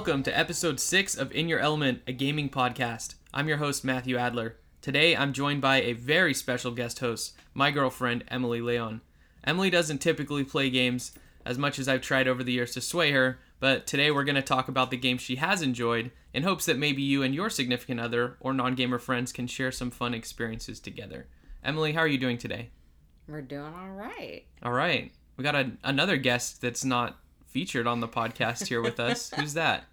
welcome 0.00 0.22
to 0.22 0.38
episode 0.38 0.80
6 0.80 1.14
of 1.18 1.30
In 1.32 1.46
Your 1.46 1.58
Element, 1.58 2.00
a 2.06 2.12
gaming 2.12 2.48
podcast. 2.48 3.16
I'm 3.34 3.48
your 3.48 3.58
host, 3.58 3.84
Matthew 3.84 4.16
Adler. 4.16 4.56
Today, 4.80 5.14
I'm 5.14 5.34
joined 5.34 5.60
by 5.60 5.82
a 5.82 5.92
very 5.92 6.32
special 6.32 6.70
guest 6.70 7.00
host, 7.00 7.34
my 7.52 7.70
girlfriend, 7.70 8.24
Emily 8.28 8.62
Leon. 8.62 9.02
Emily 9.44 9.68
doesn't 9.68 9.98
typically 9.98 10.42
play 10.42 10.70
games 10.70 11.12
as 11.44 11.58
much 11.58 11.78
as 11.78 11.86
I've 11.86 12.00
tried 12.00 12.28
over 12.28 12.42
the 12.42 12.52
years 12.52 12.72
to 12.72 12.80
sway 12.80 13.12
her, 13.12 13.40
but 13.58 13.86
today 13.86 14.10
we're 14.10 14.24
going 14.24 14.36
to 14.36 14.42
talk 14.42 14.68
about 14.68 14.90
the 14.90 14.96
games 14.96 15.20
she 15.20 15.36
has 15.36 15.60
enjoyed 15.60 16.12
in 16.32 16.44
hopes 16.44 16.64
that 16.64 16.78
maybe 16.78 17.02
you 17.02 17.22
and 17.22 17.34
your 17.34 17.50
significant 17.50 18.00
other 18.00 18.38
or 18.40 18.54
non 18.54 18.74
gamer 18.74 18.98
friends 18.98 19.32
can 19.32 19.46
share 19.46 19.70
some 19.70 19.90
fun 19.90 20.14
experiences 20.14 20.80
together. 20.80 21.26
Emily, 21.62 21.92
how 21.92 22.00
are 22.00 22.08
you 22.08 22.16
doing 22.16 22.38
today? 22.38 22.70
We're 23.28 23.42
doing 23.42 23.74
all 23.78 23.90
right. 23.90 24.46
All 24.62 24.72
right. 24.72 25.12
We 25.36 25.44
got 25.44 25.56
a, 25.56 25.72
another 25.84 26.16
guest 26.16 26.62
that's 26.62 26.86
not 26.86 27.18
featured 27.50 27.86
on 27.86 28.00
the 28.00 28.08
podcast 28.08 28.68
here 28.68 28.80
with 28.80 28.98
us. 29.00 29.30
Who's 29.36 29.54
that? 29.54 29.84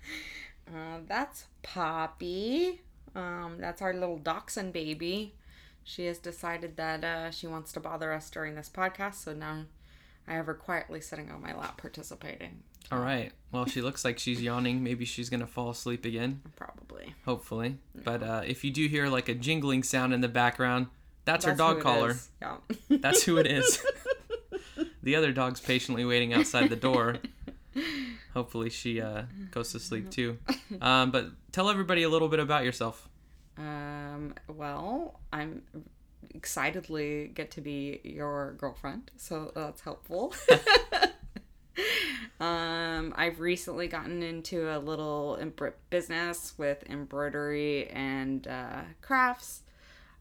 Uh, 0.68 1.00
that's 1.08 1.46
Poppy. 1.64 2.82
Um, 3.16 3.58
that's 3.60 3.82
our 3.82 3.94
little 3.94 4.18
dachshund 4.18 4.74
baby. 4.74 5.34
She 5.84 6.06
has 6.06 6.20
decided 6.20 6.78
that 6.78 7.04
uh, 7.04 7.32
she 7.32 7.48
wants 7.48 7.72
to 7.74 7.80
bother 7.80 8.12
us 8.14 8.30
during 8.30 8.56
this 8.56 8.70
podcast, 8.70 9.16
so 9.16 9.34
now 9.34 9.64
I 10.28 10.34
have 10.34 10.46
her 10.46 10.54
quietly 10.54 11.02
sitting 11.02 11.32
on 11.32 11.42
my 11.42 11.56
lap 11.56 11.78
participating. 11.78 12.64
All 12.92 13.00
right. 13.00 13.32
Well, 13.52 13.66
she 13.66 13.82
looks 13.82 14.06
like 14.06 14.20
she's 14.20 14.42
yawning. 14.42 14.84
Maybe 14.84 15.06
she's 15.06 15.30
going 15.30 15.40
to 15.40 15.48
fall 15.48 15.70
asleep 15.70 16.06
again, 16.06 16.42
Probably. 16.56 17.16
hopefully. 17.26 17.78
But 17.96 18.24
uh, 18.24 18.42
if 18.46 18.64
you 18.64 18.72
do 18.72 18.88
hear 18.88 19.08
like 19.08 19.30
a 19.30 19.34
jingling 19.34 19.84
sound 19.84 20.14
in 20.14 20.22
the 20.22 20.28
background, 20.28 20.88
that's, 21.26 21.46
her 21.46 21.56
dog 21.56 21.82
collar. 21.82 22.16
Yeah. 22.42 22.58
That's 22.90 23.24
who 23.24 23.38
it 23.38 23.48
is. 23.48 23.84
the 25.08 25.16
other 25.16 25.32
dog's 25.32 25.62
patiently 25.62 26.04
waiting 26.04 26.34
outside 26.34 26.70
the 26.70 26.76
door. 26.76 27.16
Hopefully, 28.34 28.70
she 28.70 29.00
uh, 29.00 29.22
goes 29.52 29.72
to 29.72 29.80
sleep 29.80 30.12
too. 30.12 30.38
Um, 30.82 31.12
but 31.12 31.28
tell 31.54 31.70
everybody 31.70 32.04
a 32.04 32.10
little 32.10 32.28
bit 32.28 32.42
about 32.42 32.66
yourself. 32.66 33.08
Um, 33.58 34.34
well, 34.50 35.22
I'm 35.32 35.64
excitedly 36.36 37.32
get 37.34 37.52
to 37.52 37.62
be 37.62 38.02
your 38.04 38.54
girlfriend, 38.58 39.12
so 39.16 39.54
that's 39.56 39.80
helpful. 39.80 40.36
um, 42.42 43.14
I've 43.16 43.40
recently 43.40 43.88
gotten 43.88 44.22
into 44.22 44.70
a 44.70 44.78
little 44.78 45.40
business 45.90 46.54
with 46.58 46.84
embroidery 46.90 47.88
and 47.92 48.46
uh, 48.46 48.82
crafts. 49.02 49.62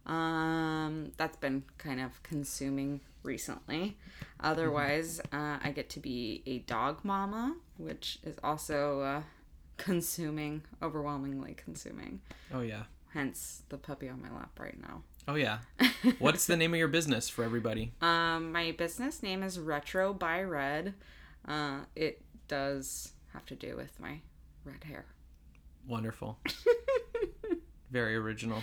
Um, 0.07 1.11
that's 1.17 1.37
been 1.37 1.65
kind 1.77 2.01
of 2.01 2.23
consuming 2.23 3.01
recently. 3.25 3.97
Otherwise, 4.41 5.21
uh, 5.33 5.59
I 5.63 5.73
get 5.75 5.89
to 5.91 6.01
be 6.01 6.43
a 6.47 6.59
dog 6.61 7.01
mama, 7.05 7.57
which 7.79 8.19
is 8.23 8.37
also 8.45 9.01
uh, 9.01 9.23
consuming, 9.77 10.63
overwhelmingly 10.83 11.55
consuming 11.55 12.21
Oh, 12.53 12.61
yeah. 12.61 12.85
hence 13.13 13.63
the 13.69 13.79
puppy 13.79 14.09
on 14.09 14.21
my 14.23 14.31
lap 14.31 14.59
right 14.61 14.81
now. 14.81 15.03
Oh, 15.29 15.35
yeah. 15.35 15.59
What's 16.19 16.47
the 16.47 16.57
name 16.57 16.73
of 16.75 16.79
your 16.79 16.89
business 16.89 17.29
for 17.29 17.43
everybody? 17.45 17.93
Um, 18.01 18.53
my 18.53 18.73
business 18.73 19.23
name 19.23 19.43
is 19.43 19.59
Retro 19.59 20.13
by 20.15 20.43
Red. 20.43 20.95
Uh, 21.49 21.81
it 21.97 22.23
does 22.47 23.13
have 23.33 23.45
to 23.47 23.55
do 23.57 23.75
with 23.77 23.99
my 23.99 24.21
red 24.65 24.85
hair. 24.85 25.05
Wonderful. 25.89 26.39
Very 27.91 28.17
original. 28.17 28.63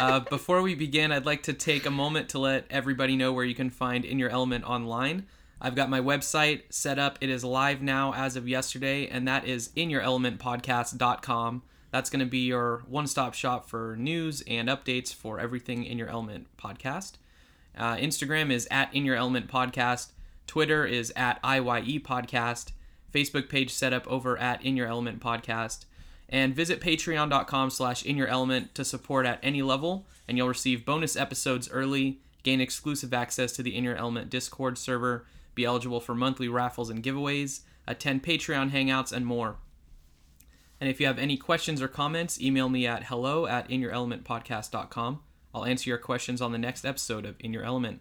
Uh, 0.00 0.20
before 0.20 0.62
we 0.62 0.74
begin, 0.74 1.12
I'd 1.12 1.26
like 1.26 1.42
to 1.42 1.52
take 1.52 1.84
a 1.84 1.90
moment 1.90 2.30
to 2.30 2.38
let 2.38 2.64
everybody 2.70 3.16
know 3.16 3.34
where 3.34 3.44
you 3.44 3.54
can 3.54 3.68
find 3.68 4.04
In 4.04 4.18
Your 4.18 4.30
Element 4.30 4.64
online. 4.64 5.26
I've 5.60 5.74
got 5.74 5.90
my 5.90 6.00
website 6.00 6.62
set 6.70 6.98
up. 6.98 7.18
It 7.20 7.28
is 7.28 7.44
live 7.44 7.82
now 7.82 8.14
as 8.14 8.34
of 8.34 8.48
yesterday, 8.48 9.06
and 9.08 9.28
that 9.28 9.46
is 9.46 9.68
inyourelementpodcast.com. 9.76 11.62
That's 11.90 12.08
going 12.08 12.20
to 12.20 12.26
be 12.26 12.46
your 12.46 12.82
one 12.88 13.06
stop 13.06 13.34
shop 13.34 13.68
for 13.68 13.94
news 13.98 14.42
and 14.46 14.70
updates 14.70 15.12
for 15.12 15.38
everything 15.38 15.84
In 15.84 15.98
Your 15.98 16.08
Element 16.08 16.46
podcast. 16.56 17.14
Uh, 17.76 17.96
Instagram 17.96 18.50
is 18.50 18.66
at 18.70 18.94
In 18.94 19.04
Your 19.04 19.16
Element 19.16 19.48
Podcast. 19.48 20.12
Twitter 20.46 20.86
is 20.86 21.12
at 21.14 21.38
IYE 21.44 22.00
Podcast. 22.00 22.72
Facebook 23.12 23.50
page 23.50 23.70
set 23.70 23.92
up 23.92 24.06
over 24.06 24.38
at 24.38 24.64
In 24.64 24.76
Your 24.76 24.86
Element 24.86 25.20
Podcast. 25.20 25.84
And 26.30 26.54
visit 26.54 26.80
patreon.com 26.80 27.70
slash 27.70 28.04
in 28.04 28.16
your 28.16 28.28
element 28.28 28.74
to 28.76 28.84
support 28.84 29.26
at 29.26 29.40
any 29.42 29.62
level, 29.62 30.06
and 30.28 30.38
you'll 30.38 30.48
receive 30.48 30.86
bonus 30.86 31.16
episodes 31.16 31.68
early, 31.70 32.20
gain 32.44 32.60
exclusive 32.60 33.12
access 33.12 33.52
to 33.52 33.62
the 33.62 33.76
In 33.76 33.84
Your 33.84 33.96
Element 33.96 34.30
Discord 34.30 34.78
server, 34.78 35.26
be 35.56 35.64
eligible 35.64 36.00
for 36.00 36.14
monthly 36.14 36.48
raffles 36.48 36.88
and 36.88 37.02
giveaways, 37.02 37.62
attend 37.86 38.22
Patreon 38.22 38.70
hangouts, 38.70 39.12
and 39.12 39.26
more. 39.26 39.56
And 40.80 40.88
if 40.88 41.00
you 41.00 41.06
have 41.06 41.18
any 41.18 41.36
questions 41.36 41.82
or 41.82 41.88
comments, 41.88 42.40
email 42.40 42.68
me 42.68 42.86
at 42.86 43.04
hello 43.04 43.46
at 43.46 43.68
inyourelementpodcast.com. 43.68 45.20
I'll 45.52 45.64
answer 45.64 45.90
your 45.90 45.98
questions 45.98 46.40
on 46.40 46.52
the 46.52 46.58
next 46.58 46.84
episode 46.84 47.26
of 47.26 47.34
In 47.40 47.52
Your 47.52 47.64
Element. 47.64 48.00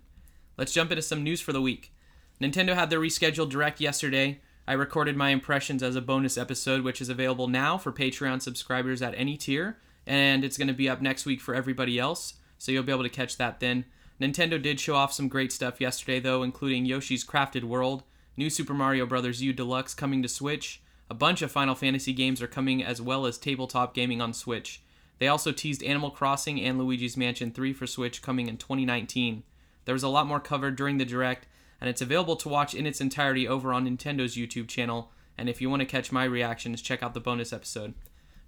Let's 0.55 0.71
jump 0.71 0.91
into 0.91 1.01
some 1.01 1.23
news 1.23 1.41
for 1.41 1.51
the 1.51 1.61
week. 1.61 1.91
Nintendo 2.39 2.75
had 2.75 2.89
their 2.89 2.99
rescheduled 2.99 3.49
direct 3.49 3.81
yesterday. 3.81 4.39
I 4.69 4.73
recorded 4.73 5.17
my 5.17 5.29
impressions 5.29 5.81
as 5.81 5.95
a 5.95 6.01
bonus 6.01 6.37
episode, 6.37 6.83
which 6.83 7.01
is 7.01 7.09
available 7.09 7.47
now 7.47 7.79
for 7.79 7.91
Patreon 7.91 8.39
subscribers 8.39 9.01
at 9.01 9.15
any 9.17 9.35
tier, 9.35 9.79
and 10.05 10.43
it's 10.43 10.59
going 10.59 10.67
to 10.67 10.75
be 10.75 10.87
up 10.87 11.01
next 11.01 11.25
week 11.25 11.41
for 11.41 11.55
everybody 11.55 11.97
else, 11.97 12.35
so 12.59 12.71
you'll 12.71 12.83
be 12.83 12.91
able 12.91 13.01
to 13.01 13.09
catch 13.09 13.37
that 13.37 13.59
then. 13.59 13.85
Nintendo 14.21 14.61
did 14.61 14.79
show 14.79 14.93
off 14.93 15.11
some 15.11 15.27
great 15.27 15.51
stuff 15.51 15.81
yesterday, 15.81 16.19
though, 16.19 16.43
including 16.43 16.85
Yoshi's 16.85 17.25
Crafted 17.25 17.63
World, 17.63 18.03
new 18.37 18.47
Super 18.47 18.75
Mario 18.75 19.07
Bros. 19.07 19.41
U 19.41 19.53
Deluxe 19.53 19.95
coming 19.95 20.21
to 20.21 20.29
Switch, 20.29 20.83
a 21.09 21.15
bunch 21.15 21.41
of 21.41 21.51
Final 21.51 21.73
Fantasy 21.73 22.13
games 22.13 22.39
are 22.39 22.47
coming, 22.47 22.83
as 22.83 23.01
well 23.01 23.25
as 23.25 23.39
tabletop 23.39 23.95
gaming 23.95 24.21
on 24.21 24.33
Switch. 24.33 24.83
They 25.17 25.27
also 25.27 25.51
teased 25.51 25.81
Animal 25.81 26.11
Crossing 26.11 26.61
and 26.61 26.77
Luigi's 26.77 27.17
Mansion 27.17 27.49
3 27.49 27.73
for 27.73 27.87
Switch 27.87 28.21
coming 28.21 28.47
in 28.47 28.57
2019. 28.57 29.41
There 29.85 29.93
was 29.93 30.03
a 30.03 30.09
lot 30.09 30.27
more 30.27 30.39
covered 30.39 30.75
during 30.75 30.99
the 30.99 31.05
direct, 31.05 31.47
and 31.81 31.89
it's 31.89 32.01
available 32.01 32.35
to 32.37 32.49
watch 32.49 32.73
in 32.73 32.85
its 32.85 33.01
entirety 33.01 33.47
over 33.47 33.73
on 33.73 33.85
Nintendo's 33.85 34.35
YouTube 34.35 34.67
channel. 34.67 35.11
And 35.37 35.47
if 35.47 35.61
you 35.61 35.69
want 35.69 35.81
to 35.81 35.85
catch 35.85 36.11
my 36.11 36.25
reactions, 36.25 36.81
check 36.81 37.01
out 37.01 37.13
the 37.13 37.19
bonus 37.19 37.53
episode. 37.53 37.93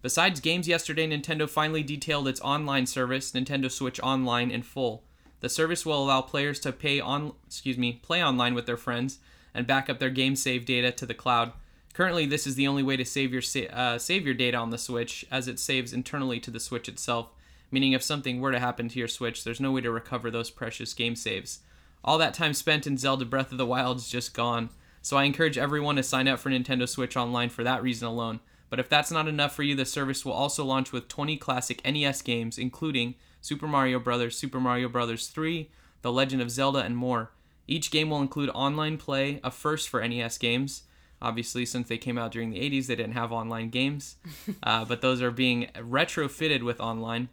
Besides 0.02 0.40
games 0.40 0.68
yesterday, 0.68 1.08
Nintendo 1.08 1.48
finally 1.50 1.84
detailed 1.84 2.28
its 2.28 2.42
online 2.42 2.86
service, 2.86 3.32
Nintendo 3.32 3.72
Switch 3.72 4.00
Online, 4.02 4.50
in 4.50 4.64
full. 4.64 5.04
The 5.42 5.50
service 5.50 5.86
will 5.86 6.04
allow 6.04 6.22
players 6.22 6.60
to 6.62 6.72
pay 6.72 7.00
on, 7.00 7.34
excuse 7.46 7.78
me, 7.78 7.94
play 7.94 8.24
online 8.24 8.54
with 8.54 8.66
their 8.66 8.78
friends 8.78 9.20
and 9.54 9.68
back 9.68 9.90
up 9.90 10.00
their 10.00 10.10
game 10.10 10.36
save 10.36 10.66
data 10.66 10.92
to 10.92 11.06
the 11.06 11.14
cloud. 11.14 11.54
Currently, 11.94 12.26
this 12.26 12.48
is 12.48 12.56
the 12.56 12.68
only 12.68 12.84
way 12.84 12.96
to 12.96 13.06
save 13.06 13.34
your 13.34 13.44
uh, 13.74 13.98
save 13.98 14.26
your 14.26 14.34
data 14.34 14.58
on 14.58 14.70
the 14.70 14.78
Switch, 14.78 15.26
as 15.30 15.48
it 15.48 15.60
saves 15.60 15.94
internally 15.94 16.40
to 16.40 16.52
the 16.52 16.60
Switch 16.60 16.88
itself. 16.88 17.32
Meaning, 17.70 17.94
if 17.94 18.04
something 18.04 18.40
were 18.40 18.52
to 18.52 18.60
happen 18.60 18.90
to 18.90 19.00
your 19.00 19.08
Switch, 19.08 19.44
there's 19.44 19.60
no 19.60 19.72
way 19.72 19.82
to 19.82 19.92
recover 19.92 20.32
those 20.32 20.50
precious 20.50 20.94
game 20.94 21.16
saves. 21.16 21.60
All 22.04 22.18
that 22.18 22.34
time 22.34 22.54
spent 22.54 22.88
in 22.88 22.98
Zelda 22.98 23.26
Breath 23.26 23.52
of 23.52 23.58
the 23.58 23.66
Wild 23.66 23.98
is 23.98 24.10
just 24.10 24.34
gone. 24.34 24.70
So 25.02 25.18
I 25.18 25.24
encourage 25.24 25.58
everyone 25.58 25.96
to 25.96 26.04
sign 26.04 26.28
up 26.28 26.40
for 26.40 26.50
Nintendo 26.50 26.88
Switch 26.88 27.16
Online 27.16 27.50
for 27.50 27.64
that 27.64 27.84
reason 27.84 28.08
alone. 28.08 28.40
But 28.70 28.80
if 28.80 28.88
that's 28.88 29.12
not 29.12 29.28
enough 29.28 29.54
for 29.54 29.64
you, 29.64 29.76
the 29.76 29.86
service 29.86 30.24
will 30.24 30.32
also 30.34 30.64
launch 30.64 30.92
with 30.92 31.08
20 31.08 31.38
classic 31.38 31.82
NES 31.86 32.22
games, 32.22 32.58
including 32.58 33.16
Super 33.42 33.68
Mario 33.68 34.00
Bros., 34.00 34.38
Super 34.38 34.60
Mario 34.60 34.88
Bros. 34.88 35.28
3, 35.28 35.70
The 36.02 36.12
Legend 36.12 36.42
of 36.42 36.50
Zelda, 36.50 36.80
and 36.80 36.96
more. 36.96 37.32
Each 37.68 37.92
game 37.92 38.10
will 38.10 38.22
include 38.22 38.50
online 38.54 38.98
play, 38.98 39.40
a 39.44 39.52
first 39.52 39.90
for 39.90 40.08
NES 40.08 40.38
games. 40.38 40.84
Obviously, 41.22 41.66
since 41.66 41.88
they 41.88 41.98
came 41.98 42.18
out 42.18 42.32
during 42.32 42.50
the 42.50 42.60
80s, 42.60 42.88
they 42.88 42.96
didn't 42.96 43.14
have 43.14 43.32
online 43.32 43.70
games, 43.70 44.16
uh, 44.64 44.86
but 44.86 45.02
those 45.02 45.22
are 45.22 45.32
being 45.32 45.68
retrofitted 45.76 46.64
with 46.64 46.80
online 46.80 47.30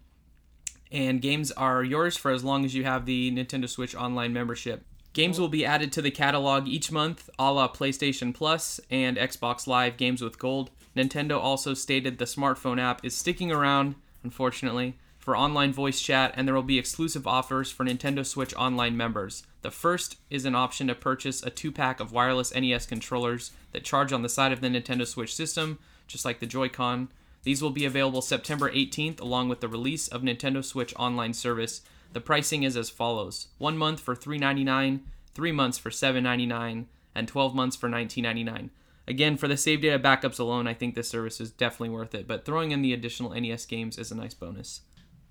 and 0.91 1.21
games 1.21 1.53
are 1.53 1.85
yours 1.85 2.17
for 2.17 2.31
as 2.31 2.45
long 2.45 2.65
as 2.65 2.75
you 2.75 2.85
have 2.85 3.07
the 3.07 3.31
Nintendo 3.31 3.69
Switch 3.69 3.95
Online 3.95 4.33
membership. 4.33 4.85
Games 5.13 5.41
will 5.41 5.49
be 5.49 5.65
added 5.65 5.91
to 5.93 6.03
the 6.03 6.11
catalog 6.11 6.69
each 6.69 6.93
month, 6.93 7.29
a 7.39 7.53
la 7.53 7.67
PlayStation 7.69 8.33
Plus 8.33 8.81
and 8.91 9.17
Xbox 9.17 9.67
Live 9.67 9.97
Games 9.97 10.23
with 10.23 10.39
Gold. 10.39 10.71
Nintendo 10.97 11.39
also 11.39 11.75
stated 11.75 12.19
the 12.19 12.25
smartphone 12.25 12.81
app 12.81 13.05
is 13.05 13.17
sticking 13.17 13.51
around, 13.51 13.95
unfortunately, 14.23 14.95
for 15.19 15.37
online 15.37 15.73
voice 15.73 16.01
chat, 16.01 16.33
and 16.37 16.47
there 16.47 16.55
will 16.55 16.63
be 16.63 16.79
exclusive 16.79 17.27
offers 17.27 17.71
for 17.71 17.85
Nintendo 17.85 18.25
Switch 18.25 18.55
Online 18.55 18.97
members. 18.97 19.43
The 19.63 19.71
first 19.71 20.17
is 20.31 20.45
an 20.45 20.55
option 20.55 20.87
to 20.87 20.95
purchase 20.95 21.43
a 21.43 21.51
two 21.51 21.73
pack 21.73 22.01
of 22.01 22.13
wireless 22.13 22.55
NES 22.55 22.87
controllers 22.87 23.51
that 23.73 23.85
charge 23.85 24.13
on 24.13 24.23
the 24.23 24.29
side 24.29 24.53
of 24.53 24.61
the 24.61 24.69
Nintendo 24.69 25.07
Switch 25.07 25.35
system, 25.35 25.79
just 26.07 26.25
like 26.25 26.41
the 26.41 26.47
Joy-Con. 26.47 27.09
These 27.45 27.63
will 27.63 27.71
be 27.71 27.85
available 27.85 28.21
September 28.21 28.71
18th 28.71 29.21
along 29.21 29.49
with 29.49 29.61
the 29.61 29.69
release 29.69 30.09
of 30.09 30.23
Nintendo 30.23 30.65
Switch 30.65 30.95
Online 30.97 31.33
service. 31.33 31.83
The 32.13 32.21
pricing 32.21 32.63
is 32.63 32.77
as 32.77 32.91
follows: 32.91 33.49
1 33.59 33.79
month 33.79 34.01
for 34.01 34.17
$3.99, 34.17 35.01
3 35.35 35.53
months 35.53 35.79
for 35.79 35.91
$7.99, 35.91 36.87
and 37.15 37.29
12 37.29 37.55
months 37.55 37.77
for 37.77 37.89
$19.99. 37.89 38.71
Again, 39.07 39.37
for 39.37 39.49
the 39.49 39.57
save 39.57 39.81
data 39.81 39.99
backups 39.99 40.39
alone, 40.39 40.67
I 40.67 40.75
think 40.75 40.95
this 40.95 41.09
service 41.09 41.41
is 41.41 41.51
definitely 41.51 41.91
worth 41.91 42.15
it, 42.15 42.27
but 42.29 42.45
throwing 42.45 42.73
in 42.73 42.83
the 42.83 42.93
additional 42.93 43.31
NES 43.31 43.65
games 43.67 43.99
is 43.99 44.11
a 44.11 44.15
nice 44.15 44.35
bonus. 44.35 44.83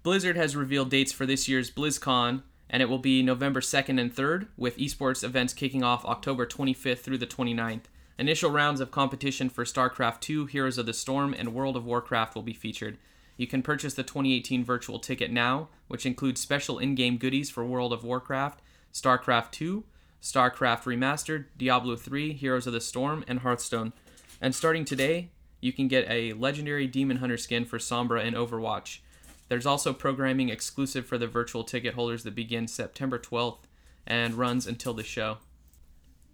Blizzard 0.02 0.38
has 0.38 0.56
revealed 0.56 0.90
dates 0.90 1.12
for 1.12 1.26
this 1.26 1.48
year's 1.48 1.70
BlizzCon, 1.70 2.42
and 2.70 2.82
it 2.82 2.90
will 2.90 2.98
be 2.98 3.22
November 3.22 3.62
2nd 3.62 4.00
and 4.00 4.16
3rd, 4.16 4.48
with 4.58 4.78
esports 4.78 5.24
events 5.24 5.54
kicking 5.54 5.84
off 5.84 6.06
October 6.06 6.46
25th 6.46 7.00
through 7.00 7.18
the 7.20 7.28
29th. 7.28 7.84
Initial 8.20 8.50
rounds 8.50 8.82
of 8.82 8.90
competition 8.90 9.48
for 9.48 9.64
StarCraft 9.64 10.22
2, 10.22 10.48
Heroes 10.48 10.80
of 10.80 10.88
the 10.88 10.94
Storm, 10.94 11.36
and 11.38 11.54
World 11.54 11.78
of 11.78 11.86
Warcraft 11.86 12.34
will 12.34 12.42
be 12.42 12.54
featured. 12.54 12.98
You 13.38 13.46
can 13.46 13.62
purchase 13.62 13.94
the 13.94 14.02
2018 14.02 14.66
virtual 14.66 14.98
ticket 14.98 15.30
now, 15.30 15.70
which 15.88 16.06
includes 16.06 16.42
special 16.42 16.80
in 16.80 16.96
game 16.96 17.18
goodies 17.18 17.52
for 17.52 17.64
World 17.64 17.94
of 17.94 18.04
Warcraft, 18.04 18.60
StarCraft 18.92 19.52
2, 19.52 19.84
StarCraft 20.20 20.84
Remastered, 20.84 21.46
Diablo 21.56 21.96
3, 21.96 22.34
Heroes 22.34 22.66
of 22.66 22.74
the 22.74 22.82
Storm, 22.82 23.24
and 23.28 23.42
Hearthstone. 23.42 23.94
And 24.42 24.56
starting 24.56 24.84
today, 24.84 25.30
you 25.62 25.72
can 25.72 25.88
get 25.88 26.10
a 26.10 26.34
legendary 26.34 26.88
Demon 26.88 27.18
Hunter 27.18 27.38
skin 27.38 27.66
for 27.66 27.78
Sombra 27.78 28.26
in 28.26 28.34
Overwatch. 28.34 29.00
There's 29.48 29.68
also 29.68 29.94
programming 29.94 30.50
exclusive 30.50 31.06
for 31.06 31.20
the 31.20 31.28
virtual 31.28 31.64
ticket 31.64 31.94
holders 31.94 32.24
that 32.24 32.34
begins 32.34 32.74
September 32.74 33.20
12th 33.20 33.60
and 34.08 34.34
runs 34.34 34.66
until 34.66 34.96
the 34.96 35.04
show. 35.04 35.38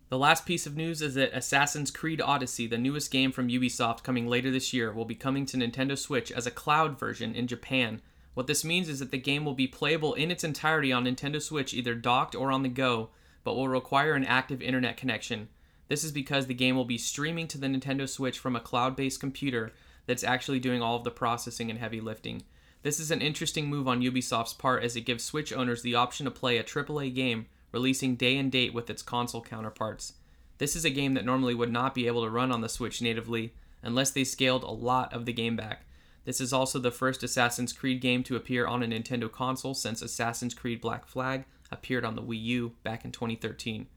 The 0.10 0.18
last 0.18 0.46
piece 0.46 0.68
of 0.68 0.76
news 0.76 1.02
is 1.02 1.16
that 1.16 1.36
Assassin's 1.36 1.90
Creed 1.90 2.22
Odyssey, 2.22 2.68
the 2.68 2.78
newest 2.78 3.10
game 3.10 3.32
from 3.32 3.48
Ubisoft 3.48 4.04
coming 4.04 4.28
later 4.28 4.52
this 4.52 4.74
year, 4.74 4.92
will 4.92 5.06
be 5.06 5.16
coming 5.16 5.46
to 5.48 5.58
Nintendo 5.58 5.98
Switch 5.98 6.32
as 6.32 6.46
a 6.46 6.52
cloud 6.52 7.00
version 7.00 7.34
in 7.34 7.48
Japan. 7.48 8.02
What 8.34 8.48
this 8.48 8.64
means 8.64 8.90
is 8.90 9.00
that 9.00 9.12
the 9.12 9.18
game 9.18 9.46
will 9.46 9.54
be 9.54 9.68
playable 9.68 10.14
in 10.14 10.30
its 10.30 10.44
entirety 10.44 10.92
on 10.92 11.06
Nintendo 11.06 11.42
Switch, 11.42 11.74
either 11.74 11.96
docked 11.96 12.36
or 12.36 12.52
on 12.52 12.64
the 12.64 12.70
go, 12.70 13.10
but 13.44 13.56
will 13.56 13.68
require 13.68 14.14
an 14.14 14.26
active 14.26 14.62
internet 14.62 14.98
connection. 14.98 15.50
This 15.88 16.04
is 16.04 16.12
because 16.12 16.48
the 16.48 16.54
game 16.54 16.76
will 16.76 16.86
be 16.86 16.98
streaming 16.98 17.48
to 17.50 17.58
the 17.58 17.68
Nintendo 17.68 18.08
Switch 18.08 18.40
from 18.40 18.56
a 18.56 18.62
cloud 18.62 18.96
based 18.96 19.20
computer 19.20 19.74
that's 20.06 20.24
actually 20.24 20.60
doing 20.60 20.82
all 20.82 20.96
of 20.96 21.04
the 21.04 21.12
processing 21.12 21.70
and 21.70 21.80
heavy 21.80 22.02
lifting. 22.02 22.44
This 22.82 23.00
is 23.00 23.12
an 23.12 23.22
interesting 23.22 23.68
move 23.68 23.88
on 23.88 24.02
Ubisoft's 24.02 24.54
part 24.54 24.84
as 24.84 24.96
it 24.96 25.02
gives 25.02 25.24
Switch 25.24 25.54
owners 25.54 25.82
the 25.82 25.96
option 25.96 26.26
to 26.26 26.32
play 26.32 26.58
a 26.58 26.64
AAA 26.64 27.14
game 27.14 27.46
releasing 27.74 28.16
day 28.16 28.38
and 28.38 28.52
date 28.52 28.74
with 28.74 28.90
its 28.90 29.02
console 29.02 29.42
counterparts. 29.42 30.14
This 30.60 30.76
is 30.76 30.86
a 30.86 30.90
game 30.90 31.16
that 31.16 31.26
normally 31.26 31.56
would 31.56 31.72
not 31.72 31.94
be 31.94 32.08
able 32.08 32.24
to 32.24 32.30
run 32.30 32.52
on 32.52 32.62
the 32.62 32.70
Switch 32.70 33.02
natively 33.02 33.54
unless 33.82 34.12
they 34.12 34.24
scaled 34.24 34.64
a 34.64 34.72
lot 34.72 35.12
of 35.12 35.26
the 35.26 35.34
game 35.34 35.58
back. 35.58 35.86
This 36.24 36.40
is 36.40 36.54
also 36.54 36.80
the 36.80 36.92
first 36.92 37.24
Assassin's 37.24 37.74
Creed 37.74 38.00
game 38.00 38.24
to 38.24 38.38
appear 38.38 38.66
on 38.66 38.82
a 38.82 38.88
Nintendo 38.88 39.30
console 39.30 39.74
since 39.74 40.02
Assassin's 40.02 40.54
Creed 40.54 40.80
Black 40.80 41.06
Flag 41.06 41.44
appeared 41.70 42.06
on 42.06 42.16
the 42.16 42.22
Wii 42.22 42.42
U 42.44 42.72
back 42.84 43.04
in 43.04 43.12
2013. 43.12 43.88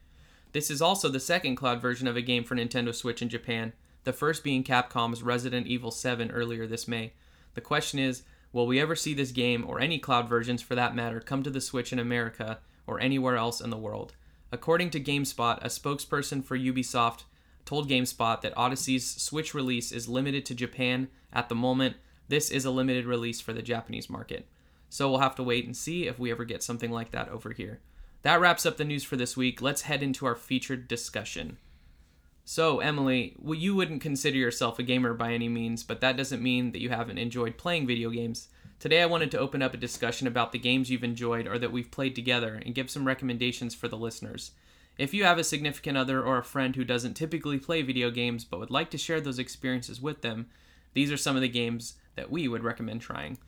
This 0.53 0.71
is 0.71 0.83
also 0.83 1.09
the 1.09 1.21
second 1.21 1.57
cloud 1.57 1.81
version 1.81 2.09
of 2.09 2.17
a 2.17 2.23
game 2.23 2.43
for 2.43 2.57
Nintendo 2.57 2.95
Switch 2.95 3.23
in 3.23 3.29
Japan, 3.29 3.75
the 4.05 4.13
first 4.13 4.43
being 4.43 4.65
Capcom's 4.65 5.23
Resident 5.23 5.67
Evil 5.67 5.91
7 5.91 6.31
earlier 6.31 6.67
this 6.67 6.89
May. 6.89 7.13
The 7.55 7.61
question 7.61 7.99
is, 7.99 8.23
will 8.53 8.67
we 8.67 8.81
ever 8.81 8.97
see 8.97 9.13
this 9.13 9.33
game, 9.33 9.65
or 9.69 9.81
any 9.81 9.99
cloud 9.99 10.29
versions 10.29 10.63
for 10.63 10.75
that 10.75 10.97
matter, 10.97 11.21
come 11.21 11.43
to 11.43 11.51
the 11.51 11.61
Switch 11.61 11.93
in 11.93 11.99
America 11.99 12.59
or 12.87 13.01
anywhere 13.01 13.37
else 13.37 13.61
in 13.61 13.71
the 13.71 13.77
world? 13.77 14.15
According 14.53 14.91
to 14.91 15.01
GameSpot, 15.01 15.59
a 15.63 15.69
spokesperson 15.69 16.45
for 16.45 16.57
Ubisoft 16.57 17.25
told 17.65 17.91
GameSpot 17.91 18.41
that 18.41 18.57
Odyssey's 18.57 19.05
Switch 19.21 19.55
release 19.55 19.93
is 19.93 20.09
limited 20.09 20.47
to 20.47 20.55
Japan 20.55 21.09
at 21.33 21.49
the 21.49 21.55
moment. 21.55 21.97
This 22.29 22.51
is 22.51 22.65
a 22.65 22.71
limited 22.71 23.05
release 23.05 23.41
for 23.41 23.53
the 23.53 23.63
Japanese 23.63 24.09
market. 24.09 24.47
So 24.89 25.11
we'll 25.11 25.19
have 25.19 25.35
to 25.37 25.43
wait 25.43 25.67
and 25.67 25.77
see 25.77 26.07
if 26.07 26.19
we 26.19 26.31
ever 26.31 26.45
get 26.45 26.63
something 26.63 26.91
like 26.91 27.11
that 27.11 27.29
over 27.29 27.53
here. 27.53 27.81
That 28.23 28.41
wraps 28.41 28.65
up 28.65 28.77
the 28.77 28.85
news 28.85 29.05
for 29.05 29.17
this 29.17 29.37
week. 29.37 29.61
Let's 29.61 29.83
head 29.83 30.03
into 30.03 30.27
our 30.27 30.35
featured 30.35 30.89
discussion. 30.89 31.59
So, 32.45 32.79
Emily, 32.79 33.35
well, 33.39 33.59
you 33.59 33.75
wouldn't 33.75 34.01
consider 34.01 34.37
yourself 34.37 34.79
a 34.79 34.85
gamer 34.85 35.15
by 35.15 35.33
any 35.33 35.49
means, 35.49 35.83
but 35.83 36.01
that 36.01 36.17
doesn't 36.17 36.43
mean 36.43 36.71
that 36.73 36.81
you 36.81 36.91
haven't 36.91 37.19
enjoyed 37.19 37.59
playing 37.59 37.89
video 37.89 38.11
games. 38.11 38.49
Today, 38.79 39.01
I 39.01 39.07
wanted 39.07 39.31
to 39.31 39.39
open 39.39 39.63
up 39.63 39.73
a 39.73 39.79
discussion 39.79 40.27
about 40.27 40.53
the 40.53 40.59
games 40.59 40.91
you've 40.91 41.03
enjoyed 41.03 41.47
or 41.47 41.59
that 41.59 41.73
we've 41.73 41.91
played 41.91 42.15
together 42.15 42.61
and 42.65 42.75
give 42.75 42.91
some 42.91 43.07
recommendations 43.07 43.75
for 43.75 43.89
the 43.89 43.97
listeners. 43.97 44.51
If 44.99 45.15
you 45.15 45.25
have 45.25 45.39
a 45.39 45.45
significant 45.45 45.97
other 45.97 46.23
or 46.23 46.39
a 46.39 46.45
friend 46.45 46.77
who 46.77 46.85
doesn't 46.85 47.15
typically 47.15 47.59
play 47.59 47.81
video 47.83 48.11
games 48.11 48.45
but 48.45 48.61
would 48.61 48.71
like 48.71 48.91
to 48.91 48.99
share 48.99 49.21
those 49.21 49.39
experiences 49.39 50.01
with 50.01 50.21
them, 50.21 50.49
these 50.93 51.11
are 51.11 51.17
some 51.17 51.37
of 51.37 51.43
the 51.43 51.49
games 51.49 51.95
that 52.17 52.31
we 52.31 52.49
would 52.49 52.65
recommend 52.65 53.01
trying. 53.01 53.39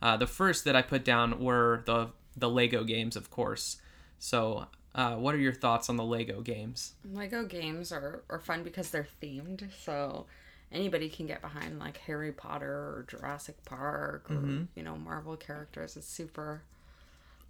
Uh, 0.00 0.16
the 0.16 0.26
first 0.26 0.64
that 0.64 0.76
I 0.76 0.82
put 0.82 1.04
down 1.04 1.40
were 1.40 1.82
the 1.86 2.10
the 2.36 2.50
Lego 2.50 2.84
games, 2.84 3.16
of 3.16 3.30
course. 3.30 3.78
So, 4.18 4.66
uh, 4.94 5.14
what 5.14 5.34
are 5.34 5.38
your 5.38 5.54
thoughts 5.54 5.88
on 5.88 5.96
the 5.96 6.04
Lego 6.04 6.42
games? 6.42 6.92
Lego 7.10 7.44
games 7.44 7.92
are, 7.92 8.22
are 8.28 8.38
fun 8.38 8.62
because 8.62 8.90
they're 8.90 9.08
themed, 9.22 9.64
so 9.82 10.26
anybody 10.72 11.08
can 11.08 11.26
get 11.26 11.40
behind 11.40 11.78
like 11.78 11.98
Harry 11.98 12.32
Potter 12.32 12.70
or 12.70 13.04
Jurassic 13.08 13.64
Park 13.64 14.26
or 14.30 14.34
Mm-hmm. 14.34 14.62
you 14.74 14.82
know 14.82 14.96
Marvel 14.96 15.36
characters. 15.36 15.96
It's 15.96 16.06
super, 16.08 16.62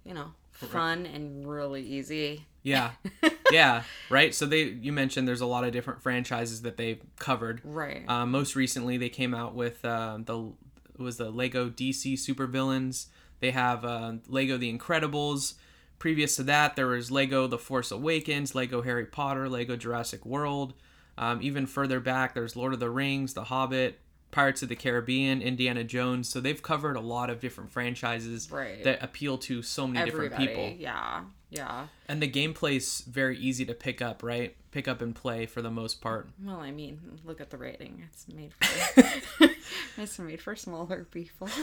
you 0.05 0.13
know, 0.13 0.33
fun 0.51 1.05
and 1.05 1.47
really 1.47 1.81
easy. 1.81 2.45
Yeah, 2.63 2.91
yeah, 3.51 3.83
right. 4.09 4.35
So 4.35 4.45
they 4.45 4.63
you 4.63 4.91
mentioned 4.91 5.27
there's 5.27 5.41
a 5.41 5.45
lot 5.45 5.63
of 5.63 5.71
different 5.71 6.01
franchises 6.01 6.61
that 6.63 6.77
they've 6.77 7.01
covered. 7.17 7.61
Right. 7.63 8.03
Uh, 8.07 8.25
most 8.25 8.55
recently, 8.55 8.97
they 8.97 9.09
came 9.09 9.33
out 9.33 9.55
with 9.55 9.83
uh, 9.85 10.17
the 10.23 10.51
it 10.99 11.01
was 11.01 11.17
the 11.17 11.29
Lego 11.29 11.69
DC 11.69 12.13
supervillains. 12.13 13.07
They 13.39 13.51
have 13.51 13.85
uh, 13.85 14.13
Lego 14.27 14.57
The 14.57 14.75
Incredibles. 14.75 15.53
Previous 15.99 16.35
to 16.35 16.43
that, 16.43 16.75
there 16.75 16.87
was 16.87 17.09
Lego 17.11 17.47
The 17.47 17.57
Force 17.57 17.91
Awakens, 17.91 18.53
Lego 18.55 18.81
Harry 18.81 19.05
Potter, 19.05 19.47
Lego 19.47 19.75
Jurassic 19.75 20.25
World. 20.25 20.73
Um, 21.17 21.41
even 21.41 21.65
further 21.65 21.99
back, 21.99 22.33
there's 22.33 22.55
Lord 22.55 22.73
of 22.73 22.79
the 22.79 22.89
Rings, 22.89 23.33
The 23.33 23.45
Hobbit, 23.45 23.99
Pirates 24.29 24.61
of 24.61 24.69
the 24.69 24.75
Caribbean, 24.75 25.41
Indiana 25.41 25.83
Jones. 25.83 26.29
So 26.29 26.39
they've 26.39 26.61
covered 26.61 26.95
a 26.95 27.01
lot 27.01 27.29
of 27.29 27.39
different 27.39 27.71
franchises 27.71 28.51
Right. 28.51 28.83
that 28.83 29.01
appeal 29.01 29.37
to 29.39 29.61
so 29.63 29.87
many 29.87 30.09
Everybody. 30.11 30.45
different 30.47 30.69
people. 30.73 30.81
Yeah. 30.81 31.23
Yeah. 31.49 31.87
And 32.09 32.21
the 32.21 32.29
gameplay's 32.29 33.01
very 33.01 33.37
easy 33.37 33.65
to 33.65 33.73
pick 33.73 34.01
up, 34.01 34.21
right? 34.21 34.55
Pick 34.71 34.87
up 34.87 35.01
and 35.01 35.15
play 35.15 35.45
for 35.45 35.61
the 35.61 35.71
most 35.71 36.01
part. 36.01 36.29
Well, 36.43 36.59
I 36.59 36.71
mean, 36.71 36.99
look 37.23 37.39
at 37.39 37.49
the 37.51 37.57
rating. 37.57 38.03
It's 38.11 38.27
made 38.27 38.51
for 38.59 39.49
it's 39.97 40.19
made 40.19 40.41
for 40.41 40.55
smaller 40.57 41.05
people. 41.09 41.47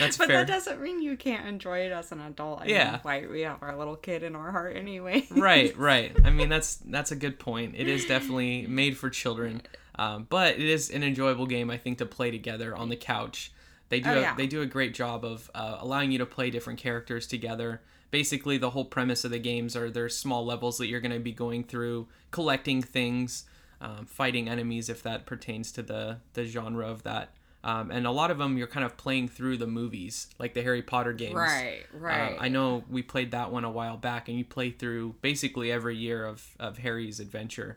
That's 0.00 0.16
but 0.16 0.26
fair. 0.26 0.38
that 0.38 0.48
doesn't 0.48 0.80
mean 0.82 1.00
you 1.02 1.16
can't 1.16 1.46
enjoy 1.46 1.78
it 1.86 1.92
as 1.92 2.10
an 2.10 2.20
adult. 2.20 2.60
I 2.62 2.66
mean, 2.66 2.74
Yeah. 2.74 2.98
why 3.02 3.26
we 3.26 3.42
have 3.42 3.62
our 3.62 3.76
little 3.76 3.94
kid 3.96 4.22
in 4.24 4.34
our 4.34 4.50
heart 4.50 4.76
anyway. 4.76 5.26
right, 5.30 5.76
right. 5.78 6.16
I 6.24 6.30
mean, 6.30 6.48
that's 6.48 6.76
that's 6.76 7.12
a 7.12 7.16
good 7.16 7.38
point. 7.38 7.74
It 7.76 7.86
is 7.88 8.06
definitely 8.06 8.66
made 8.66 8.96
for 8.96 9.08
children, 9.10 9.62
um, 9.96 10.26
but 10.28 10.54
it 10.56 10.60
is 10.68 10.90
an 10.90 11.02
enjoyable 11.04 11.46
game. 11.46 11.70
I 11.70 11.76
think 11.78 11.98
to 11.98 12.06
play 12.06 12.30
together 12.32 12.74
on 12.76 12.88
the 12.88 12.96
couch. 12.96 13.52
They 13.90 14.00
do 14.00 14.10
Oh, 14.10 14.18
a, 14.18 14.20
yeah. 14.20 14.34
they 14.36 14.46
do 14.46 14.62
a 14.62 14.66
great 14.66 14.94
job 14.94 15.24
of 15.24 15.50
uh, 15.54 15.76
allowing 15.80 16.12
you 16.12 16.18
to 16.18 16.26
play 16.26 16.48
different 16.50 16.78
characters 16.78 17.26
together. 17.26 17.80
Basically, 18.12 18.56
the 18.56 18.70
whole 18.70 18.84
premise 18.84 19.24
of 19.24 19.30
the 19.32 19.38
games 19.40 19.74
are 19.76 19.90
there's 19.90 20.16
small 20.16 20.44
levels 20.44 20.78
that 20.78 20.86
you're 20.86 21.00
going 21.00 21.12
to 21.12 21.18
be 21.20 21.32
going 21.32 21.64
through, 21.64 22.06
collecting 22.30 22.82
things, 22.82 23.44
um, 23.80 24.06
fighting 24.06 24.48
enemies 24.48 24.88
if 24.88 25.02
that 25.02 25.26
pertains 25.26 25.72
to 25.72 25.82
the 25.82 26.18
the 26.34 26.44
genre 26.44 26.86
of 26.88 27.02
that. 27.02 27.30
Um, 27.62 27.90
and 27.90 28.06
a 28.06 28.10
lot 28.10 28.30
of 28.30 28.38
them 28.38 28.56
you're 28.56 28.66
kind 28.66 28.86
of 28.86 28.96
playing 28.96 29.28
through 29.28 29.58
the 29.58 29.66
movies, 29.66 30.28
like 30.38 30.54
the 30.54 30.62
Harry 30.62 30.80
Potter 30.82 31.12
games. 31.12 31.34
Right, 31.34 31.82
Uh, 31.94 31.98
right. 31.98 32.36
I 32.40 32.48
know 32.48 32.84
we 32.88 33.02
played 33.02 33.32
that 33.32 33.52
one 33.52 33.64
a 33.64 33.70
while 33.70 33.98
back, 33.98 34.28
and 34.28 34.38
you 34.38 34.44
play 34.46 34.70
through 34.70 35.16
basically 35.20 35.70
every 35.70 35.96
year 35.96 36.24
of, 36.24 36.42
of 36.58 36.78
Harry's 36.78 37.20
adventure, 37.20 37.76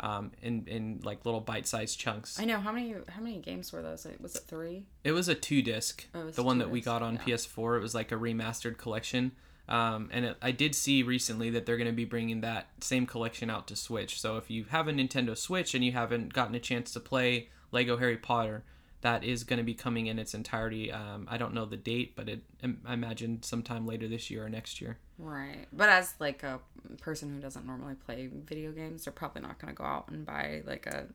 um, 0.00 0.32
in 0.42 0.64
in 0.66 1.00
like 1.02 1.24
little 1.24 1.40
bite 1.40 1.66
sized 1.66 1.98
chunks. 1.98 2.38
I 2.38 2.44
know 2.44 2.58
how 2.60 2.72
many 2.72 2.94
how 3.08 3.22
many 3.22 3.38
games 3.38 3.72
were 3.72 3.80
those? 3.80 4.06
Was 4.20 4.36
it 4.36 4.42
three? 4.46 4.84
It 5.02 5.12
was 5.12 5.28
a 5.28 5.34
two 5.34 5.62
disc, 5.62 6.06
Oh, 6.14 6.28
the 6.28 6.42
one 6.42 6.58
that 6.58 6.70
we 6.70 6.82
got 6.82 7.00
on 7.02 7.14
yeah. 7.14 7.34
PS4. 7.34 7.78
It 7.78 7.80
was 7.80 7.94
like 7.94 8.12
a 8.12 8.16
remastered 8.16 8.76
collection, 8.76 9.32
um, 9.66 10.10
and 10.12 10.26
it, 10.26 10.36
I 10.42 10.50
did 10.50 10.74
see 10.74 11.02
recently 11.02 11.48
that 11.50 11.64
they're 11.64 11.78
going 11.78 11.86
to 11.86 11.92
be 11.94 12.04
bringing 12.04 12.42
that 12.42 12.66
same 12.82 13.06
collection 13.06 13.48
out 13.48 13.66
to 13.68 13.76
Switch. 13.76 14.20
So 14.20 14.36
if 14.36 14.50
you 14.50 14.64
have 14.64 14.88
a 14.88 14.92
Nintendo 14.92 15.34
Switch 15.38 15.74
and 15.74 15.82
you 15.82 15.92
haven't 15.92 16.34
gotten 16.34 16.54
a 16.54 16.60
chance 16.60 16.92
to 16.92 17.00
play 17.00 17.48
Lego 17.70 17.96
Harry 17.96 18.18
Potter, 18.18 18.64
that 19.02 19.22
is 19.24 19.44
going 19.44 19.58
to 19.58 19.64
be 19.64 19.74
coming 19.74 20.06
in 20.06 20.18
its 20.18 20.34
entirety. 20.34 20.90
Um, 20.90 21.26
I 21.30 21.36
don't 21.36 21.54
know 21.54 21.64
the 21.66 21.76
date, 21.76 22.16
but 22.16 22.28
it 22.28 22.40
I 22.84 22.94
imagine 22.94 23.42
sometime 23.42 23.86
later 23.86 24.08
this 24.08 24.30
year 24.30 24.44
or 24.46 24.48
next 24.48 24.80
year. 24.80 24.98
Right. 25.18 25.66
But 25.72 25.88
as 25.88 26.14
like 26.18 26.42
a 26.42 26.58
person 27.00 27.32
who 27.34 27.40
doesn't 27.40 27.66
normally 27.66 27.94
play 27.94 28.28
video 28.32 28.72
games, 28.72 29.04
they're 29.04 29.12
probably 29.12 29.42
not 29.42 29.58
going 29.60 29.72
to 29.72 29.76
go 29.76 29.84
out 29.84 30.08
and 30.08 30.24
buy 30.24 30.62
like 30.64 30.86
a 30.86 31.06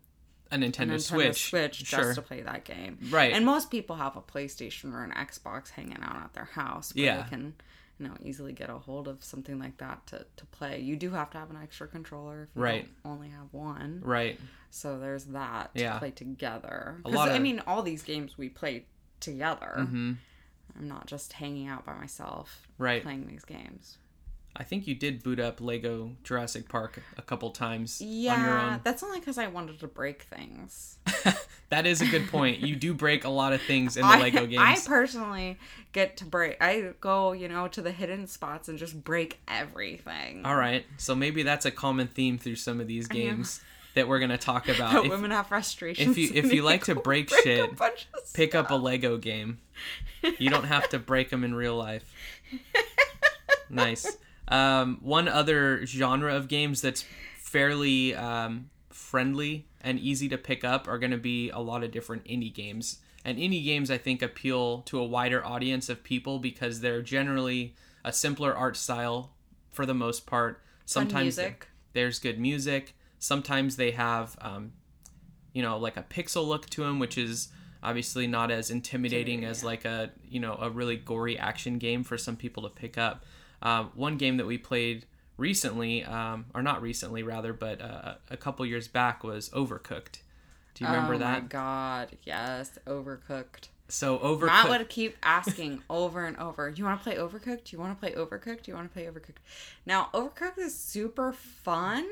A 0.51 0.55
Nintendo, 0.57 0.71
Nintendo 0.95 1.01
Switch, 1.01 1.49
Switch 1.49 1.75
sure. 1.85 1.99
just 1.99 2.15
to 2.15 2.21
play 2.21 2.41
that 2.41 2.63
game. 2.63 2.97
Right. 3.09 3.33
And 3.33 3.45
most 3.45 3.69
people 3.71 3.95
have 3.97 4.15
a 4.15 4.21
PlayStation 4.21 4.93
or 4.93 5.03
an 5.03 5.11
Xbox 5.11 5.71
hanging 5.71 5.97
out 6.01 6.15
at 6.23 6.33
their 6.33 6.45
house 6.45 6.93
where 6.95 7.05
Yeah. 7.05 7.23
they 7.23 7.29
can, 7.29 7.53
you 7.99 8.07
know, 8.07 8.13
easily 8.21 8.53
get 8.53 8.69
a 8.69 8.77
hold 8.77 9.07
of 9.07 9.23
something 9.23 9.57
like 9.59 9.77
that 9.77 10.05
to, 10.07 10.25
to 10.35 10.45
play. 10.47 10.79
You 10.79 10.95
do 10.95 11.11
have 11.11 11.29
to 11.31 11.37
have 11.37 11.49
an 11.49 11.57
extra 11.61 11.87
controller 11.87 12.43
if 12.43 12.49
you 12.55 12.61
Right. 12.61 12.87
only 13.03 13.29
have 13.29 13.47
one. 13.51 14.01
right. 14.05 14.39
So 14.69 14.99
there's 14.99 15.25
that 15.25 15.73
to 15.75 15.81
Yeah. 15.81 15.97
play 15.99 16.11
together. 16.11 17.01
A 17.05 17.09
lot 17.09 17.29
I 17.29 17.39
mean, 17.39 17.61
all 17.65 17.81
these 17.81 18.03
games 18.03 18.37
we 18.37 18.49
play 18.49 18.85
together. 19.19 19.73
hmm 19.89 20.13
I'm 20.77 20.87
not 20.87 21.07
just 21.07 21.33
hanging 21.33 21.67
out 21.67 21.85
by 21.85 21.95
myself 21.95 22.67
Right. 22.77 23.01
playing 23.01 23.25
these 23.27 23.45
games. 23.45 23.97
I 24.59 24.63
think 24.63 24.87
you 24.87 24.95
did 24.95 25.21
boot 25.21 25.39
up 25.39 25.61
Lego 25.61 26.13
Jurassic 26.23 26.67
Park 26.67 26.99
a 27.15 27.21
couple 27.21 27.51
times 27.51 28.01
on 28.01 28.07
your 28.07 28.23
Yeah, 28.33 28.71
own. 28.73 28.81
that's 28.83 29.03
only 29.03 29.19
because 29.19 29.37
I 29.37 29.45
wanted 29.47 29.79
to 29.81 29.87
break 29.87 30.23
things. 30.23 30.97
that 31.69 31.85
is 31.85 32.01
a 32.01 32.07
good 32.07 32.27
point. 32.29 32.59
You 32.61 32.75
do 32.75 32.95
break 32.95 33.23
a 33.23 33.29
lot 33.29 33.53
of 33.53 33.61
things 33.61 33.97
in 33.97 34.01
the 34.01 34.07
I, 34.15 34.19
Lego 34.19 34.45
games. 34.47 34.59
I 34.59 34.75
personally 34.87 35.59
get 35.93 36.17
to 36.17 36.25
break. 36.25 36.57
I 36.59 36.93
go, 36.99 37.33
you 37.33 37.47
know, 37.47 37.67
to 37.67 37.83
the 37.83 37.91
hidden 37.91 38.25
spots 38.25 38.67
and 38.67 38.79
just 38.79 39.03
break 39.03 39.39
everything. 39.47 40.43
All 40.43 40.55
right, 40.55 40.85
so 40.97 41.13
maybe 41.13 41.43
that's 41.43 41.65
a 41.67 41.71
common 41.71 42.07
theme 42.07 42.39
through 42.39 42.55
some 42.55 42.81
of 42.81 42.87
these 42.87 43.07
games. 43.07 43.61
that 43.93 44.07
we're 44.07 44.19
gonna 44.19 44.37
talk 44.39 44.69
about. 44.69 45.05
If- 45.05 45.11
women 45.11 45.31
have 45.31 45.47
frustrations. 45.47 46.11
if 46.11 46.17
you- 46.17 46.31
if 46.33 46.51
you 46.53 46.61
like 46.63 46.83
to 46.85 46.95
go 46.95 47.01
break 47.01 47.29
shit, 47.29 47.71
pick 48.33 48.53
up 48.55 48.69
a. 48.71 48.75
Lego 48.75 49.17
game. 49.17 49.59
You 50.39 50.49
don't 50.49 50.65
have 50.65 50.89
to 50.89 50.99
break 50.99 51.29
them 51.29 51.43
in 51.43 51.53
real 51.55 51.75
life. 51.75 52.11
Nice. 53.69 54.17
Um, 54.47 54.99
one 55.01 55.27
other 55.27 55.85
genre 55.85 56.35
of 56.35 56.47
games 56.47 56.81
that's 56.81 57.03
fairly 57.37 58.15
um, 58.15 58.69
friendly 58.89 59.67
and 59.81 59.99
easy 59.99 60.29
to 60.29 60.37
pick 60.37 60.63
up 60.63 60.87
are 60.87 60.97
going 60.97 61.11
to 61.11 61.17
be 61.17 61.49
a 61.49 61.59
lot 61.59 61.83
of 61.83 61.91
different 61.91 62.25
indie 62.25 62.53
games. 62.53 62.99
And 63.25 63.37
indie 63.37 63.63
games, 63.63 63.91
I 63.91 63.97
think, 63.97 64.21
appeal 64.21 64.81
to 64.83 64.99
a 64.99 65.05
wider 65.05 65.45
audience 65.45 65.89
of 65.89 66.03
people 66.03 66.39
because 66.39 66.79
they're 66.79 67.01
generally 67.01 67.75
a 68.03 68.13
simpler 68.13 68.55
art 68.55 68.77
style 68.77 69.33
for 69.71 69.85
the 69.85 69.93
most 69.93 70.25
part. 70.25 70.61
Sometimes 70.85 71.37
there's 71.93 72.19
good 72.19 72.39
music. 72.39 72.95
Sometimes 73.19 73.75
they 73.75 73.91
have, 73.91 74.37
um, 74.39 74.71
you 75.51 75.61
know, 75.61 75.77
like 75.77 75.97
a 75.97 76.03
pixel 76.03 76.47
look 76.47 76.69
to 76.69 76.83
them, 76.83 76.99
which 76.99 77.17
is 77.17 77.49
obviously 77.83 78.27
not 78.27 78.51
as 78.51 78.71
intimidating 78.71 79.45
as 79.45 79.63
like 79.63 79.85
a 79.85 80.11
you 80.27 80.39
know 80.39 80.57
a 80.59 80.69
really 80.69 80.95
gory 80.95 81.37
action 81.37 81.77
game 81.77 82.03
for 82.03 82.17
some 82.17 82.35
people 82.35 82.63
to 82.63 82.69
pick 82.69 82.97
up. 82.97 83.25
Um, 83.61 83.91
one 83.95 84.17
game 84.17 84.37
that 84.37 84.45
we 84.45 84.57
played 84.57 85.05
recently, 85.37 86.03
um, 86.03 86.45
or 86.53 86.61
not 86.61 86.81
recently 86.81 87.23
rather, 87.23 87.53
but 87.53 87.81
uh, 87.81 88.15
a 88.29 88.37
couple 88.37 88.65
years 88.65 88.87
back 88.87 89.23
was 89.23 89.49
Overcooked. 89.49 90.19
Do 90.73 90.83
you 90.83 90.91
remember 90.91 91.15
oh 91.15 91.17
that? 91.19 91.37
Oh 91.37 91.41
my 91.41 91.47
god, 91.47 92.17
yes, 92.23 92.77
overcooked. 92.85 93.69
So 93.87 94.37
Matt 94.45 94.69
would 94.69 94.89
keep 94.89 95.17
asking 95.23 95.81
over 95.89 96.25
and 96.25 96.37
over, 96.37 96.69
Do 96.69 96.77
"You 96.77 96.85
want 96.85 96.99
to 96.99 97.03
play 97.03 97.17
Overcooked? 97.17 97.63
Do 97.63 97.75
you 97.75 97.79
want 97.79 97.99
to 97.99 97.99
play 97.99 98.13
Overcooked? 98.15 98.63
Do 98.63 98.71
you 98.71 98.75
want 98.75 98.87
to 98.87 98.93
play 98.93 99.05
Overcooked?" 99.05 99.37
Now, 99.87 100.09
Overcooked 100.13 100.59
is 100.59 100.77
super 100.77 101.33
fun 101.33 102.07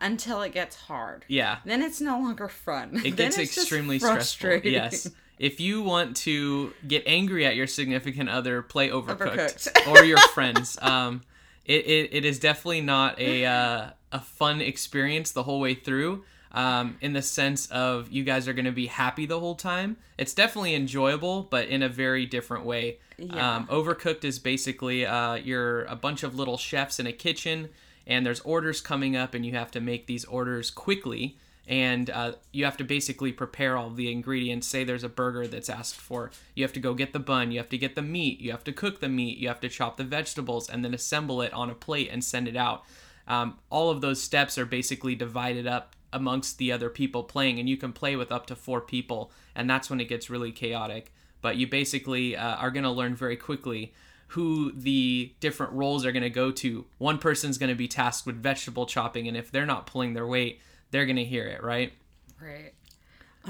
until 0.00 0.40
it 0.42 0.52
gets 0.52 0.76
hard. 0.76 1.26
yeah, 1.28 1.58
Then 1.66 1.82
it's 1.82 2.00
no 2.00 2.18
longer 2.18 2.48
fun. 2.48 3.02
it 3.04 3.16
gets 3.16 3.36
extremely 3.36 3.98
stressful. 3.98 4.14
frustrating. 4.16 4.72
Yes. 4.72 5.10
If 5.38 5.60
you 5.60 5.82
want 5.82 6.16
to 6.18 6.72
get 6.86 7.04
angry 7.06 7.46
at 7.46 7.56
your 7.56 7.66
significant 7.66 8.28
other, 8.28 8.62
play 8.62 8.88
Overcooked, 8.88 9.70
Overcooked. 9.72 9.86
or 9.92 10.04
your 10.04 10.18
friends. 10.18 10.78
Um, 10.82 11.22
it, 11.64 11.86
it, 11.86 12.08
it 12.12 12.24
is 12.24 12.38
definitely 12.38 12.80
not 12.80 13.20
a 13.20 13.44
uh, 13.44 13.90
a 14.10 14.20
fun 14.20 14.60
experience 14.60 15.32
the 15.32 15.42
whole 15.42 15.60
way 15.60 15.74
through. 15.74 16.24
Um, 16.50 16.96
in 17.02 17.12
the 17.12 17.20
sense 17.20 17.66
of 17.66 18.10
you 18.10 18.24
guys 18.24 18.48
are 18.48 18.54
going 18.54 18.64
to 18.64 18.72
be 18.72 18.86
happy 18.86 19.26
the 19.26 19.38
whole 19.38 19.54
time. 19.54 19.98
It's 20.16 20.32
definitely 20.32 20.74
enjoyable, 20.74 21.42
but 21.42 21.68
in 21.68 21.82
a 21.82 21.90
very 21.90 22.24
different 22.24 22.64
way. 22.64 22.98
Yeah. 23.18 23.56
Um, 23.56 23.66
Overcooked 23.66 24.24
is 24.24 24.38
basically 24.38 25.04
uh, 25.04 25.34
you're 25.34 25.84
a 25.84 25.94
bunch 25.94 26.22
of 26.22 26.34
little 26.34 26.56
chefs 26.56 26.98
in 26.98 27.06
a 27.06 27.12
kitchen, 27.12 27.68
and 28.06 28.24
there's 28.24 28.40
orders 28.40 28.80
coming 28.80 29.14
up, 29.14 29.34
and 29.34 29.44
you 29.44 29.52
have 29.52 29.70
to 29.72 29.80
make 29.80 30.06
these 30.06 30.24
orders 30.24 30.70
quickly. 30.70 31.36
And 31.68 32.08
uh, 32.08 32.32
you 32.50 32.64
have 32.64 32.78
to 32.78 32.84
basically 32.84 33.30
prepare 33.30 33.76
all 33.76 33.90
the 33.90 34.10
ingredients. 34.10 34.66
Say 34.66 34.84
there's 34.84 35.04
a 35.04 35.08
burger 35.08 35.46
that's 35.46 35.68
asked 35.68 35.96
for. 35.96 36.30
You 36.54 36.64
have 36.64 36.72
to 36.72 36.80
go 36.80 36.94
get 36.94 37.12
the 37.12 37.18
bun, 37.18 37.52
you 37.52 37.58
have 37.58 37.68
to 37.68 37.78
get 37.78 37.94
the 37.94 38.02
meat, 38.02 38.40
you 38.40 38.50
have 38.52 38.64
to 38.64 38.72
cook 38.72 39.00
the 39.00 39.08
meat, 39.08 39.36
you 39.36 39.48
have 39.48 39.60
to 39.60 39.68
chop 39.68 39.98
the 39.98 40.04
vegetables, 40.04 40.70
and 40.70 40.82
then 40.82 40.94
assemble 40.94 41.42
it 41.42 41.52
on 41.52 41.68
a 41.68 41.74
plate 41.74 42.08
and 42.10 42.24
send 42.24 42.48
it 42.48 42.56
out. 42.56 42.84
Um, 43.26 43.58
all 43.68 43.90
of 43.90 44.00
those 44.00 44.22
steps 44.22 44.56
are 44.56 44.64
basically 44.64 45.14
divided 45.14 45.66
up 45.66 45.94
amongst 46.10 46.56
the 46.56 46.72
other 46.72 46.88
people 46.88 47.22
playing, 47.22 47.58
and 47.58 47.68
you 47.68 47.76
can 47.76 47.92
play 47.92 48.16
with 48.16 48.32
up 48.32 48.46
to 48.46 48.56
four 48.56 48.80
people, 48.80 49.30
and 49.54 49.68
that's 49.68 49.90
when 49.90 50.00
it 50.00 50.08
gets 50.08 50.30
really 50.30 50.52
chaotic. 50.52 51.12
But 51.42 51.56
you 51.56 51.66
basically 51.66 52.34
uh, 52.34 52.56
are 52.56 52.70
going 52.70 52.84
to 52.84 52.90
learn 52.90 53.14
very 53.14 53.36
quickly 53.36 53.92
who 54.28 54.72
the 54.72 55.32
different 55.40 55.72
roles 55.72 56.04
are 56.04 56.12
going 56.12 56.22
to 56.22 56.30
go 56.30 56.50
to. 56.50 56.86
One 56.96 57.18
person's 57.18 57.58
going 57.58 57.70
to 57.70 57.76
be 57.76 57.88
tasked 57.88 58.26
with 58.26 58.42
vegetable 58.42 58.86
chopping, 58.86 59.28
and 59.28 59.36
if 59.36 59.50
they're 59.50 59.66
not 59.66 59.86
pulling 59.86 60.14
their 60.14 60.26
weight, 60.26 60.60
they're 60.90 61.06
going 61.06 61.16
to 61.16 61.24
hear 61.24 61.46
it, 61.46 61.62
right? 61.62 61.92
Right. 62.40 62.72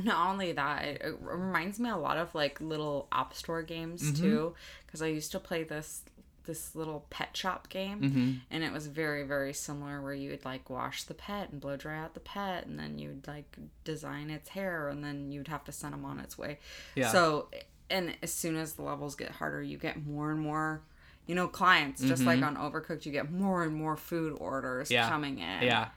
Not 0.03 0.29
only 0.31 0.53
that, 0.53 0.85
it, 0.85 1.19
reminds 1.21 1.81
me 1.81 1.91
a 1.91 1.97
lot 1.97 2.17
of 2.19 2.35
like 2.35 2.61
little 2.61 3.09
app 3.11 3.35
store 3.35 3.63
games 3.63 4.03
Mm-hmm. 4.03 4.23
too, 4.23 4.55
because 4.87 5.03
I 5.03 5.07
used 5.09 5.33
to 5.33 5.41
play 5.41 5.63
this 5.65 6.03
this 6.45 6.75
little 6.75 7.05
pet 7.11 7.37
shop 7.37 7.69
game, 7.69 8.01
Mm-hmm. 8.01 8.33
and 8.51 8.65
it 8.65 8.73
was 8.73 8.87
very 8.87 9.23
very 9.25 9.53
similar 9.53 10.01
where 10.01 10.15
you 10.15 10.31
would 10.31 10.45
like 10.47 10.71
wash 10.71 11.03
the 11.05 11.15
pet 11.15 11.51
and 11.51 11.61
blow 11.61 11.77
dry 11.77 11.99
out 11.99 12.15
the 12.15 12.21
pet, 12.21 12.65
and 12.67 12.79
then 12.79 12.99
you'd 12.99 13.27
like 13.27 13.57
design 13.85 14.31
its 14.31 14.49
hair, 14.51 14.89
and 14.89 15.05
then 15.05 15.31
you'd 15.33 15.49
have 15.49 15.65
to 15.65 15.73
send 15.73 15.93
them 15.95 16.05
on 16.05 16.21
its 16.21 16.39
way. 16.39 16.59
Yeah. 16.95 17.11
So, 17.13 17.49
and 17.91 18.15
as 18.23 18.33
soon 18.33 18.57
as 18.57 18.75
the 18.75 18.83
levels 18.83 19.15
get 19.15 19.31
harder, 19.33 19.63
you 19.63 19.79
get 19.79 20.07
more 20.07 20.31
and 20.31 20.41
more. 20.41 20.83
You 21.27 21.35
know, 21.35 21.47
clients 21.49 22.01
just 22.03 22.23
like 22.23 22.41
on 22.43 22.57
Overcooked, 22.57 23.05
you 23.05 23.13
get 23.13 23.31
more 23.31 23.63
and 23.63 23.75
more 23.75 23.97
food 23.99 24.35
orders 24.41 24.87
Mm-hmm. 24.89 24.95
Yeah. 24.95 25.09
coming 25.11 25.39
in. 25.41 25.63
Yeah. 25.65 25.89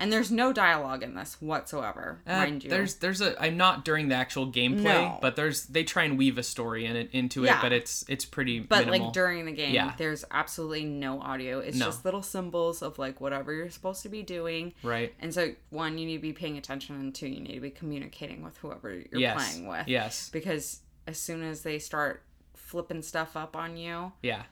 And 0.00 0.12
there's 0.12 0.32
no 0.32 0.52
dialogue 0.52 1.04
in 1.04 1.14
this 1.14 1.36
whatsoever, 1.40 2.20
Uh, 2.26 2.32
mind 2.38 2.64
you. 2.64 2.70
There's 2.70 2.96
there's 2.96 3.20
a 3.20 3.40
I'm 3.40 3.56
not 3.56 3.84
during 3.84 4.08
the 4.08 4.16
actual 4.16 4.50
gameplay, 4.50 4.82
No. 4.82 5.18
but 5.22 5.36
there's 5.36 5.66
they 5.66 5.84
try 5.84 6.02
and 6.04 6.18
weave 6.18 6.38
a 6.38 6.42
story 6.42 6.86
in 6.86 6.96
it 6.96 7.10
into 7.12 7.44
it, 7.44 7.52
but 7.62 7.70
it's 7.72 8.04
it's 8.08 8.24
pretty 8.24 8.58
But 8.60 8.86
minimal. 8.86 9.06
like 9.06 9.12
during 9.14 9.44
the 9.44 9.52
game, 9.52 9.72
Yeah. 9.74 9.94
there's 9.96 10.24
absolutely 10.32 10.84
no 10.86 11.20
audio. 11.20 11.60
It's 11.60 11.76
No. 11.76 11.86
just 11.86 12.04
little 12.04 12.22
symbols 12.22 12.82
of 12.82 12.98
like 12.98 13.20
whatever 13.20 13.52
you're 13.52 13.70
supposed 13.70 14.02
to 14.02 14.08
be 14.08 14.22
doing. 14.24 14.74
right? 14.82 15.14
And 15.20 15.32
so 15.32 15.54
one, 15.68 15.98
you 15.98 16.06
need 16.06 16.16
to 16.16 16.22
be 16.22 16.32
paying 16.32 16.56
attention, 16.58 16.96
and 16.96 17.14
two, 17.14 17.28
you 17.28 17.40
need 17.40 17.54
to 17.54 17.60
be 17.60 17.70
communicating 17.70 18.42
with 18.42 18.56
whoever 18.58 18.90
you're 18.92 19.06
yes. 19.12 19.36
playing 19.52 19.68
with. 19.68 19.86
Yes. 19.86 20.30
Because 20.32 20.80
as 21.06 21.18
soon 21.18 21.42
as 21.42 21.62
they 21.62 21.78
start 21.78 22.22
flipping 22.54 23.02
stuff 23.02 23.36
up 23.36 23.54
on 23.56 23.76
you, 23.76 24.12
Yeah. 24.22 24.44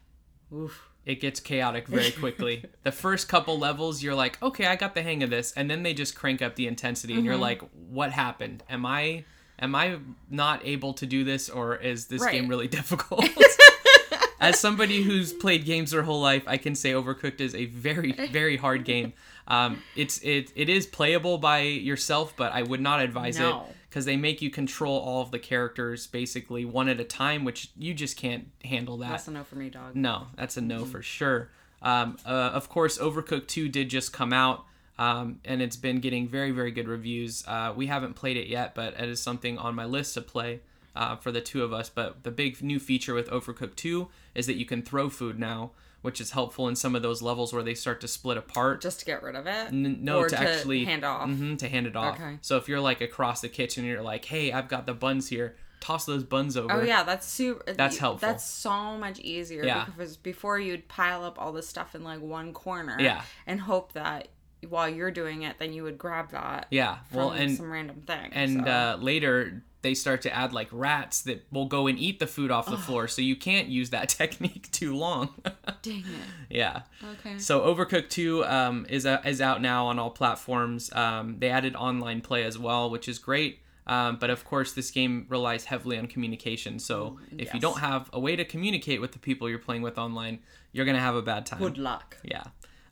oof. 0.52 0.90
It 1.08 1.20
gets 1.20 1.40
chaotic 1.40 1.88
very 1.88 2.10
quickly. 2.12 2.64
the 2.84 2.92
first 2.92 3.28
couple 3.28 3.58
levels, 3.58 4.02
you're 4.02 4.14
like, 4.14 4.40
okay, 4.42 4.66
I 4.66 4.76
got 4.76 4.94
the 4.94 5.02
hang 5.02 5.22
of 5.24 5.30
this, 5.30 5.52
and 5.56 5.68
then 5.70 5.82
they 5.82 5.94
just 5.94 6.14
crank 6.14 6.42
up 6.42 6.54
the 6.54 6.66
intensity, 6.68 7.14
and 7.14 7.24
you're 7.24 7.34
Mm-hmm. 7.34 7.42
like, 7.42 7.62
what 7.90 8.12
happened? 8.12 8.62
Am 8.68 8.84
I 8.86 9.24
am 9.58 9.74
I 9.74 9.98
not 10.30 10.60
able 10.64 10.92
to 10.94 11.06
do 11.06 11.24
this, 11.24 11.48
or 11.48 11.74
is 11.76 12.06
this 12.06 12.22
Right. 12.22 12.32
game 12.34 12.46
really 12.46 12.68
difficult? 12.78 13.24
As 14.40 14.60
somebody 14.60 15.02
who's 15.02 15.32
played 15.32 15.64
games 15.64 15.90
their 15.90 16.02
whole 16.04 16.20
life, 16.20 16.44
I 16.46 16.58
can 16.58 16.76
say 16.76 16.92
Overcooked 16.92 17.40
is 17.40 17.56
a 17.56 17.64
very, 17.66 18.12
very 18.12 18.56
hard 18.56 18.84
game. 18.84 19.12
Um, 19.48 19.82
it's 19.96 20.18
it 20.18 20.52
it 20.54 20.68
is 20.68 20.86
playable 20.86 21.38
by 21.38 21.60
yourself, 21.62 22.34
but 22.36 22.52
I 22.52 22.62
would 22.62 22.80
not 22.80 23.00
advise 23.00 23.38
No. 23.38 23.48
it 23.70 23.74
because 23.88 24.04
they 24.04 24.16
make 24.16 24.42
you 24.42 24.50
control 24.50 24.98
all 24.98 25.22
of 25.22 25.30
the 25.30 25.38
characters 25.38 26.06
basically 26.06 26.64
one 26.64 26.88
at 26.88 27.00
a 27.00 27.04
time, 27.04 27.44
which 27.44 27.70
you 27.76 27.94
just 27.94 28.16
can't 28.16 28.48
handle 28.64 28.96
that. 28.98 29.10
That's 29.10 29.28
a 29.28 29.30
no 29.30 29.44
for 29.44 29.56
me, 29.56 29.70
dog. 29.70 29.96
No, 29.96 30.28
that's 30.36 30.56
a 30.56 30.60
no 30.60 30.84
for 30.84 31.02
sure. 31.02 31.48
Um, 31.80 32.16
uh, 32.26 32.30
of 32.30 32.68
course, 32.68 32.98
Overcooked 32.98 33.46
2 33.46 33.68
did 33.68 33.88
just 33.88 34.12
come 34.12 34.32
out, 34.32 34.64
um, 34.98 35.40
and 35.44 35.62
it's 35.62 35.76
been 35.76 36.00
getting 36.00 36.28
very, 36.28 36.50
very 36.50 36.70
good 36.70 36.88
reviews. 36.88 37.44
Uh, 37.46 37.72
we 37.74 37.86
haven't 37.86 38.14
played 38.14 38.36
it 38.36 38.48
yet, 38.48 38.74
but 38.74 38.94
it 38.94 39.08
is 39.08 39.20
something 39.20 39.58
on 39.58 39.74
my 39.74 39.84
list 39.84 40.14
to 40.14 40.20
play 40.20 40.60
uh, 40.96 41.16
for 41.16 41.30
the 41.30 41.40
two 41.40 41.62
of 41.62 41.72
us. 41.72 41.88
But 41.88 42.24
the 42.24 42.30
big 42.30 42.62
new 42.62 42.80
feature 42.80 43.14
with 43.14 43.28
Overcooked 43.30 43.76
2 43.76 44.08
is 44.34 44.46
that 44.46 44.56
you 44.56 44.66
can 44.66 44.82
throw 44.82 45.08
food 45.08 45.38
now, 45.38 45.70
which 46.02 46.20
is 46.20 46.30
helpful 46.30 46.68
in 46.68 46.76
some 46.76 46.94
of 46.94 47.02
those 47.02 47.22
levels 47.22 47.52
where 47.52 47.62
they 47.62 47.74
start 47.74 48.00
to 48.00 48.08
split 48.08 48.36
apart. 48.36 48.80
Just 48.80 49.00
to 49.00 49.04
get 49.06 49.22
rid 49.22 49.34
of 49.34 49.46
it. 49.46 49.68
N- 49.72 49.98
no, 50.02 50.18
or 50.18 50.28
to, 50.28 50.38
actually 50.38 50.84
hand 50.84 51.04
off. 51.04 51.28
hmm 51.28 51.56
to 51.56 51.68
hand 51.68 51.86
it 51.86 51.96
off. 51.96 52.16
Okay. 52.20 52.38
So 52.40 52.56
if 52.56 52.68
you're 52.68 52.80
like 52.80 53.00
across 53.00 53.40
the 53.40 53.48
kitchen, 53.48 53.84
you're 53.84 54.02
like, 54.02 54.24
"Hey, 54.24 54.52
I've 54.52 54.68
got 54.68 54.86
the 54.86 54.94
buns 54.94 55.28
here. 55.28 55.56
Toss 55.80 56.06
those 56.06 56.24
buns 56.24 56.56
over." 56.56 56.72
Oh 56.72 56.82
yeah, 56.82 57.02
that's 57.02 57.26
super. 57.26 57.72
That's 57.72 57.98
helpful. 57.98 58.28
That's 58.28 58.44
so 58.44 58.96
much 58.98 59.18
easier. 59.20 59.64
Yeah. 59.64 59.84
Because 59.86 60.16
before 60.16 60.58
you'd 60.58 60.88
pile 60.88 61.24
up 61.24 61.40
all 61.40 61.52
this 61.52 61.68
stuff 61.68 61.94
in 61.94 62.02
like 62.04 62.20
one 62.20 62.52
corner. 62.52 62.96
Yeah. 62.98 63.22
And 63.46 63.60
hope 63.60 63.92
that 63.92 64.28
while 64.68 64.88
you're 64.88 65.12
doing 65.12 65.42
it, 65.42 65.56
then 65.60 65.72
you 65.72 65.84
would 65.84 65.98
grab 65.98 66.30
that. 66.32 66.66
Yeah. 66.70 66.98
Well, 67.12 67.30
and 67.30 67.56
some 67.56 67.70
random 67.70 68.02
thing. 68.06 68.30
and 68.32 68.64
so. 68.64 68.70
uh, 68.70 68.98
later 69.00 69.62
they 69.82 69.94
start 69.94 70.20
to 70.22 70.34
add 70.34 70.52
like 70.52 70.68
rats 70.72 71.22
that 71.22 71.46
will 71.52 71.66
go 71.66 71.86
and 71.86 71.98
eat 71.98 72.18
the 72.18 72.26
food 72.26 72.50
off 72.50 72.66
the 72.68 72.76
floor 72.76 73.06
so 73.08 73.22
you 73.22 73.36
can't 73.36 73.68
use 73.68 73.90
that 73.90 74.08
technique 74.20 74.70
too 74.72 74.94
long 74.96 75.28
dang 75.82 76.00
it. 76.00 76.04
yeah 76.50 76.82
Okay. 77.12 77.38
so 77.38 77.60
overcooked 77.60 78.08
2 78.10 78.44
um, 78.44 78.86
is, 78.88 79.06
uh, 79.06 79.20
is 79.24 79.40
out 79.40 79.62
now 79.62 79.86
on 79.86 79.98
all 79.98 80.10
platforms 80.10 80.92
um, 80.94 81.36
they 81.38 81.48
added 81.50 81.74
online 81.76 82.20
play 82.20 82.44
as 82.44 82.58
well 82.58 82.90
which 82.90 83.08
is 83.08 83.18
great 83.18 83.60
um, 83.86 84.16
but 84.20 84.28
of 84.30 84.44
course 84.44 84.72
this 84.72 84.90
game 84.90 85.26
relies 85.28 85.64
heavily 85.66 85.96
on 85.96 86.06
communication 86.08 86.78
so 86.78 87.18
if 87.38 87.54
you 87.54 87.60
don't 87.60 87.78
have 87.78 88.10
a 88.12 88.20
way 88.20 88.36
to 88.36 88.44
communicate 88.44 89.00
with 89.00 89.12
the 89.12 89.18
people 89.18 89.48
you're 89.48 89.58
playing 89.58 89.82
with 89.82 89.96
online 89.98 90.40
you're 90.72 90.84
gonna 90.84 91.00
have 91.00 91.14
a 91.14 91.22
bad 91.22 91.46
time 91.46 91.60
Good 91.60 91.78
luck. 91.78 92.16
yeah. 92.22 92.42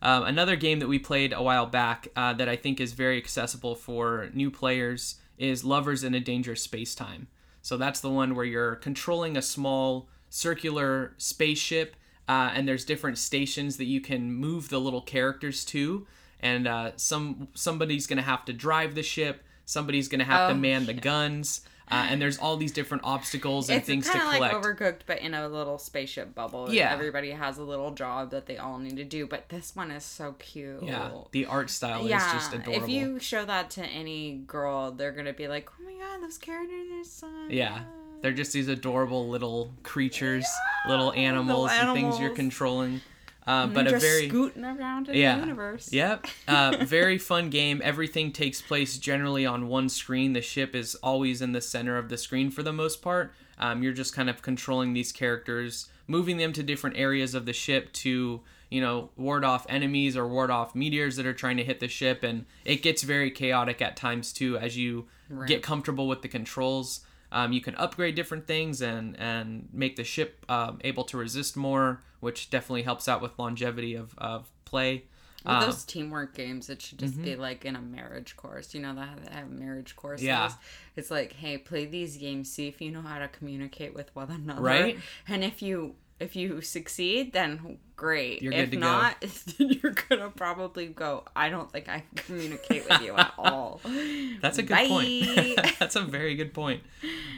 Um, 0.03 0.25
another 0.25 0.57
game 0.57 0.79
that 0.81 0.89
we 0.89 0.99
played 0.99 1.33
a 1.33 1.43
while 1.43 1.67
back 1.67 2.09
uh, 2.17 2.33
that 2.35 2.49
I 2.49 2.57
think 2.57 2.81
is 2.81 2.93
very 2.93 3.17
accessible 3.17 3.75
for 3.75 4.29
new 4.35 4.51
players 4.51 5.17
is 5.39 5.65
Lovers 5.65 6.05
in 6.05 6.15
a 6.15 6.21
Dangerous 6.21 6.63
Space 6.63 6.95
Time. 6.95 7.29
So 7.63 7.77
that's 7.77 8.01
the 8.01 8.11
one 8.11 8.35
where 8.35 8.45
you're 8.45 8.77
controlling 8.77 9.37
a 9.37 9.43
small 9.43 10.09
circular 10.29 11.15
spaceship, 11.19 11.97
uh, 12.29 12.53
and 12.55 12.69
there's 12.69 12.85
different 12.85 13.19
stations 13.19 13.77
that 13.79 13.87
you 13.87 14.01
can 14.01 14.33
move 14.33 14.69
the 14.69 14.79
little 14.79 15.01
characters 15.03 15.65
to, 15.67 16.07
and 16.41 16.69
uh, 16.69 16.93
some 16.97 17.49
somebody's 17.55 18.07
gonna 18.07 18.23
have 18.23 18.45
to 18.45 18.53
drive 18.53 18.95
the 18.95 19.03
ship. 19.03 19.43
Somebody's 19.65 20.09
gonna 20.09 20.25
have 20.25 20.51
to 20.51 20.55
Oh, 20.55 20.59
man 20.59 20.87
the 20.87 20.95
guns. 20.95 21.63
Uh, 21.91 22.07
and 22.11 22.21
there's 22.21 22.39
all 22.39 22.57
these 22.57 22.73
different 22.73 23.05
obstacles 23.05 23.69
and 23.69 23.79
it's 23.79 23.87
things 23.87 24.07
to 24.07 24.13
kind 24.13 24.27
of 24.27 24.35
collect. 24.35 24.55
like 24.55 24.63
overcooked, 24.63 25.01
but 25.07 25.19
in 25.21 25.35
a 25.35 25.49
little 25.49 25.79
spaceship 25.79 26.35
bubble. 26.35 26.73
Yeah. 26.73 26.93
everybody 26.93 27.31
has 27.31 27.59
a 27.59 27.63
little 27.63 27.93
job 27.93 28.31
that 28.33 28.47
they 28.47 28.59
all 28.59 28.79
need 28.79 28.97
to 28.97 29.05
do. 29.05 29.27
But 29.27 29.49
this 29.49 29.77
one 29.77 29.91
is 29.91 30.05
so 30.05 30.35
cute. 30.39 30.83
yeah, 30.83 31.11
the 31.31 31.47
art 31.47 31.71
style 31.71 32.07
yeah. 32.07 32.27
is 32.27 32.33
just 32.33 32.55
adorable. 32.55 32.85
If 32.85 32.91
you 32.91 33.21
show 33.21 33.45
that 33.45 33.71
to 33.71 33.85
any 33.85 34.43
girl, 34.47 34.91
they're 34.91 35.13
gonna 35.13 35.33
be 35.33 35.49
like, 35.49 35.69
"Oh 35.79 35.85
my 35.85 35.93
god, 35.93 36.23
those 36.23 36.39
characters 36.39 36.89
are 36.93 37.05
so." 37.05 37.29
Yeah. 37.49 37.83
They're 38.23 38.33
just 38.33 38.53
these 38.53 38.69
adorable 38.69 39.29
little 39.29 39.73
creatures, 39.83 40.47
little 40.89 41.13
animals, 41.13 41.71
and 41.73 41.93
things 41.93 42.19
you're 42.19 42.35
controlling. 42.35 43.01
Uh, 43.47 43.67
but 43.69 43.87
a 43.87 43.99
very 43.99 44.29
scooting 44.29 44.65
around 44.65 45.09
in 45.09 45.17
yeah, 45.17 45.35
the 45.37 45.41
universe. 45.41 45.93
Yep. 45.93 46.27
Uh, 46.49 46.77
very 46.85 47.19
fun 47.19 47.51
game. 47.51 47.81
Everything 47.85 48.33
takes 48.33 48.61
place 48.63 48.99
generally 48.99 49.45
on 49.47 49.69
one 49.69 49.89
screen. 49.89 50.33
The 50.33 50.43
ship 50.43 50.75
is 50.75 50.95
always 50.97 51.43
in 51.43 51.53
the 51.53 51.61
center 51.61 51.97
of 51.99 52.09
the 52.09 52.17
screen 52.19 52.51
for 52.51 52.63
the 52.63 52.73
most 52.73 53.03
part. 53.03 53.33
Um, 53.59 53.83
you're 53.83 53.93
just 53.93 54.15
kind 54.15 54.29
of 54.31 54.43
controlling 54.43 54.93
these 54.93 55.13
characters, 55.13 55.89
moving 56.07 56.37
them 56.37 56.53
to 56.55 56.63
different 56.63 56.97
areas 56.97 57.35
of 57.35 57.47
the 57.47 57.53
ship 57.53 57.93
to, 57.95 58.41
you 58.71 58.81
know, 58.81 59.11
ward 59.17 59.45
off 59.45 59.67
enemies 59.69 60.17
or 60.17 60.27
ward 60.27 60.51
off 60.51 60.75
meteors 60.75 61.17
that 61.17 61.27
are 61.27 61.33
trying 61.35 61.57
to 61.57 61.65
hit 61.65 61.81
the 61.81 61.89
ship. 61.89 62.23
And 62.23 62.47
it 62.65 62.83
gets 62.83 63.03
very 63.03 63.31
chaotic 63.31 63.81
at 63.83 63.97
times 63.97 64.33
too 64.33 64.57
as 64.59 64.77
you 64.77 65.07
Right. 65.29 65.49
get 65.49 65.63
comfortable 65.63 66.07
with 66.07 66.23
the 66.23 66.29
controls. 66.29 67.01
Um, 67.33 67.53
you 67.53 67.61
can 67.61 67.75
upgrade 67.77 68.15
different 68.15 68.47
things 68.47 68.81
and 68.81 69.19
and 69.19 69.69
make 69.73 69.97
the 69.97 70.05
ship 70.05 70.45
um, 70.49 70.79
able 70.83 71.05
to 71.05 71.17
resist 71.17 71.57
more, 71.57 72.03
which 72.21 72.51
definitely 72.51 72.83
helps 72.83 73.09
out 73.09 73.21
with 73.21 73.39
longevity 73.39 73.95
of, 73.95 74.15
of 74.19 74.49
play. 74.65 75.05
With 75.45 75.55
Um, 75.55 75.61
those 75.63 75.85
teamwork 75.85 76.35
games, 76.35 76.69
it 76.69 76.83
should 76.83 76.99
just 76.99 77.23
be 77.23 77.37
like 77.37 77.65
in 77.65 77.77
a 77.77 77.81
marriage 77.81 78.37
course. 78.37 78.75
You 78.75 78.83
know, 78.83 78.95
that 78.95 79.25
they 79.25 79.33
have 79.33 79.51
marriage 79.51 79.95
courses. 79.95 80.27
Yeah. 80.27 80.51
It's 80.97 81.11
like, 81.11 81.35
hey, 81.35 81.59
play 81.59 81.85
these 81.87 82.17
games, 82.17 82.51
see 82.51 82.67
if 82.69 82.81
you 82.81 82.91
know 82.91 83.03
how 83.03 83.19
to 83.19 83.29
communicate 83.29 83.95
with 83.95 84.15
one 84.17 84.31
another. 84.31 84.63
Right. 84.63 84.99
And 85.29 85.45
if 85.45 85.63
you 85.63 85.95
if 86.19 86.35
you 86.37 86.61
succeed, 86.61 87.33
then 87.33 87.79
great. 87.97 88.43
You're 88.43 88.53
if 88.53 88.71
to 88.71 88.77
go. 88.77 88.81
not, 88.81 89.17
you're 89.59 89.95
gonna 90.09 90.31
probably 90.31 90.87
go. 90.87 91.25
I 91.35 91.49
don't 91.49 91.71
think 91.71 91.89
I 91.89 92.01
can 92.15 92.25
communicate 92.27 92.89
with 92.89 93.01
you 93.03 93.15
at 93.17 93.33
all. 93.39 93.81
That's 94.41 94.59
a 94.59 94.63
good 94.63 94.75
Bye. 94.75 94.89
point. 94.89 95.61
That's 95.79 95.97
a 95.97 96.03
very 96.03 96.35
good 96.35 96.53
point. 96.55 96.83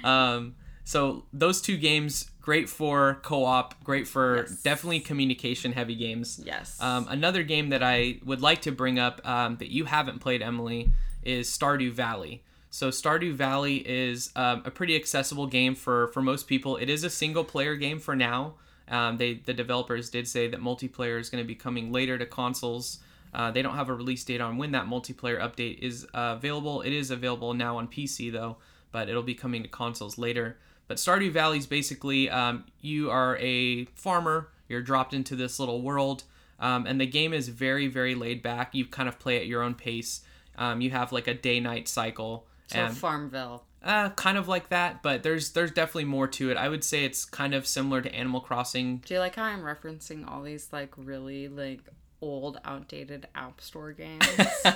Um, 0.04 0.54
so 0.84 1.24
those 1.32 1.60
two 1.60 1.76
games, 1.76 2.30
great 2.40 2.68
for 2.68 3.18
co-op, 3.22 3.82
great 3.84 4.08
for 4.08 4.38
Yes. 4.48 4.62
definitely 4.62 5.00
communication-heavy 5.00 5.94
games. 5.96 6.40
yes. 6.44 6.80
Um, 6.80 7.06
another 7.10 7.42
game 7.42 7.68
that 7.70 7.82
I 7.82 8.20
would 8.24 8.40
like 8.40 8.62
to 8.62 8.72
bring 8.72 8.98
up 8.98 9.20
um, 9.28 9.56
that 9.58 9.68
you 9.70 9.84
haven't 9.84 10.20
played, 10.20 10.40
Emily, 10.40 10.92
is 11.22 11.50
Stardew 11.50 11.92
Valley. 11.92 12.42
So 12.70 12.88
Stardew 12.90 13.32
Valley 13.34 13.76
is 13.86 14.30
um, 14.36 14.62
a 14.64 14.70
pretty 14.70 14.94
accessible 14.96 15.46
game 15.46 15.74
for 15.74 16.08
for 16.08 16.22
most 16.22 16.46
people. 16.46 16.76
It 16.76 16.88
is 16.90 17.02
a 17.04 17.10
single 17.10 17.44
player 17.44 17.76
game 17.76 17.98
for 17.98 18.14
now. 18.16 18.54
Um, 18.90 19.16
they 19.16 19.34
the 19.34 19.54
developers 19.54 20.10
did 20.10 20.26
say 20.26 20.48
that 20.48 20.60
multiplayer 20.60 21.20
is 21.20 21.30
going 21.30 21.42
to 21.42 21.46
be 21.48 21.54
coming 21.54 21.92
later 21.92 22.18
to 22.18 22.26
consoles. 22.26 22.98
Uh, 23.34 23.50
they 23.50 23.62
don't 23.62 23.74
have 23.74 23.88
a 23.88 23.94
release 23.94 24.24
date 24.24 24.40
on 24.40 24.56
when 24.56 24.72
that 24.72 24.86
multiplayer 24.86 25.38
update 25.38 25.78
is 25.80 26.04
uh, 26.14 26.34
available. 26.36 26.80
It 26.82 26.92
is 26.92 27.10
available 27.10 27.52
now 27.54 27.76
on 27.76 27.88
PC 27.88 28.32
though, 28.32 28.56
but 28.90 29.08
it'll 29.08 29.22
be 29.22 29.34
coming 29.34 29.62
to 29.62 29.68
consoles 29.68 30.16
later. 30.18 30.56
But 30.86 30.96
Stardew 30.96 31.30
Valley 31.30 31.58
is 31.58 31.66
basically 31.66 32.30
um, 32.30 32.64
you 32.80 33.10
are 33.10 33.36
a 33.38 33.84
farmer. 33.94 34.48
You're 34.68 34.82
dropped 34.82 35.14
into 35.14 35.36
this 35.36 35.58
little 35.58 35.82
world, 35.82 36.24
um, 36.58 36.86
and 36.86 37.00
the 37.00 37.06
game 37.06 37.32
is 37.32 37.48
very 37.48 37.88
very 37.88 38.14
laid 38.14 38.42
back. 38.42 38.74
You 38.74 38.86
kind 38.86 39.08
of 39.08 39.18
play 39.18 39.36
at 39.36 39.46
your 39.46 39.62
own 39.62 39.74
pace. 39.74 40.22
Um, 40.56 40.80
you 40.80 40.90
have 40.90 41.12
like 41.12 41.28
a 41.28 41.34
day 41.34 41.60
night 41.60 41.88
cycle. 41.88 42.46
so 42.66 42.88
Farmville. 42.88 43.64
Uh, 43.88 44.10
kind 44.10 44.36
of 44.36 44.46
like 44.46 44.68
that, 44.68 45.02
but 45.02 45.22
there's 45.22 45.52
there's 45.52 45.70
definitely 45.70 46.04
more 46.04 46.28
to 46.28 46.50
it. 46.50 46.58
I 46.58 46.68
would 46.68 46.84
say 46.84 47.06
it's 47.06 47.24
kind 47.24 47.54
of 47.54 47.66
similar 47.66 48.02
to 48.02 48.14
Animal 48.14 48.42
Crossing. 48.42 48.98
Do 48.98 49.14
you 49.14 49.20
like 49.20 49.36
how 49.36 49.44
I'm 49.44 49.62
referencing 49.62 50.30
all 50.30 50.42
these 50.42 50.68
like 50.74 50.92
really 50.98 51.48
like 51.48 51.80
old, 52.20 52.60
outdated 52.66 53.28
App 53.34 53.60
Store 53.60 53.92
games? 53.92 54.28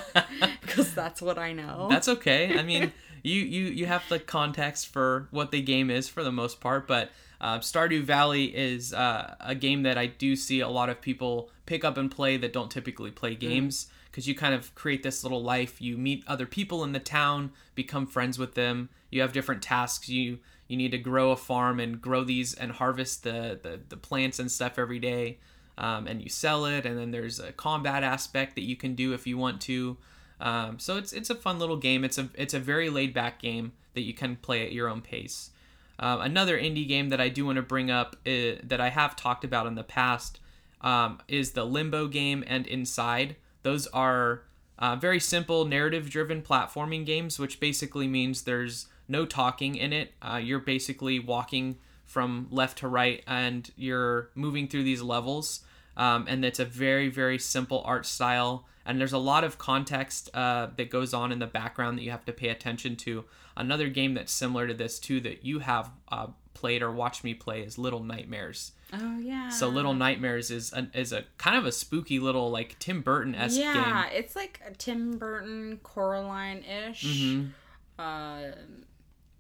Because 0.63 0.95
that's 0.95 1.21
what 1.21 1.39
I 1.39 1.53
know. 1.53 1.89
That's 1.91 2.09
okay. 2.09 2.59
I 2.59 2.63
mean, 2.63 2.93
you 3.23 3.43
you 3.43 3.65
you 3.65 3.85
have 3.85 4.03
the 4.09 4.19
context 4.19 4.89
for 4.89 5.29
what 5.31 5.51
the 5.51 5.61
game 5.61 5.91
is 5.91 6.09
for 6.09 6.25
the 6.25 6.33
most 6.33 6.63
part, 6.63 6.89
but 6.89 7.11
uh, 7.39 7.59
Stardew 7.59 8.03
Valley 8.05 8.45
is 8.45 8.95
uh, 8.95 9.35
a 9.41 9.55
game 9.55 9.83
that 9.83 9.99
I 9.99 10.07
do 10.07 10.35
see 10.35 10.61
a 10.61 10.69
lot 10.69 10.89
of 10.89 11.03
people 11.03 11.51
pick 11.67 11.85
up 11.85 11.99
and 11.99 12.11
play 12.11 12.39
that 12.39 12.55
don't 12.55 12.71
typically 12.71 13.11
play 13.11 13.35
games 13.35 13.89
because 14.13 14.29
you 14.29 14.35
kind 14.35 14.55
of 14.55 14.75
create 14.75 15.03
this 15.03 15.25
little 15.25 15.43
life. 15.43 15.81
You 15.81 15.97
meet 15.97 16.23
other 16.29 16.45
people 16.45 16.85
in 16.85 16.93
the 16.93 17.01
town, 17.01 17.51
become 17.75 18.07
friends 18.07 18.39
with 18.39 18.55
them. 18.55 18.91
You 19.11 19.23
have 19.23 19.33
different 19.33 19.63
tasks. 19.63 20.09
You 20.09 20.39
you 20.69 20.77
need 20.77 20.93
to 20.93 20.99
grow 20.99 21.33
a 21.33 21.37
farm 21.37 21.81
and 21.81 22.01
grow 22.01 22.23
these 22.23 22.53
and 22.55 22.73
harvest 22.73 23.25
the 23.25 23.59
the, 23.61 23.81
the 23.89 23.97
plants 23.97 24.39
and 24.39 24.53
stuff 24.53 24.79
every 24.79 24.99
day. 24.99 25.39
Um, 25.79 26.07
and 26.07 26.21
you 26.21 26.29
sell 26.29 26.67
it, 26.67 26.85
and 26.85 26.99
then 26.99 27.11
there's 27.11 27.41
a 27.41 27.51
combat 27.51 28.05
aspect 28.05 28.55
that 28.57 28.63
you 28.63 28.77
can 28.77 28.95
do 28.95 29.15
if 29.15 29.27
you 29.27 29.39
want 29.39 29.63
to. 29.63 29.97
Um, 30.39 30.79
so 30.79 30.99
it's 30.99 31.15
it's 31.15 31.31
a 31.31 31.35
fun 31.35 31.59
little 31.59 31.79
game. 31.79 32.05
It's 32.05 32.19
a 32.19 32.29
it's 32.35 32.53
a 32.53 32.61
very 32.61 32.91
laid 32.91 33.15
back 33.15 33.41
game 33.41 33.73
that 33.95 34.03
you 34.03 34.13
can 34.13 34.37
play 34.37 34.67
at 34.67 34.73
your 34.73 34.89
own 34.89 35.01
pace. 35.01 35.51
Um, 35.99 36.21
another 36.21 36.59
indie 36.59 36.87
game 36.87 37.09
that 37.09 37.21
I 37.21 37.29
do 37.31 37.47
want 37.47 37.57
to 37.57 37.63
bring 37.63 37.91
up 37.91 38.17
uh, 38.27 38.61
that 38.65 38.81
I 38.81 38.91
have 38.91 39.17
talked 39.17 39.45
about 39.45 39.67
in 39.67 39.75
the 39.75 39.85
past 39.85 40.41
um, 40.83 41.21
is 41.29 41.53
the 41.53 41.65
Limbo 41.65 42.09
game 42.09 42.45
and 42.47 42.67
Inside. 42.67 43.37
Those 43.63 43.87
are 43.89 44.43
uh, 44.79 44.97
very 44.97 45.21
simple 45.21 45.65
narrative 45.65 46.11
driven 46.11 46.43
platforming 46.43 47.07
games, 47.07 47.39
which 47.39 47.61
basically 47.61 48.09
means 48.09 48.43
there's 48.43 48.89
no 49.09 49.27
talking 49.27 49.75
in 49.77 49.93
it. 49.93 50.13
Uh, 50.21 50.41
you're 50.43 50.59
basically 50.59 51.19
walking 51.19 51.79
from 52.05 52.49
left 52.51 52.79
to 52.79 52.89
right 52.89 53.23
and 53.27 53.71
you're 53.77 54.31
moving 54.35 54.69
through 54.69 54.83
these 54.83 55.03
levels. 55.03 55.61
Um, 55.97 56.27
and 56.29 56.45
it's 56.45 56.59
a 56.59 56.65
very, 56.65 57.09
very 57.09 57.39
simple 57.39 57.83
art 57.85 58.07
style. 58.07 58.67
And 58.85 58.99
there's 58.99 59.13
a 59.13 59.19
lot 59.19 59.45
of 59.45 59.59
context 59.59 60.29
uh, 60.35 60.69
that 60.77 60.91
goes 60.91 61.15
on 61.15 61.31
in 61.31 61.39
the 61.39 61.47
background 61.47 61.99
that 61.99 62.03
you 62.03 62.11
have 62.11 62.25
to 62.25 62.33
pay 62.33 62.49
attention 62.49 62.97
to. 62.97 63.25
Another 63.57 63.89
game 63.89 64.15
that's 64.15 64.33
similar 64.33 64.67
to 64.67 64.75
this, 64.75 64.99
too, 64.99 65.21
that 65.21 65.45
you 65.45 65.61
have 65.61 65.91
uh, 66.11 66.29
played 66.55 66.83
or 66.83 66.91
watched 66.91 67.25
me 67.25 67.35
play 67.35 67.63
is 67.63 67.79
Little 67.79 68.03
Nightmares. 68.03 68.73
oh 68.93 69.19
yeah. 69.19 69.49
So 69.49 69.69
Little 69.69 69.95
Nightmares 69.95 70.51
is 70.51 70.73
a, 70.73 70.89
is 70.95 71.13
a 71.13 71.25
kind 71.39 71.57
of 71.57 71.65
a 71.67 71.73
spooky 71.73 72.19
little 72.19 72.51
like 72.51 72.79
Tim 72.79 73.01
Burton 73.01 73.35
esque 73.35 73.59
yeah, 73.59 73.73
game. 73.75 73.83
Yeah, 73.85 74.07
it's 74.09 74.37
like 74.37 74.61
a 74.67 74.73
Tim 74.73 75.19
Burton, 75.19 75.79
Coraline 75.83 76.63
ish. 76.65 77.05
Mhm. 77.05 77.51
Uh, 77.99 78.53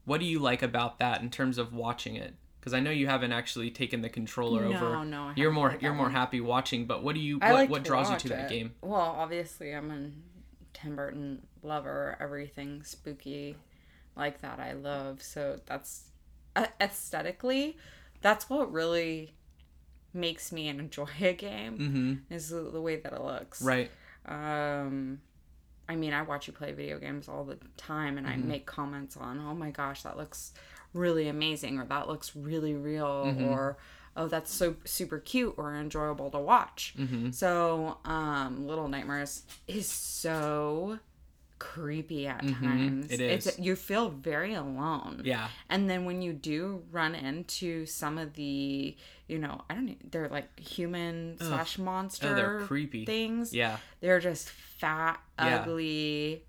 What 0.04 0.20
do 0.20 0.26
you 0.26 0.38
like 0.38 0.62
about 0.62 0.98
that 0.98 1.20
in 1.22 1.30
terms 1.30 1.58
of 1.58 1.72
watching 1.72 2.16
it? 2.16 2.34
Because 2.58 2.74
I 2.74 2.80
know 2.80 2.90
you 2.90 3.08
haven't 3.08 3.32
actually 3.32 3.70
taken 3.70 4.02
the 4.02 4.08
controller 4.08 4.62
No, 4.68 4.76
over. 4.76 5.04
no, 5.04 5.22
I 5.28 5.32
You're 5.36 5.50
more 5.50 5.76
you're 5.80 5.94
more 5.94 6.04
one. 6.06 6.12
happy 6.12 6.40
watching. 6.40 6.86
But 6.86 7.02
what 7.02 7.14
do 7.14 7.20
you 7.20 7.38
what, 7.38 7.52
like 7.52 7.70
what 7.70 7.82
draws 7.84 8.10
you 8.10 8.16
to 8.18 8.28
that 8.28 8.50
it. 8.52 8.54
game? 8.54 8.72
Well, 8.82 9.00
obviously, 9.18 9.72
I'm 9.74 9.90
a 9.90 10.10
Tim 10.72 10.94
Burton 10.96 11.46
lover. 11.62 12.16
Everything 12.20 12.82
spooky 12.84 13.56
like 14.16 14.40
that, 14.42 14.60
I 14.60 14.72
love. 14.74 15.22
So 15.22 15.58
that's 15.66 16.04
aesthetically, 16.80 17.76
that's 18.20 18.48
what 18.50 18.72
really 18.72 19.34
makes 20.14 20.52
me 20.52 20.68
enjoy 20.68 21.08
a 21.20 21.32
game 21.32 21.78
Mm-hmm. 21.78 22.34
is 22.34 22.50
the, 22.50 22.70
the 22.70 22.80
way 22.80 22.96
that 22.96 23.12
it 23.12 23.20
looks. 23.22 23.62
Right. 23.62 23.90
Um, 24.26 25.20
I 25.88 25.96
mean, 25.96 26.12
I 26.12 26.22
watch 26.22 26.46
you 26.46 26.52
play 26.52 26.72
video 26.72 26.98
games 26.98 27.28
all 27.28 27.44
the 27.44 27.58
time, 27.76 28.18
and 28.18 28.26
I 28.26 28.36
make 28.36 28.66
comments 28.66 29.16
on, 29.16 29.40
"Oh 29.40 29.54
my 29.54 29.70
gosh, 29.70 30.02
that 30.04 30.16
looks 30.16 30.52
really 30.94 31.28
amazing," 31.28 31.78
or 31.78 31.84
"That 31.84 32.06
looks 32.08 32.36
really 32.36 32.74
real," 32.74 33.34
or 33.40 33.78
"Oh, 34.16 34.28
that's 34.28 34.52
so 34.54 34.76
super 34.84 35.18
cute 35.18 35.54
or 35.56 35.74
enjoyable 35.74 36.30
to 36.30 36.38
watch." 36.38 36.94
So, 37.32 37.98
um, 38.04 38.66
Little 38.66 38.86
Nightmares 38.88 39.42
is 39.66 39.88
so 39.88 40.98
creepy 41.62 42.26
at 42.26 42.42
mm-hmm. 42.42 42.64
times. 42.64 43.12
it 43.12 43.20
It's 43.20 43.56
you 43.56 43.76
feel 43.76 44.10
very 44.10 44.52
alone. 44.54 45.22
Yeah. 45.24 45.46
And 45.70 45.88
then 45.88 46.04
when 46.04 46.20
you 46.20 46.32
do 46.32 46.82
run 46.90 47.14
into 47.14 47.86
some 47.86 48.18
of 48.18 48.34
the, 48.34 48.96
you 49.28 49.38
know, 49.38 49.62
I 49.70 49.74
don't 49.74 49.86
know, 49.86 49.94
they're 50.10 50.28
like 50.28 50.58
human 50.58 51.36
slash 51.38 51.78
monster 51.78 52.30
Oh, 52.32 52.34
they're 52.34 52.60
creepy. 52.62 53.04
things. 53.04 53.54
Yeah. 53.54 53.76
They're 54.00 54.18
just 54.18 54.48
fat, 54.48 55.20
Yeah. 55.38 55.60
ugly, 55.60 56.42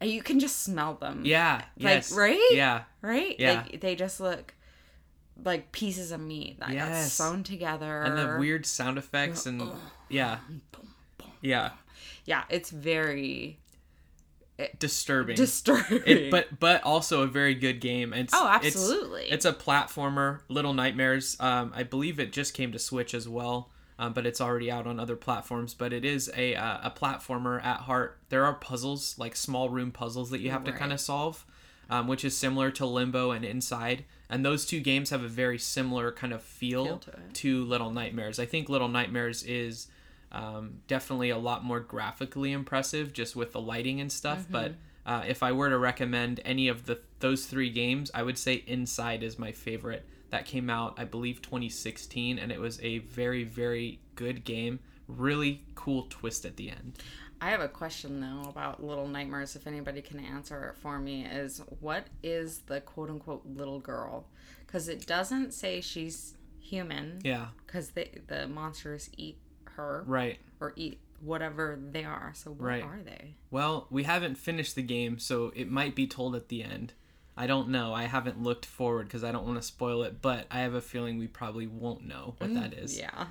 and 0.00 0.10
you 0.10 0.20
can 0.20 0.40
just 0.40 0.64
smell 0.64 0.94
them. 0.94 1.22
Yeah. 1.24 1.62
Like, 1.78 1.94
yes. 1.94 2.12
right? 2.12 2.48
Yeah. 2.50 2.82
Right? 3.02 3.36
Yeah. 3.38 3.62
Like 3.62 3.80
they 3.80 3.94
just 3.94 4.18
look 4.18 4.52
like 5.44 5.70
pieces 5.70 6.10
of 6.10 6.20
meat 6.20 6.58
that 6.58 6.74
got 6.74 6.94
sewn 7.04 7.44
together. 7.44 8.02
And 8.02 8.18
the 8.18 8.36
weird 8.40 8.66
sound 8.66 8.98
effects 8.98 9.46
and 9.46 9.62
yeah. 10.08 10.38
Yeah. 11.40 11.70
Yeah, 12.24 12.42
it's 12.50 12.70
very 12.70 13.60
Disturbing. 14.78 15.36
disturbing. 15.36 16.02
it, 16.06 16.30
but 16.30 16.58
but 16.58 16.82
also 16.82 17.22
a 17.22 17.26
very 17.26 17.54
good 17.54 17.80
game. 17.80 18.12
It's 18.12 18.32
Oh, 18.34 18.48
absolutely. 18.48 19.24
It's, 19.30 19.44
a 19.44 19.52
platformer, 19.52 20.40
Little 20.48 20.72
Nightmares. 20.72 21.36
Um, 21.40 21.72
I 21.74 21.82
believe 21.82 22.18
it 22.18 22.32
just 22.32 22.54
came 22.54 22.72
to 22.72 22.78
Switch 22.78 23.12
as 23.12 23.28
well, 23.28 23.70
um, 23.98 24.12
but 24.14 24.24
it's 24.24 24.40
already 24.40 24.70
out 24.70 24.86
on 24.86 24.98
other 24.98 25.16
platforms. 25.16 25.74
But 25.74 25.92
it 25.92 26.04
is 26.04 26.30
a 26.36 26.54
uh, 26.54 26.78
a 26.84 26.90
platformer 26.90 27.62
at 27.64 27.80
heart. 27.80 28.18
There 28.30 28.44
are 28.44 28.54
puzzles, 28.54 29.18
like 29.18 29.36
small 29.36 29.68
room 29.68 29.90
puzzles 29.90 30.30
that 30.30 30.40
you 30.40 30.50
have 30.50 30.64
to 30.64 30.72
kind 30.72 30.92
of 30.92 31.00
solve. 31.00 31.44
um, 31.88 32.08
which 32.08 32.24
is 32.24 32.36
similar 32.36 32.70
to 32.72 32.84
Limbo 32.86 33.30
and 33.30 33.44
Inside. 33.44 34.04
And 34.28 34.44
those 34.44 34.66
two 34.66 34.80
games 34.80 35.10
have 35.10 35.22
a 35.22 35.28
very 35.28 35.56
similar 35.58 36.10
kind 36.10 36.32
of 36.32 36.42
feel, 36.42 36.84
Feel 36.84 36.98
to 36.98 37.12
to 37.34 37.64
Little 37.64 37.90
Nightmares. 37.92 38.38
I 38.40 38.46
think 38.46 38.68
Little 38.68 38.88
Nightmares 38.88 39.44
is 39.44 39.86
um, 40.32 40.80
definitely 40.86 41.30
a 41.30 41.38
lot 41.38 41.64
more 41.64 41.80
graphically 41.80 42.52
impressive, 42.52 43.12
just 43.12 43.36
with 43.36 43.52
the 43.52 43.60
lighting 43.60 44.00
and 44.00 44.10
stuff. 44.10 44.42
Mm-hmm. 44.42 44.52
But 44.52 44.74
uh, 45.04 45.24
if 45.26 45.42
I 45.42 45.52
were 45.52 45.70
to 45.70 45.78
recommend 45.78 46.40
any 46.44 46.68
of 46.68 46.86
the 46.86 47.00
those 47.20 47.46
three 47.46 47.70
games, 47.70 48.10
I 48.14 48.22
would 48.22 48.36
say 48.36 48.64
Inside 48.66 49.22
is 49.22 49.38
my 49.38 49.52
favorite. 49.52 50.06
That 50.30 50.44
came 50.44 50.68
out, 50.68 50.94
I 50.98 51.04
believe, 51.04 51.40
2016, 51.40 52.38
and 52.38 52.50
it 52.50 52.60
was 52.60 52.80
a 52.82 52.98
very, 52.98 53.44
very 53.44 54.00
good 54.16 54.44
game. 54.44 54.80
Really 55.06 55.62
cool 55.76 56.08
twist 56.10 56.44
at 56.44 56.56
the 56.56 56.70
end. 56.70 56.98
I 57.40 57.50
have 57.50 57.60
a 57.60 57.68
question 57.68 58.20
though 58.20 58.48
about 58.48 58.82
Little 58.82 59.06
Nightmares. 59.06 59.56
If 59.56 59.66
anybody 59.66 60.02
can 60.02 60.18
answer 60.18 60.64
it 60.70 60.76
for 60.80 60.98
me, 60.98 61.24
is 61.24 61.62
what 61.80 62.06
is 62.22 62.60
the 62.66 62.80
quote 62.80 63.10
unquote 63.10 63.46
little 63.46 63.78
girl? 63.78 64.26
Because 64.66 64.88
it 64.88 65.06
doesn't 65.06 65.52
say 65.54 65.80
she's 65.80 66.34
human. 66.60 67.20
Yeah, 67.22 67.48
Because 67.66 67.90
the 67.90 68.48
monsters 68.48 69.10
eat 69.16 69.38
her 69.76 70.04
right. 70.06 70.38
or 70.60 70.72
eat 70.76 71.00
whatever 71.20 71.78
they 71.92 72.04
are. 72.04 72.32
So 72.34 72.50
what 72.50 72.60
Right. 72.66 72.82
are 72.82 73.00
they? 73.04 73.36
Well, 73.50 73.86
we 73.90 74.02
haven't 74.02 74.36
finished 74.36 74.74
the 74.74 74.82
game, 74.82 75.18
so 75.18 75.52
it 75.56 75.70
might 75.70 75.94
be 75.94 76.06
told 76.06 76.34
at 76.36 76.48
the 76.48 76.62
end. 76.62 76.92
I 77.36 77.46
don't 77.46 77.68
know. 77.68 77.92
I 77.94 78.04
haven't 78.04 78.42
looked 78.42 78.64
forward 78.66 79.08
because 79.08 79.22
I 79.24 79.32
don't 79.32 79.46
want 79.46 79.58
to 79.60 79.66
spoil 79.66 80.02
it, 80.02 80.20
but 80.22 80.46
I 80.50 80.60
have 80.60 80.74
a 80.74 80.80
feeling 80.80 81.18
we 81.18 81.26
probably 81.26 81.66
won't 81.66 82.06
know 82.06 82.34
what 82.38 82.52
that 82.54 82.72
is. 82.74 82.98
Yeah. 82.98 83.26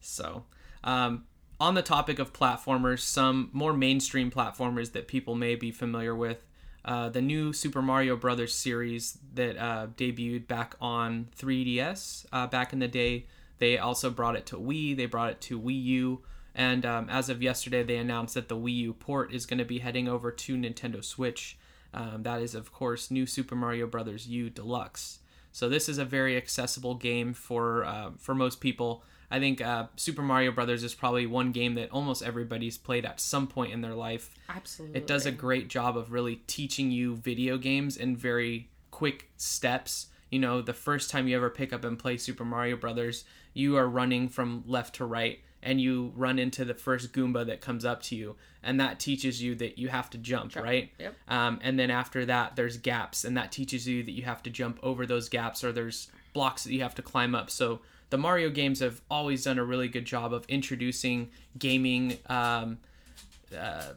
So, 0.00 0.44
um, 0.84 1.24
on 1.60 1.74
the 1.74 1.82
topic 1.82 2.18
of 2.18 2.32
platformers, 2.32 3.00
some 3.00 3.48
more 3.52 3.72
mainstream 3.72 4.30
platformers 4.30 4.92
that 4.92 5.08
people 5.08 5.34
may 5.34 5.54
be 5.54 5.70
familiar 5.70 6.14
with. 6.14 6.44
Uh, 6.84 7.08
the 7.08 7.20
new 7.20 7.52
Super 7.52 7.82
Mario 7.82 8.16
Brothers 8.16 8.54
series 8.54 9.18
that 9.34 9.56
uh, 9.58 9.88
debuted 9.96 10.46
back 10.46 10.74
on 10.80 11.28
3DS 11.36 12.26
uh, 12.32 12.46
back 12.46 12.72
in 12.72 12.78
the 12.78 12.88
day. 12.88 13.26
They 13.58 13.78
also 13.78 14.10
brought 14.10 14.36
it 14.36 14.46
to 14.46 14.56
Wii. 14.56 14.96
They 14.96 15.06
brought 15.06 15.30
it 15.30 15.40
to 15.42 15.60
Wii 15.60 15.82
U. 15.84 16.22
And 16.54 16.84
um, 16.84 17.08
as 17.08 17.28
of 17.28 17.42
yesterday, 17.42 17.82
they 17.82 17.96
announced 17.96 18.34
that 18.34 18.48
the 18.48 18.56
Wii 18.56 18.76
U 18.76 18.92
port 18.92 19.32
is 19.32 19.46
going 19.46 19.58
to 19.58 19.64
be 19.64 19.78
heading 19.78 20.08
over 20.08 20.30
to 20.30 20.56
Nintendo 20.56 21.04
Switch. 21.04 21.58
Um, 21.94 22.22
that 22.22 22.42
is, 22.42 22.54
of 22.54 22.72
course, 22.72 23.10
New 23.10 23.26
Super 23.26 23.54
Mario 23.54 23.86
Bros. 23.86 24.26
U 24.26 24.50
Deluxe. 24.50 25.20
So 25.52 25.68
this 25.68 25.88
is 25.88 25.98
a 25.98 26.04
very 26.04 26.36
accessible 26.36 26.94
game 26.94 27.32
for 27.32 27.84
uh, 27.84 28.10
for 28.18 28.34
most 28.34 28.60
people. 28.60 29.02
I 29.30 29.38
think 29.38 29.60
uh, 29.60 29.86
Super 29.96 30.22
Mario 30.22 30.52
Brothers 30.52 30.82
is 30.82 30.94
probably 30.94 31.26
one 31.26 31.52
game 31.52 31.74
that 31.74 31.90
almost 31.90 32.22
everybody's 32.22 32.78
played 32.78 33.04
at 33.04 33.20
some 33.20 33.46
point 33.46 33.72
in 33.72 33.82
their 33.82 33.94
life. 33.94 34.30
Absolutely. 34.48 34.98
It 34.98 35.06
does 35.06 35.26
a 35.26 35.32
great 35.32 35.68
job 35.68 35.96
of 35.98 36.12
really 36.12 36.36
teaching 36.46 36.90
you 36.90 37.16
video 37.16 37.58
games 37.58 37.96
in 37.96 38.16
very 38.16 38.70
quick 38.90 39.30
steps. 39.36 40.06
You 40.30 40.38
know, 40.38 40.60
the 40.60 40.74
first 40.74 41.10
time 41.10 41.28
you 41.28 41.36
ever 41.36 41.50
pick 41.50 41.72
up 41.72 41.84
and 41.84 41.98
play 41.98 42.16
Super 42.16 42.44
Mario 42.44 42.76
Brothers, 42.76 43.24
you 43.54 43.76
are 43.76 43.88
running 43.88 44.28
from 44.28 44.64
left 44.66 44.96
to 44.96 45.04
right 45.04 45.40
and 45.62 45.80
you 45.80 46.12
run 46.14 46.38
into 46.38 46.64
the 46.64 46.74
first 46.74 47.12
Goomba 47.12 47.46
that 47.46 47.60
comes 47.60 47.84
up 47.84 48.02
to 48.04 48.14
you, 48.14 48.36
and 48.62 48.80
that 48.80 49.00
teaches 49.00 49.42
you 49.42 49.54
that 49.56 49.78
you 49.78 49.88
have 49.88 50.08
to 50.10 50.18
jump, 50.18 50.54
right? 50.54 50.90
Yep. 50.98 51.14
Um, 51.26 51.58
and 51.62 51.78
then 51.78 51.90
after 51.90 52.24
that, 52.26 52.54
there's 52.54 52.76
gaps, 52.76 53.24
and 53.24 53.36
that 53.36 53.50
teaches 53.50 53.86
you 53.86 54.04
that 54.04 54.12
you 54.12 54.22
have 54.22 54.42
to 54.44 54.50
jump 54.50 54.78
over 54.82 55.04
those 55.04 55.28
gaps, 55.28 55.64
or 55.64 55.72
there's 55.72 56.10
blocks 56.32 56.64
that 56.64 56.72
you 56.72 56.82
have 56.82 56.94
to 56.94 57.02
climb 57.02 57.34
up. 57.34 57.50
So 57.50 57.80
the 58.10 58.18
Mario 58.18 58.50
games 58.50 58.80
have 58.80 59.00
always 59.10 59.44
done 59.44 59.58
a 59.58 59.64
really 59.64 59.88
good 59.88 60.04
job 60.04 60.32
of 60.32 60.44
introducing 60.48 61.30
gaming 61.58 62.18
um, 62.26 62.78
uh, 63.56 63.94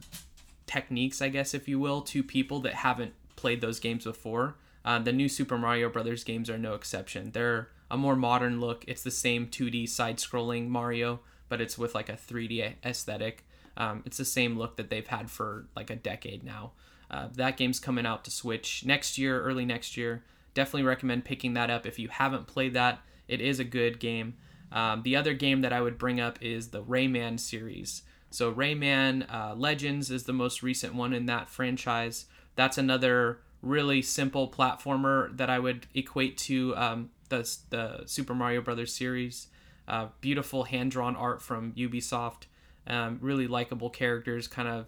techniques, 0.66 1.22
I 1.22 1.30
guess, 1.30 1.54
if 1.54 1.68
you 1.68 1.80
will, 1.80 2.02
to 2.02 2.24
people 2.24 2.62
that 2.62 2.74
haven't 2.74 3.14
played 3.36 3.62
those 3.62 3.80
games 3.80 4.06
before. 4.06 4.56
Uh, 4.84 5.00
the 5.00 5.14
new 5.14 5.30
Super 5.30 5.58
Mario 5.58 5.90
Brothers 5.90 6.24
games 6.24 6.50
are 6.50 6.58
no 6.58 6.74
exception. 6.74 7.32
They're 7.32 7.70
a 7.90 7.98
more 7.98 8.16
modern 8.16 8.60
look. 8.60 8.86
It's 8.88 9.04
the 9.04 9.12
same 9.12 9.48
2D 9.48 9.88
side-scrolling 9.90 10.68
Mario, 10.68 11.20
but 11.50 11.62
it's 11.62 11.78
with 11.78 11.94
like 11.94 12.10
a 12.10 12.14
3D 12.14 12.74
aesthetic. 12.84 13.46
Um, 13.78 14.04
it's 14.06 14.18
the 14.18 14.26
same 14.26 14.58
look 14.58 14.78
that 14.78 14.90
they've 14.90 15.08
had 15.08 15.30
for 15.30 15.68
like 15.76 15.90
a 15.90 15.96
decade 15.96 16.44
now. 16.44 16.72
Uh, 17.10 17.28
that 17.36 17.58
game's 17.58 17.80
coming 17.80 18.06
out 18.06 18.24
to 18.24 18.32
Switch 18.32 18.86
next 18.86 19.18
year, 19.18 19.42
early 19.42 19.66
next 19.66 19.98
year. 19.98 20.24
Definitely 20.54 20.84
recommend 20.84 21.26
picking 21.26 21.54
that 21.54 21.70
up 21.70 21.86
if 21.86 22.00
you 22.00 22.08
haven't 22.08 22.48
played 22.48 22.74
that. 22.74 23.00
It 23.28 23.42
is 23.42 23.60
a 23.60 23.66
good 23.66 24.00
game. 24.00 24.36
Um, 24.72 25.04
the 25.04 25.16
other 25.16 25.34
game 25.34 25.62
that 25.62 25.74
I 25.74 25.82
would 25.82 25.98
bring 25.98 26.20
up 26.20 26.42
is 26.42 26.70
the 26.70 26.84
Rayman 26.84 27.40
series. 27.40 28.04
So 28.30 28.54
Rayman 28.54 29.32
uh, 29.34 29.56
Legends 29.56 30.10
is 30.10 30.24
the 30.24 30.34
most 30.34 30.64
recent 30.64 30.96
one 30.96 31.14
in 31.14 31.26
that 31.26 31.50
franchise. 31.50 32.26
That's 32.56 32.78
another 32.78 33.40
really 33.62 34.02
simple 34.02 34.50
platformer 34.50 35.36
that 35.38 35.50
I 35.50 35.60
would 35.60 35.88
equate 35.94 36.38
to 36.40 36.76
um, 36.76 37.10
the 37.30 37.58
the 37.70 38.04
Super 38.06 38.34
Mario 38.34 38.62
Brothers 38.62 38.94
series. 38.94 39.48
Uh, 39.88 40.08
beautiful 40.22 40.64
hand 40.64 40.92
drawn 40.92 41.16
art 41.16 41.42
from 41.42 41.74
Ubisoft. 41.74 42.44
Um, 42.88 43.20
really 43.22 43.48
likable 43.48 43.90
characters, 43.90 44.48
kind 44.48 44.68
of 44.68 44.86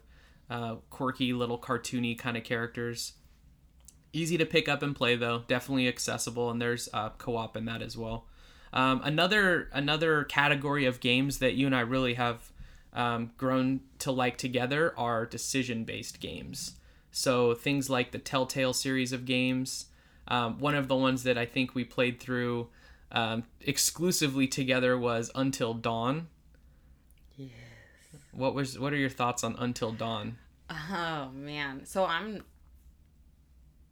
uh, 0.49 0.75
quirky 0.89 1.33
little 1.33 1.59
cartoony 1.59 2.17
kind 2.17 2.37
of 2.37 2.43
characters. 2.43 3.13
Easy 4.11 4.37
to 4.37 4.45
pick 4.45 4.69
up 4.69 4.83
and 4.83 4.95
play 4.95 5.15
though, 5.15 5.43
definitely 5.47 5.87
accessible, 5.87 6.49
and 6.49 6.61
there's 6.61 6.89
uh, 6.93 7.09
co-op 7.17 7.57
in 7.57 7.65
that 7.65 7.81
as 7.81 7.97
well. 7.97 8.27
Um, 8.71 9.01
another 9.03 9.69
another 9.71 10.23
category 10.23 10.85
of 10.85 10.99
games 10.99 11.39
that 11.39 11.53
you 11.53 11.65
and 11.65 11.75
I 11.75 11.81
really 11.81 12.15
have 12.15 12.51
um, 12.93 13.31
grown 13.37 13.81
to 13.99 14.11
like 14.11 14.37
together 14.37 14.93
are 14.97 15.25
decision-based 15.25 16.19
games. 16.19 16.75
So 17.13 17.53
things 17.53 17.89
like 17.91 18.11
the 18.11 18.17
Telltale 18.17 18.73
series 18.73 19.13
of 19.13 19.23
games. 19.23 19.85
Um, 20.27 20.59
one 20.59 20.73
of 20.73 20.87
the 20.87 20.95
ones 20.95 21.23
that 21.23 21.37
I 21.37 21.45
think 21.45 21.75
we 21.75 21.83
played 21.83 22.19
through 22.19 22.69
um, 23.11 23.43
exclusively 23.61 24.47
together 24.47 24.97
was 24.97 25.29
Until 25.35 25.75
Dawn. 25.75 26.27
Yes. 27.37 27.51
What 28.31 28.55
was 28.55 28.79
what 28.79 28.93
are 28.93 28.97
your 28.97 29.11
thoughts 29.11 29.43
on 29.43 29.55
Until 29.59 29.91
Dawn? 29.91 30.37
Oh 30.71 31.29
man. 31.33 31.85
So 31.85 32.05
I'm 32.05 32.43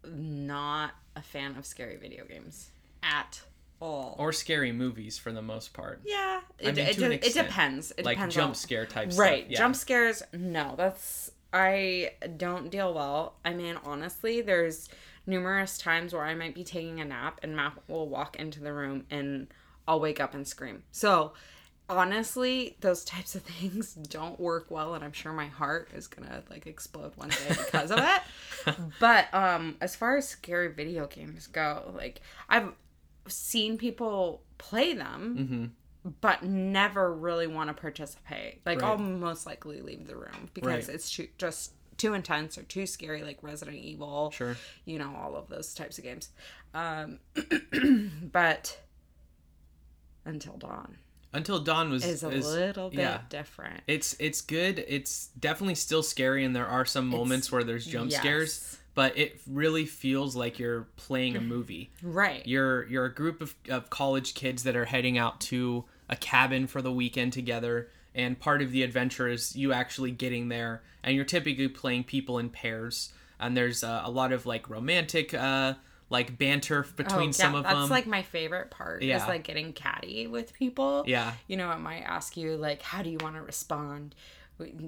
not 0.03 0.95
a 1.15 1.21
fan 1.21 1.55
of 1.57 1.65
scary 1.65 1.97
video 1.97 2.25
games 2.25 2.71
at 3.03 3.41
all. 3.79 4.15
Or 4.17 4.33
scary 4.33 4.71
movies 4.71 5.19
for 5.19 5.31
the 5.31 5.43
most 5.43 5.73
part. 5.73 6.01
yeah, 6.05 6.41
I 6.59 6.69
it, 6.69 6.75
mean, 6.75 6.87
it, 6.87 6.97
de- 6.97 7.27
it 7.27 7.33
depends. 7.35 7.91
It 7.97 8.05
like 8.05 8.17
depends 8.17 8.35
jump 8.35 8.49
on, 8.49 8.55
scare 8.55 8.87
type 8.87 9.11
right. 9.15 9.41
stuff. 9.41 9.51
Yeah. 9.51 9.57
Jump 9.59 9.75
scares, 9.75 10.23
no. 10.33 10.73
That's 10.75 11.31
I 11.53 12.11
don't 12.37 12.69
deal 12.69 12.93
well. 12.93 13.35
I 13.43 13.53
mean, 13.53 13.77
honestly, 13.83 14.41
there's 14.41 14.89
numerous 15.27 15.77
times 15.77 16.13
where 16.13 16.23
I 16.23 16.33
might 16.33 16.55
be 16.55 16.63
taking 16.63 16.99
a 16.99 17.05
nap 17.05 17.39
and 17.43 17.55
Matt 17.55 17.73
will 17.87 18.07
walk 18.09 18.37
into 18.37 18.59
the 18.59 18.73
room 18.73 19.05
and 19.11 19.47
I'll 19.87 19.99
wake 19.99 20.19
up 20.19 20.33
and 20.33 20.47
scream. 20.47 20.83
So 20.91 21.33
honestly, 21.89 22.77
those 22.79 23.03
types 23.03 23.35
of 23.35 23.41
things 23.43 23.93
don't 23.93 24.39
work 24.39 24.67
well 24.69 24.93
and 24.93 25.03
I'm 25.03 25.11
sure 25.11 25.33
my 25.33 25.47
heart 25.47 25.89
is 25.93 26.07
gonna 26.07 26.43
like 26.49 26.65
explode 26.67 27.11
one 27.17 27.29
day 27.29 27.49
because 27.49 27.91
of 27.91 27.99
it. 27.99 28.21
But 28.99 29.33
um 29.33 29.75
as 29.81 29.95
far 29.95 30.17
as 30.17 30.27
scary 30.27 30.67
video 30.71 31.07
games 31.07 31.47
go, 31.47 31.91
like 31.95 32.21
I've 32.47 32.71
seen 33.27 33.77
people 33.77 34.41
play 34.57 34.93
them 34.93 35.73
Mhm. 35.75 35.80
But 36.21 36.43
never 36.43 37.13
really 37.13 37.47
want 37.47 37.69
to 37.69 37.73
participate. 37.79 38.61
Like 38.65 38.81
Right. 38.81 38.89
I'll 38.91 38.97
most 38.97 39.45
likely 39.45 39.81
leave 39.81 40.07
the 40.07 40.15
room 40.15 40.49
because 40.53 40.87
Right. 40.87 40.95
it's 40.95 41.11
too, 41.11 41.27
just 41.37 41.73
too 41.97 42.13
intense 42.15 42.57
or 42.57 42.63
too 42.63 42.87
scary, 42.87 43.21
like 43.23 43.37
Resident 43.43 43.77
Evil. 43.77 44.31
Sure. 44.31 44.57
You 44.85 44.97
know 44.99 45.15
all 45.15 45.35
of 45.35 45.47
those 45.49 45.73
types 45.75 45.97
of 45.99 46.03
games. 46.03 46.29
Um, 46.73 47.19
but 48.31 48.79
Until 50.25 50.57
Dawn 50.57 50.97
Until 51.33 51.59
Dawn 51.59 51.89
was 51.91 52.03
is 52.05 52.23
a 52.23 52.29
is- 52.29 52.45
little 52.47 52.89
bit 52.89 52.99
yeah. 52.99 53.21
different. 53.29 53.81
It's 53.87 54.15
it's 54.19 54.41
good. 54.41 54.83
It's 54.87 55.27
definitely 55.39 55.75
still 55.75 56.03
scary, 56.03 56.43
and 56.43 56.55
there 56.55 56.67
are 56.67 56.85
some 56.85 57.07
moments 57.07 57.51
where 57.51 57.63
there's 57.63 57.85
jump 57.85 58.11
scares. 58.11 58.77
But 58.93 59.17
it 59.17 59.39
really 59.47 59.85
feels 59.85 60.35
like 60.35 60.59
you're 60.59 60.87
playing 60.97 61.37
a 61.37 61.41
movie. 61.41 61.91
Right. 62.03 62.45
You're 62.45 62.85
you're 62.87 63.05
a 63.05 63.13
group 63.13 63.41
of, 63.41 63.55
of 63.69 63.89
college 63.89 64.33
kids 64.33 64.63
that 64.63 64.75
are 64.75 64.85
heading 64.85 65.17
out 65.17 65.39
to 65.41 65.85
a 66.09 66.15
cabin 66.17 66.67
for 66.67 66.81
the 66.81 66.91
weekend 66.91 67.31
together, 67.31 67.89
and 68.13 68.37
part 68.37 68.61
of 68.61 68.71
the 68.71 68.83
adventure 68.83 69.29
is 69.29 69.55
you 69.55 69.71
actually 69.71 70.11
getting 70.11 70.49
there, 70.49 70.83
and 71.03 71.15
you're 71.15 71.23
typically 71.23 71.69
playing 71.69 72.03
people 72.03 72.37
in 72.37 72.49
pairs. 72.49 73.13
And 73.39 73.55
there's 73.55 73.83
uh, 73.83 74.01
a 74.03 74.11
lot 74.11 74.33
of 74.33 74.45
like 74.45 74.69
romantic 74.69 75.33
uh, 75.33 75.75
like 76.09 76.37
banter 76.37 76.85
between 76.97 77.29
Oh, 77.29 77.31
some 77.31 77.55
of 77.55 77.63
that's 77.63 77.73
them. 77.73 77.81
That's 77.83 77.91
like 77.91 78.07
my 78.07 78.21
favorite 78.23 78.71
part. 78.71 79.01
Yeah. 79.03 79.21
Is 79.23 79.27
like 79.29 79.43
getting 79.45 79.71
catty 79.71 80.27
with 80.27 80.53
people. 80.53 81.05
yeah, 81.07 81.31
you 81.47 81.55
know, 81.55 81.71
it 81.71 81.79
might 81.79 82.01
ask 82.01 82.35
you 82.35 82.57
like, 82.57 82.81
how 82.81 83.01
do 83.01 83.09
you 83.09 83.17
want 83.21 83.35
to 83.37 83.41
respond? 83.41 84.15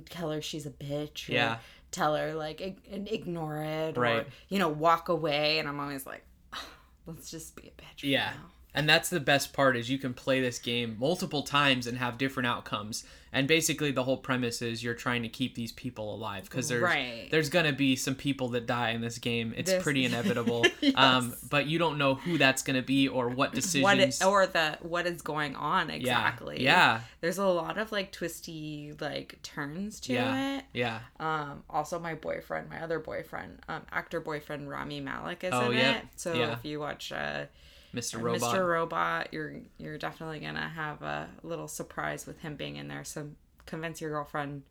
Tell 0.10 0.30
her 0.32 0.42
she's 0.42 0.66
a 0.66 0.70
bitch. 0.70 1.30
Or 1.30 1.34
Yeah. 1.34 1.58
Tell 1.94 2.16
her 2.16 2.34
like 2.34 2.60
and 2.92 3.08
ignore 3.08 3.58
it, 3.64 3.98
or 3.98 4.02
Right. 4.02 4.28
you 4.50 4.60
know, 4.60 4.68
walk 4.70 5.08
away. 5.10 5.60
And 5.60 5.68
I'm 5.70 5.80
always 5.80 6.06
like, 6.06 6.26
"Oh, 6.54 6.66
let's 7.06 7.32
just 7.32 7.56
be 7.56 7.68
a 7.68 7.72
bitch. 7.82 7.86
right 8.02 8.04
Yeah. 8.04 8.34
now." 8.36 8.50
And 8.76 8.90
that's 8.90 9.10
the 9.10 9.20
best 9.20 9.54
part 9.54 9.78
is 9.78 9.90
you 9.90 10.00
can 10.00 10.14
play 10.14 10.42
this 10.42 10.58
game 10.60 10.98
multiple 11.00 11.44
times 11.44 11.86
and 11.88 11.98
have 12.00 12.18
different 12.18 12.48
outcomes. 12.48 13.04
And 13.36 13.48
basically 13.48 13.92
the 13.92 14.04
whole 14.04 14.18
premise 14.18 14.62
is 14.62 14.84
you're 14.84 14.94
trying 14.94 15.24
to 15.24 15.30
keep 15.30 15.56
these 15.56 15.72
people 15.72 16.14
alive 16.14 16.44
because 16.44 16.70
there's 16.70 16.84
Right. 16.84 17.28
there's 17.32 17.50
going 17.50 17.66
to 17.66 17.72
be 17.74 17.96
some 17.96 18.14
people 18.14 18.50
that 18.50 18.68
die 18.68 18.92
in 18.92 19.02
this 19.02 19.18
game. 19.18 19.54
It's 19.58 19.72
This- 19.72 19.82
pretty 19.84 20.06
inevitable. 20.10 20.66
Yes. 20.82 20.94
Um 20.96 21.36
but 21.50 21.66
you 21.68 21.80
don't 21.80 21.98
know 21.98 22.14
who 22.16 22.38
that's 22.38 22.62
going 22.62 22.76
to 22.76 22.84
be 22.86 23.08
or 23.08 23.30
what 23.30 23.54
decisions 23.54 23.84
what 23.84 23.98
it, 24.00 24.24
or 24.24 24.46
the 24.48 24.78
what 24.82 25.08
is 25.08 25.22
going 25.24 25.56
on 25.56 25.90
exactly. 25.90 26.64
Yeah. 26.64 27.02
There's 27.22 27.40
a 27.40 27.46
lot 27.48 27.78
of 27.80 27.92
like 27.92 28.12
twisty 28.12 28.94
like 29.00 29.40
turns 29.42 30.00
to 30.02 30.14
Yeah. 30.14 30.58
it. 30.60 30.66
Yeah. 30.74 31.00
Um, 31.20 31.64
also, 31.70 32.00
my 32.00 32.14
boyfriend, 32.16 32.70
my 32.70 32.82
other 32.84 33.00
boyfriend, 33.00 33.60
um, 33.68 33.82
actor 33.92 34.20
boyfriend 34.20 34.70
Rami 34.70 35.00
Malek 35.00 35.44
is 35.44 35.54
Oh, 35.54 35.72
in 35.72 35.78
yeah. 35.78 35.98
it. 35.98 36.06
So 36.16 36.34
Yeah. 36.34 36.54
if 36.54 36.64
you 36.66 36.80
watch 36.80 37.12
uh, 37.12 37.46
Mr. 37.94 38.22
Robot. 38.22 38.56
Mr. 38.56 38.68
Robot, 38.68 39.28
you're 39.32 39.54
you're 39.78 39.98
definitely 39.98 40.40
gonna 40.40 40.68
have 40.70 41.02
a 41.02 41.30
little 41.44 41.68
surprise 41.68 42.26
with 42.26 42.40
him 42.40 42.56
being 42.56 42.76
in 42.78 42.88
there. 42.88 43.04
So 43.04 43.30
convince 43.66 44.02
your 44.02 44.10
girlfriend 44.12 44.64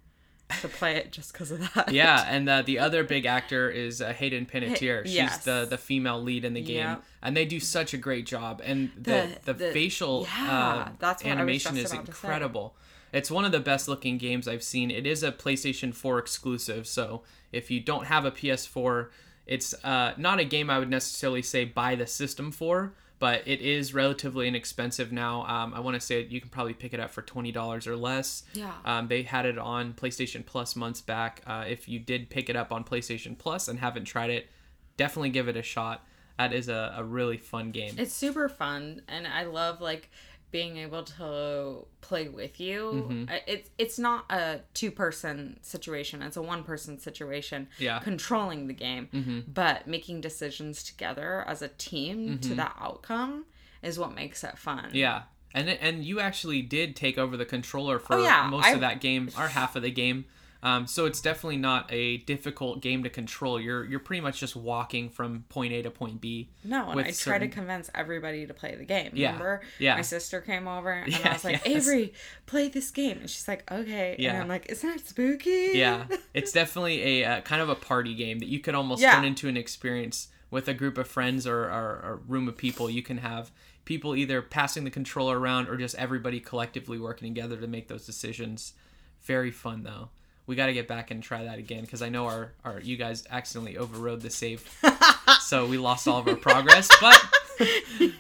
to 0.61 0.69
play 0.69 0.97
it 0.97 1.13
just 1.13 1.33
because 1.33 1.51
of 1.51 1.61
that. 1.75 1.93
Yeah, 1.93 2.25
and 2.29 2.49
uh, 2.49 2.63
the 2.63 2.79
other 2.79 3.05
big 3.05 3.25
actor 3.27 3.71
is 3.71 4.03
uh, 4.03 4.13
Hayden 4.13 4.45
Panettiere. 4.47 5.05
She's 5.05 5.15
yes. 5.15 5.45
the 5.45 5.67
the 5.69 5.79
female 5.79 6.21
lead 6.21 6.45
in 6.45 6.53
the 6.55 6.61
game, 6.61 6.77
Yep. 6.79 7.05
and 7.23 7.37
they 7.37 7.45
do 7.45 7.61
such 7.61 7.95
a 7.95 7.97
great 7.97 8.27
job. 8.27 8.61
And 8.65 8.91
the 8.97 9.29
the, 9.45 9.53
The- 9.53 9.65
the- 9.67 9.73
facial 9.73 10.27
yeah, 10.37 10.51
uh, 10.89 10.89
that's 10.99 11.23
what 11.23 11.31
I 11.31 11.35
was 11.35 11.41
animation 11.41 11.77
is 11.77 11.93
about 11.93 12.07
to 12.07 12.13
say. 12.13 12.19
incredible. 12.29 12.77
It's 13.13 13.31
one 13.31 13.45
of 13.45 13.53
the 13.53 13.61
best 13.61 13.89
looking 13.89 14.17
games 14.17 14.49
I've 14.49 14.63
seen. 14.63 14.91
It 14.91 15.07
is 15.07 15.23
a 15.23 15.31
PlayStation 15.31 15.95
4 15.95 16.19
exclusive, 16.19 16.87
so 16.87 17.23
if 17.53 17.71
you 17.71 17.79
don't 17.79 18.07
have 18.07 18.25
a 18.25 18.31
PS4, 18.31 19.09
it's 19.47 19.75
uh, 19.85 20.15
not 20.17 20.41
a 20.41 20.45
game 20.45 20.71
I 20.71 20.79
would 20.79 20.89
necessarily 20.89 21.43
say 21.43 21.67
buy 21.67 21.95
the 21.95 22.07
system 22.07 22.51
for. 22.51 22.95
But 23.23 23.47
it 23.47 23.61
is 23.61 23.95
relatively 23.95 24.49
inexpensive 24.49 25.13
now. 25.13 25.47
Um, 25.47 25.75
I 25.75 25.79
want 25.79 25.95
to 25.95 26.01
say 26.01 26.27
you 26.29 26.41
can 26.41 26.51
probably 26.51 26.75
pick 26.75 26.93
it 26.93 26.99
up 26.99 27.13
for 27.13 27.23
twenty 27.23 27.53
dollars 27.53 27.87
or 27.87 27.95
less. 27.95 28.43
Yeah. 28.53 28.73
Um, 28.85 29.07
they 29.07 29.23
had 29.23 29.47
it 29.47 29.59
on 29.59 29.93
PlayStation 29.93 30.45
Plus 30.45 30.75
months 30.75 31.01
back. 31.01 31.41
Uh, 31.47 31.63
if 31.69 31.89
you 31.89 32.01
did 32.01 32.31
pick 32.31 32.51
it 32.51 32.57
up 32.57 32.73
on 32.73 32.83
PlayStation 32.83 33.39
Plus 33.39 33.69
and 33.69 33.79
haven't 33.79 34.07
tried 34.07 34.31
it, 34.31 34.49
definitely 34.97 35.31
give 35.31 35.47
it 35.47 35.57
a 35.57 35.63
shot. 35.63 36.05
That 36.37 36.53
is 36.53 36.69
a, 36.69 36.95
a 36.97 37.05
really 37.05 37.37
fun 37.37 37.71
game. 37.71 37.95
It's 37.97 38.13
super 38.13 38.49
fun, 38.49 39.03
and 39.07 39.25
I 39.29 39.45
love 39.45 39.81
like 39.81 40.11
being 40.53 40.77
able 40.77 41.03
to 41.03 41.87
play 42.03 42.29
with 42.29 42.61
you. 42.61 43.07
Mm-hmm. 43.11 43.35
It's 43.49 43.71
it's 43.79 43.99
not 43.99 44.31
a 44.31 44.61
two 44.75 44.91
person 44.93 45.59
situation; 45.63 46.23
it's 46.23 46.37
a 46.37 46.43
one 46.43 46.63
person 46.63 46.99
situation. 47.01 47.67
Yeah. 47.79 47.97
Mm-hmm. 47.97 48.05
controlling 48.05 48.67
the 48.69 48.75
game, 48.75 49.45
but 49.53 49.89
making 49.89 50.21
decisions 50.21 50.85
together 50.85 51.43
as 51.49 51.63
a 51.63 51.69
team 51.69 52.39
to 52.41 52.55
that 52.55 52.77
outcome 52.81 53.47
is 53.83 53.99
what 53.99 54.15
makes 54.15 54.45
it 54.45 54.57
fun. 54.59 54.85
Mm-hmm. 54.85 54.97
yeah, 54.97 55.23
and 55.55 55.69
and 55.69 56.05
you 56.05 56.21
actually 56.21 56.63
did 56.63 56.95
take 56.95 57.19
over 57.19 57.37
the 57.37 57.45
controller 57.47 57.99
for 57.99 58.15
Oh, 58.17 58.23
yeah, 58.23 58.47
most 58.49 58.67
I- 58.67 58.73
of 58.73 58.81
that 58.81 59.01
game, 59.01 59.31
or 59.37 59.49
half 59.49 59.75
of 59.75 59.83
the 59.83 59.91
game. 59.91 60.27
Um, 60.65 60.87
so 60.87 61.07
it's 61.07 61.21
definitely 61.21 61.57
not 61.57 61.93
a 61.93 62.19
difficult 62.19 62.81
game 62.83 63.03
to 63.03 63.11
control. 63.11 63.61
You're 63.61 63.85
you're 63.85 63.99
pretty 63.99 64.21
much 64.21 64.39
just 64.39 64.55
walking 64.55 65.09
from 65.11 65.45
point 65.49 65.73
A 65.73 65.83
to 65.83 65.91
point 65.91 66.21
B. 66.21 66.51
No, 66.63 66.89
and 66.91 67.01
I 67.01 67.03
try 67.05 67.11
certain- 67.13 67.51
to 67.51 67.55
convince 67.55 67.91
everybody 67.95 68.47
to 68.47 68.55
play 68.55 68.77
the 68.77 68.85
game. 68.85 69.11
Yeah, 69.15 69.33
Remember? 69.33 69.63
yeah. 69.81 69.97
My 69.97 70.03
sister 70.03 70.41
came 70.41 70.69
over 70.69 70.93
and 70.93 71.13
I 71.25 71.33
was 71.33 71.43
like, 71.45 71.63
yes. 71.67 71.89
Avery, 71.89 72.13
play 72.47 72.69
this 72.69 72.93
game. 72.93 73.19
And 73.19 73.29
she's 73.29 73.49
like, 73.49 73.69
okay. 73.73 74.15
Yeah. 74.21 74.35
And 74.35 74.43
I'm 74.43 74.49
like, 74.49 74.67
isn't 74.71 74.89
that 74.89 75.05
spooky? 75.07 75.71
Yeah, 75.75 76.05
it's 76.35 76.53
definitely 76.53 77.23
a 77.23 77.25
uh, 77.25 77.41
kind 77.41 77.61
of 77.61 77.69
a 77.69 77.75
party 77.75 78.15
game 78.15 78.39
that 78.39 78.47
you 78.49 78.61
could 78.61 78.77
almost 78.77 79.03
Yeah. 79.03 79.17
turn 79.17 79.25
into 79.25 79.49
an 79.49 79.57
experience 79.57 80.29
with 80.53 80.69
a 80.69 80.75
group 80.75 80.97
of 80.97 81.09
friends 81.09 81.45
or, 81.47 81.65
or, 81.65 82.01
or 82.05 82.21
room 82.29 82.47
of 82.47 82.57
people. 82.57 82.89
You 82.89 83.03
can 83.03 83.19
have 83.19 83.51
people 83.85 84.15
either 84.15 84.41
passing 84.41 84.85
the 84.85 84.91
controller 84.91 85.41
around 85.41 85.69
or 85.69 85.77
just 85.77 85.97
everybody 85.97 86.39
collectively 86.39 86.99
working 87.01 87.35
together 87.35 87.57
to 87.57 87.67
make 87.67 87.89
those 87.89 88.07
decisions. 88.07 88.75
Very 89.23 89.51
fun 89.51 89.83
though. 89.83 90.11
We 90.47 90.57
got 90.57 90.67
to 90.67 90.73
get 90.73 90.89
back 90.89 91.11
and 91.11 91.23
try 91.23 91.45
that 91.45 91.59
again 91.59 91.83
because 91.83 92.03
I 92.03 92.09
know 92.09 92.27
our, 92.27 92.53
our 92.65 92.81
you 92.81 92.97
guys 92.97 93.25
accidentally 93.31 93.77
overrode 93.77 94.23
the 94.23 94.31
save, 94.31 94.69
so 95.41 95.67
we 95.67 95.79
lost 95.79 96.09
all 96.09 96.19
of 96.19 96.29
our 96.29 96.37
progress. 96.37 96.89
But 97.01 97.23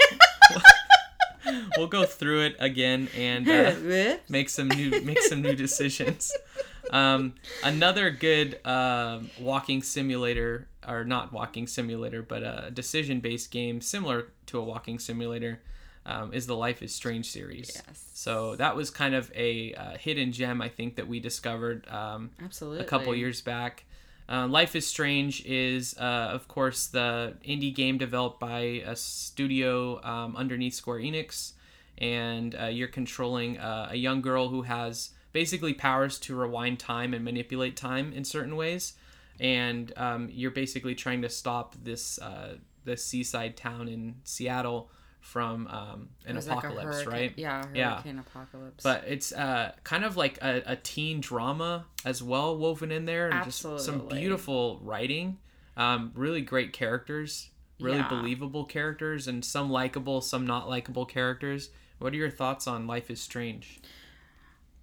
we'll 1.76 1.88
go 1.88 2.04
through 2.04 2.42
it 2.42 2.56
again 2.58 3.08
and. 3.16 3.48
Uh, 3.48 4.16
make 4.28 4.48
some 4.48 4.68
new 4.68 5.00
make 5.02 5.20
some 5.20 5.42
new 5.42 5.54
decisions. 5.54 6.32
Um, 6.90 7.34
another 7.64 8.10
good 8.10 8.64
um 8.66 9.30
walking 9.40 9.82
simulator, 9.82 10.68
or 10.86 11.04
not 11.04 11.32
walking 11.32 11.66
simulator, 11.66 12.22
but 12.22 12.42
a 12.42 12.70
decision 12.72 13.20
based 13.20 13.50
game 13.50 13.80
similar 13.80 14.28
to 14.46 14.58
a 14.58 14.62
walking 14.62 14.98
simulator, 14.98 15.60
um, 16.06 16.32
is 16.32 16.46
the 16.46 16.56
Life 16.56 16.82
is 16.82 16.94
Strange 16.94 17.30
series. 17.30 17.70
Yes. 17.74 18.10
So 18.14 18.56
that 18.56 18.76
was 18.76 18.90
kind 18.90 19.14
of 19.14 19.30
a 19.34 19.74
uh, 19.74 19.96
hidden 19.98 20.32
gem, 20.32 20.60
I 20.60 20.68
think, 20.68 20.96
that 20.96 21.08
we 21.08 21.20
discovered 21.20 21.88
um, 21.88 22.30
Absolutely. 22.42 22.84
a 22.84 22.88
couple 22.88 23.14
years 23.14 23.40
back. 23.40 23.84
Uh, 24.28 24.46
Life 24.46 24.74
is 24.74 24.86
Strange 24.86 25.44
is, 25.44 25.96
uh, 25.98 26.30
of 26.32 26.48
course, 26.48 26.86
the 26.86 27.34
indie 27.46 27.74
game 27.74 27.98
developed 27.98 28.40
by 28.40 28.82
a 28.86 28.96
studio 28.96 30.02
um, 30.04 30.36
underneath 30.36 30.74
Square 30.74 31.00
Enix, 31.00 31.52
and 31.98 32.56
uh, 32.60 32.66
you're 32.66 32.88
controlling 32.88 33.58
uh, 33.58 33.88
a 33.90 33.96
young 33.96 34.22
girl 34.22 34.48
who 34.48 34.62
has 34.62 35.10
basically 35.32 35.74
powers 35.74 36.18
to 36.20 36.34
rewind 36.34 36.78
time 36.78 37.14
and 37.14 37.24
manipulate 37.24 37.76
time 37.76 38.12
in 38.12 38.24
certain 38.24 38.56
ways, 38.56 38.94
and 39.40 39.92
um, 39.96 40.28
you're 40.32 40.50
basically 40.50 40.94
trying 40.94 41.22
to 41.22 41.28
stop 41.28 41.74
this 41.82 42.18
uh, 42.20 42.56
this 42.84 43.04
seaside 43.04 43.56
town 43.56 43.88
in 43.88 44.14
Seattle 44.24 44.90
from 45.22 45.66
um, 45.68 46.08
an 46.26 46.32
It 46.32 46.34
was 46.34 46.48
like 46.48 46.56
a 46.64 46.66
apocalypse, 46.68 46.96
hurricane- 47.04 47.12
right? 47.12 47.32
Yeah, 47.36 47.64
Yeah. 47.74 47.94
hurricane 47.94 48.18
apocalypse. 48.18 48.82
but 48.82 49.04
it's 49.06 49.32
uh, 49.32 49.72
kind 49.84 50.04
of 50.04 50.16
like 50.18 50.36
a, 50.42 50.62
a 50.66 50.76
teen 50.76 51.20
drama 51.20 51.86
as 52.04 52.22
well 52.22 52.58
woven 52.58 52.90
in 52.92 53.06
there 53.06 53.30
and 53.30 53.44
just 53.44 53.60
some 53.80 54.08
beautiful 54.08 54.78
writing 54.82 55.38
um, 55.76 56.12
really 56.14 56.42
great 56.42 56.72
characters 56.72 57.48
really 57.80 57.98
Yeah. 57.98 58.08
believable 58.08 58.64
characters 58.64 59.26
and 59.28 59.44
some 59.44 59.70
likable 59.70 60.20
some 60.20 60.46
not 60.46 60.68
likable 60.68 61.06
characters 61.06 61.70
what 61.98 62.12
are 62.12 62.16
your 62.16 62.28
thoughts 62.30 62.66
on 62.66 62.86
life 62.86 63.08
is 63.10 63.20
strange 63.20 63.80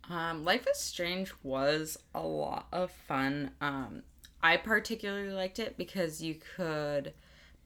Um, 0.10 0.44
Life 0.44 0.66
is 0.68 0.80
Strange 0.80 1.32
was 1.44 1.98
a 2.16 2.22
lot 2.22 2.68
of 2.72 2.90
fun. 2.92 3.52
Um, 3.62 4.02
I 4.42 4.58
particularly 4.58 5.30
liked 5.32 5.60
it 5.60 5.78
because 5.78 6.20
you 6.22 6.36
could 6.56 7.14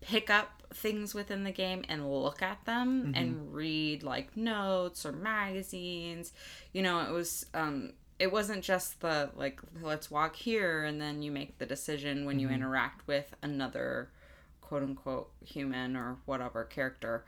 pick 0.02 0.30
up 0.30 0.63
things 0.76 1.14
within 1.14 1.44
the 1.44 1.52
game 1.52 1.84
and 1.88 2.12
look 2.12 2.42
at 2.42 2.64
them 2.66 3.04
mm-hmm. 3.04 3.16
and 3.16 3.54
read 3.54 4.04
like 4.04 4.36
notes 4.36 5.06
or 5.06 5.12
magazines. 5.12 6.34
You 6.72 6.82
know, 6.82 7.00
it 7.00 7.12
was 7.12 7.46
um 7.54 7.94
it 8.20 8.32
wasn't 8.32 8.64
just 8.64 9.02
the 9.02 9.30
like 9.36 9.60
let's 9.82 10.12
walk 10.12 10.36
here 10.36 10.84
and 10.84 11.02
then 11.02 11.22
you 11.22 11.32
make 11.32 11.58
the 11.58 11.66
decision 11.66 12.26
when 12.26 12.40
you 12.40 12.48
mm-hmm. 12.48 12.56
interact 12.56 13.08
with 13.08 13.34
another 13.42 14.10
quote 14.62 14.84
unquote 14.84 15.32
human 15.46 15.96
or 15.96 16.18
whatever 16.26 16.64
character. 16.64 17.26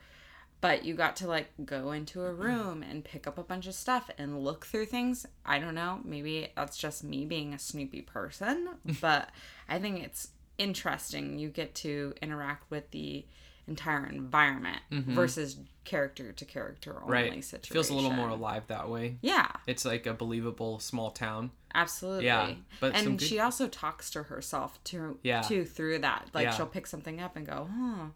But 0.61 0.85
you 0.85 0.95
got 0.95 1.15
to 1.17 1.27
like 1.27 1.49
go 1.63 1.91
into 1.91 2.23
a 2.23 2.29
mm-hmm. 2.29 2.41
room 2.41 2.83
and 2.83 3.03
pick 3.03 3.27
up 3.27 3.37
a 3.37 3.43
bunch 3.43 3.67
of 3.67 3.75
stuff 3.75 4.09
and 4.17 4.43
look 4.43 4.65
through 4.65 4.85
things. 4.85 5.25
I 5.45 5.59
don't 5.59 5.75
know, 5.75 5.99
maybe 6.03 6.47
that's 6.55 6.77
just 6.77 7.03
me 7.03 7.25
being 7.25 7.53
a 7.53 7.59
snoopy 7.59 8.01
person, 8.01 8.69
but 9.01 9.29
I 9.67 9.79
think 9.79 10.03
it's 10.03 10.29
interesting. 10.57 11.39
You 11.39 11.49
get 11.49 11.75
to 11.75 12.13
interact 12.21 12.69
with 12.71 12.91
the 12.91 13.25
entire 13.67 14.05
environment 14.05 14.77
versus 14.91 15.57
character 15.85 16.31
to 16.31 16.45
character 16.45 16.99
only 17.01 17.11
right 17.11 17.43
situation. 17.43 17.73
feels 17.73 17.89
a 17.89 17.93
little 17.95 18.11
more 18.11 18.29
alive 18.29 18.63
that 18.67 18.89
way 18.89 19.17
Yeah, 19.21 19.47
it's 19.65 19.85
like 19.85 20.05
a 20.05 20.13
believable 20.13 20.79
small 20.79 21.09
town 21.11 21.49
absolutely. 21.73 22.25
Yeah, 22.25 22.53
but 22.79 22.93
and 22.95 23.17
good- 23.17 23.27
she 23.27 23.39
also 23.39 23.67
talks 23.67 24.11
to 24.11 24.23
herself 24.23 24.83
too, 24.83 25.17
Yeah. 25.23 25.41
too 25.41 25.65
through 25.65 25.99
that. 25.99 26.29
Like 26.33 26.45
Yeah. 26.45 26.51
she'll 26.51 26.67
pick 26.67 26.85
something 26.87 27.19
up 27.19 27.35
and 27.35 27.45
go, 27.45 27.67
"Oh, 27.71 28.11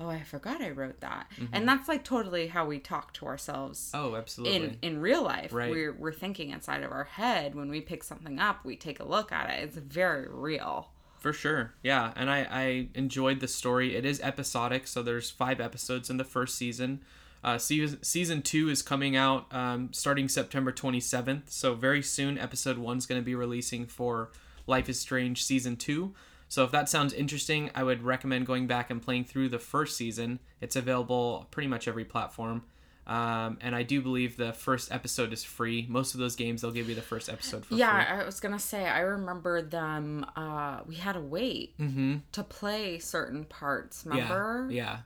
oh, 0.00 0.08
I 0.08 0.22
forgot 0.22 0.60
I 0.60 0.70
wrote 0.70 0.98
that." 1.00 1.28
Mm-hmm. 1.36 1.46
And 1.54 1.68
that's 1.68 1.86
like 1.88 2.02
totally 2.04 2.48
how 2.48 2.66
we 2.66 2.78
talk 2.80 3.12
to 3.14 3.26
ourselves 3.26 3.92
oh 3.94 4.16
absolutely 4.16 4.56
in 4.56 4.78
in 4.82 5.00
real 5.00 5.22
life. 5.22 5.52
Right. 5.52 5.70
We're 5.70 5.92
we're 5.92 6.12
thinking 6.12 6.50
inside 6.50 6.82
of 6.82 6.90
our 6.90 7.04
head 7.04 7.54
when 7.54 7.68
we 7.70 7.80
pick 7.80 8.02
something 8.02 8.40
up. 8.40 8.64
We 8.64 8.74
take 8.76 8.98
a 8.98 9.04
look 9.04 9.30
at 9.30 9.48
it. 9.50 9.62
It's 9.62 9.76
very 9.76 10.26
real. 10.28 10.90
For 11.18 11.32
sure. 11.32 11.74
Yeah. 11.82 12.12
And 12.16 12.30
I, 12.30 12.46
I 12.50 12.88
enjoyed 12.94 13.40
the 13.40 13.48
story. 13.48 13.96
It 13.96 14.04
is 14.04 14.20
episodic, 14.20 14.86
so 14.86 15.02
there's 15.02 15.30
five 15.30 15.60
episodes 15.60 16.10
in 16.10 16.16
the 16.16 16.24
first 16.24 16.56
season. 16.56 17.02
Uh, 17.42 17.58
season, 17.58 18.02
season 18.02 18.42
two 18.42 18.68
is 18.68 18.82
coming 18.82 19.16
out 19.16 19.46
um, 19.52 19.90
starting 19.92 20.28
September 20.28 20.72
27th. 20.72 21.50
So 21.50 21.74
very 21.74 22.02
soon, 22.02 22.38
episode 22.38 22.78
one's 22.78 23.06
going 23.06 23.20
to 23.20 23.24
be 23.24 23.34
releasing 23.34 23.86
for 23.86 24.30
Life 24.66 24.88
is 24.88 25.00
Strange 25.00 25.44
season 25.44 25.76
two. 25.76 26.14
So 26.48 26.64
if 26.64 26.70
that 26.70 26.88
sounds 26.88 27.12
interesting, 27.12 27.70
I 27.74 27.82
would 27.82 28.02
recommend 28.02 28.46
going 28.46 28.66
back 28.66 28.90
and 28.90 29.02
playing 29.02 29.24
through 29.24 29.50
the 29.50 29.58
first 29.58 29.96
season. 29.96 30.40
It's 30.60 30.76
available 30.76 31.46
pretty 31.50 31.68
much 31.68 31.86
every 31.86 32.04
platform. 32.04 32.64
Um, 33.08 33.56
and 33.62 33.74
I 33.74 33.82
do 33.84 34.02
believe 34.02 34.36
the 34.36 34.52
first 34.52 34.92
episode 34.92 35.32
is 35.32 35.42
free. 35.42 35.86
Most 35.88 36.12
of 36.12 36.20
those 36.20 36.36
games, 36.36 36.60
they'll 36.62 36.70
give 36.70 36.88
you 36.90 36.94
the 36.94 37.00
first 37.02 37.28
episode 37.30 37.62
for 37.64 37.68
free. 37.70 37.78
Yeah, 37.78 38.18
I 38.20 38.24
was 38.24 38.38
gonna 38.38 38.58
say 38.58 38.86
I 38.86 39.00
remember 39.00 39.62
them. 39.62 40.26
Uh, 40.36 40.80
we 40.86 40.96
had 40.96 41.12
to 41.14 41.20
wait 41.20 41.76
Mm-hmm. 41.78 42.16
to 42.32 42.42
play 42.44 42.98
certain 42.98 43.44
parts. 43.44 44.04
Remember? 44.04 44.68
Yeah. 44.70 44.84
Yeah. 44.84 44.98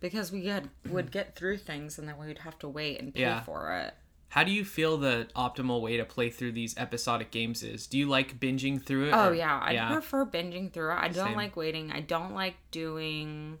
because 0.00 0.32
we 0.32 0.46
had 0.46 0.68
would 0.88 1.10
get 1.12 1.36
through 1.36 1.58
things 1.58 1.98
and 1.98 2.08
then 2.08 2.16
we 2.18 2.26
would 2.26 2.38
have 2.38 2.58
to 2.60 2.68
wait 2.68 3.00
and 3.00 3.14
pay 3.14 3.20
Yeah. 3.20 3.42
for 3.42 3.70
it. 3.72 3.94
How 4.30 4.42
do 4.44 4.50
you 4.50 4.64
feel 4.64 4.96
the 4.96 5.28
optimal 5.36 5.82
way 5.82 5.98
to 5.98 6.06
play 6.06 6.30
through 6.30 6.52
these 6.52 6.74
episodic 6.78 7.30
games 7.30 7.62
is? 7.62 7.86
Do 7.86 7.98
you 7.98 8.08
like 8.08 8.40
binging 8.40 8.82
through 8.82 9.08
it? 9.08 9.12
Oh 9.12 9.28
or- 9.28 9.34
yeah, 9.34 9.60
I 9.62 9.92
prefer 9.92 10.24
binging 10.24 10.72
through 10.72 10.90
it. 10.92 10.94
I 10.98 11.08
don't 11.08 11.26
Same. 11.28 11.36
like 11.36 11.54
waiting. 11.54 11.92
I 11.92 12.00
don't 12.00 12.32
like 12.34 12.54
doing 12.70 13.58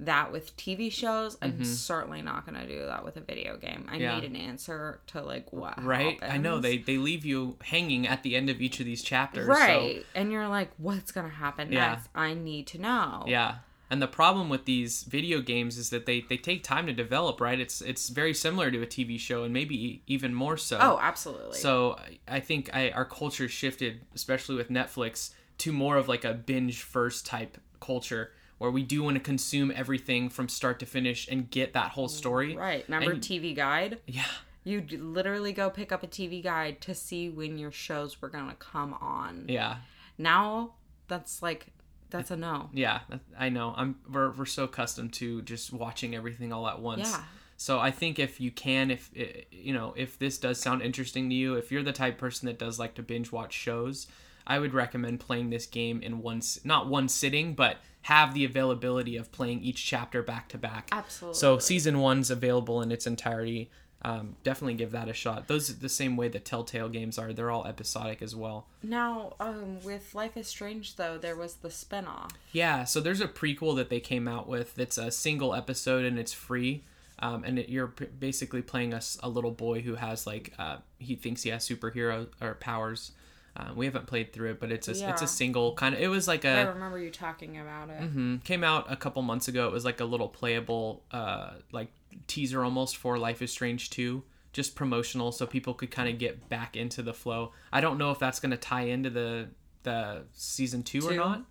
that 0.00 0.30
with 0.30 0.56
TV 0.56 0.92
shows. 0.92 1.36
I'm 1.42 1.64
certainly 1.64 2.22
not 2.22 2.46
going 2.46 2.60
to 2.60 2.66
do 2.68 2.86
that 2.86 3.04
with 3.04 3.16
a 3.16 3.20
video 3.20 3.56
game. 3.56 3.86
I 3.88 3.94
Mm-hmm. 3.94 4.00
Yeah. 4.02 4.20
need 4.20 4.24
an 4.30 4.36
answer 4.36 5.00
to 5.08 5.22
like 5.22 5.52
what 5.52 5.82
Right? 5.82 6.18
I 6.22 6.36
know 6.38 6.60
they 6.60 6.78
they 6.78 6.98
leave 6.98 7.24
you 7.24 7.56
hanging 7.62 8.06
at 8.06 8.22
the 8.22 8.36
end 8.36 8.48
of 8.48 8.60
each 8.60 8.78
of 8.80 8.86
these 8.86 9.02
chapters. 9.02 9.46
so- 9.46 9.52
right, 9.52 10.04
and 10.14 10.30
you're 10.30 10.48
like, 10.48 10.70
what's 10.78 11.10
going 11.12 11.28
to 11.28 11.34
happen 11.34 11.72
Yeah. 11.72 11.90
next? 11.92 12.08
I 12.14 12.34
need 12.34 12.66
to 12.68 12.78
know. 12.78 13.24
Yeah. 13.26 13.56
And 13.90 14.02
the 14.02 14.06
problem 14.06 14.50
with 14.50 14.66
these 14.66 15.04
video 15.04 15.40
games 15.40 15.78
is 15.78 15.88
that 15.90 16.04
they, 16.04 16.20
they 16.20 16.36
take 16.36 16.62
time 16.62 16.86
to 16.88 16.92
develop, 16.92 17.40
right? 17.40 17.58
It's 17.58 17.80
it's 17.80 18.10
very 18.10 18.34
similar 18.34 18.70
to 18.70 18.82
a 18.82 18.86
TV 18.86 19.18
show 19.18 19.44
and 19.44 19.52
maybe 19.54 20.02
even 20.06 20.34
more 20.34 20.58
so. 20.58 20.78
Oh, 20.80 20.98
absolutely. 21.00 21.58
So 21.58 21.92
I- 21.98 22.18
I 22.36 22.40
think 22.40 22.68
I, 22.74 22.90
our 22.90 23.06
culture 23.06 23.48
shifted, 23.48 24.02
especially 24.14 24.56
with 24.56 24.68
Netflix, 24.68 25.30
to 25.58 25.72
more 25.72 25.96
of 25.96 26.06
like 26.06 26.24
a 26.24 26.34
binge 26.34 26.82
first 26.82 27.24
type 27.26 27.56
culture 27.80 28.32
where 28.58 28.70
we 28.70 28.82
do 28.82 29.02
want 29.02 29.14
to 29.16 29.20
consume 29.22 29.72
everything 29.74 30.28
from 30.28 30.48
start 30.48 30.78
to 30.80 30.86
finish 30.86 31.28
and 31.28 31.50
get 31.50 31.72
that 31.72 31.92
whole 31.92 32.08
story. 32.08 32.56
right. 32.56 32.84
Remember 32.88 33.12
And- 33.12 33.22
TV 33.22 33.54
Guide? 33.54 33.98
Yeah. 34.06 34.24
You'd 34.64 34.92
literally 34.92 35.52
go 35.52 35.70
pick 35.70 35.92
up 35.92 36.02
a 36.02 36.06
TV 36.06 36.42
guide 36.42 36.82
to 36.82 36.94
see 36.94 37.30
when 37.30 37.56
your 37.56 37.72
shows 37.72 38.20
were 38.20 38.28
going 38.28 38.48
to 38.50 38.54
come 38.56 38.92
on. 38.94 39.46
Yeah. 39.48 39.76
Now, 40.18 40.74
that's 41.06 41.40
like, 41.42 41.68
that's 42.10 42.30
a 42.30 42.36
no. 42.36 42.68
Yeah. 42.74 43.00
I 43.38 43.48
know. 43.48 43.72
I'm 43.76 43.96
we're, 44.12 44.30
we're 44.32 44.44
so 44.44 44.64
accustomed 44.64 45.14
to 45.14 45.40
just 45.42 45.72
watching 45.72 46.14
everything 46.14 46.52
all 46.52 46.68
at 46.68 46.80
once. 46.80 47.10
Yeah. 47.10 47.22
So 47.56 47.78
I 47.78 47.90
think 47.90 48.18
if 48.18 48.40
you 48.40 48.50
can, 48.50 48.90
if 48.90 49.10
you 49.50 49.72
know, 49.72 49.94
if 49.96 50.18
this 50.18 50.36
does 50.38 50.60
sound 50.60 50.82
interesting 50.82 51.30
to 51.30 51.34
you, 51.34 51.54
if 51.54 51.72
you're 51.72 51.82
the 51.82 51.92
type 51.92 52.14
of 52.14 52.18
person 52.20 52.46
that 52.46 52.58
does 52.58 52.78
like 52.78 52.94
to 52.96 53.02
binge 53.02 53.32
watch 53.32 53.52
shows, 53.54 54.06
I 54.46 54.58
would 54.58 54.74
recommend 54.74 55.20
playing 55.20 55.48
this 55.50 55.66
game 55.66 56.02
in 56.02 56.20
one, 56.20 56.42
not 56.64 56.88
one 56.88 57.08
sitting, 57.08 57.54
but 57.54 57.78
have 58.02 58.34
the 58.34 58.44
availability 58.44 59.16
of 59.16 59.30
playing 59.32 59.60
each 59.62 59.84
chapter 59.84 60.22
back 60.22 60.48
to 60.48 60.58
back. 60.58 60.88
Absolutely. 60.92 61.38
So 61.38 61.58
season 61.58 61.98
one's 62.00 62.30
available 62.30 62.80
in 62.82 62.90
its 62.92 63.06
entirety. 63.06 63.70
Um, 64.02 64.36
definitely 64.44 64.74
give 64.74 64.92
that 64.92 65.08
a 65.08 65.12
shot. 65.12 65.48
Those 65.48 65.68
are 65.70 65.74
the 65.74 65.88
same 65.88 66.16
way 66.16 66.28
the 66.28 66.38
Telltale 66.38 66.88
games 66.88 67.18
are. 67.18 67.32
They're 67.32 67.50
all 67.50 67.66
episodic 67.66 68.22
as 68.22 68.34
well. 68.36 68.68
Now, 68.80 69.34
um, 69.40 69.82
with 69.82 70.14
Life 70.14 70.36
is 70.36 70.46
Strange, 70.46 70.94
though, 70.94 71.18
there 71.18 71.34
was 71.34 71.54
the 71.56 71.68
spinoff. 71.68 72.30
Yeah, 72.52 72.84
so 72.84 73.00
there's 73.00 73.20
a 73.20 73.26
prequel 73.26 73.74
that 73.76 73.90
they 73.90 73.98
came 73.98 74.28
out 74.28 74.46
with 74.48 74.76
that's 74.76 74.98
a 74.98 75.10
single 75.10 75.52
episode 75.52 76.04
and 76.04 76.16
it's 76.16 76.32
free. 76.32 76.84
Um, 77.18 77.42
and 77.42 77.58
it, 77.58 77.68
you're 77.68 77.88
p- 77.88 78.04
basically 78.06 78.62
playing 78.62 78.92
a, 78.92 78.98
s- 78.98 79.18
a 79.20 79.28
little 79.28 79.50
boy 79.50 79.80
who 79.80 79.96
has 79.96 80.24
like 80.28 80.52
uh, 80.60 80.76
he 81.00 81.16
thinks 81.16 81.42
he 81.42 81.50
has 81.50 81.68
superhero 81.68 82.28
or 82.40 82.54
powers. 82.54 83.10
Uh, 83.58 83.72
we 83.74 83.86
haven't 83.86 84.06
played 84.06 84.32
through 84.32 84.50
it, 84.50 84.60
but 84.60 84.70
it's 84.70 84.86
a 84.86 84.94
it's 85.10 85.20
a 85.22 85.26
single 85.26 85.74
kind 85.74 85.94
of. 85.94 86.00
It 86.00 86.06
was 86.08 86.28
like 86.28 86.44
a. 86.44 86.48
I 86.50 86.62
remember 86.62 86.98
you 86.98 87.10
talking 87.10 87.58
about 87.58 87.90
it. 87.90 88.00
mhm, 88.00 88.44
came 88.44 88.62
out 88.62 88.86
a 88.88 88.96
couple 88.96 89.20
months 89.22 89.48
ago. 89.48 89.66
It 89.66 89.72
was 89.72 89.84
like 89.84 90.00
a 90.00 90.04
little 90.04 90.28
playable 90.28 91.02
uh, 91.10 91.54
like 91.72 91.88
teaser 92.28 92.62
almost 92.62 92.96
for 92.96 93.18
Life 93.18 93.42
is 93.42 93.50
Strange 93.50 93.90
two, 93.90 94.22
just 94.52 94.76
promotional, 94.76 95.32
so 95.32 95.44
people 95.46 95.74
could 95.74 95.90
kind 95.90 96.08
of 96.08 96.18
get 96.18 96.48
back 96.48 96.76
into 96.76 97.02
the 97.02 97.12
flow. 97.14 97.52
I 97.72 97.80
don't 97.80 97.98
know 97.98 98.12
if 98.12 98.18
that's 98.20 98.38
going 98.38 98.52
to 98.52 98.56
tie 98.56 98.82
into 98.82 99.10
the 99.10 99.48
the 99.82 100.22
season 100.34 100.82
two, 100.82 100.98
or 101.06 101.10
Two. 101.10 101.16
not 101.16 101.44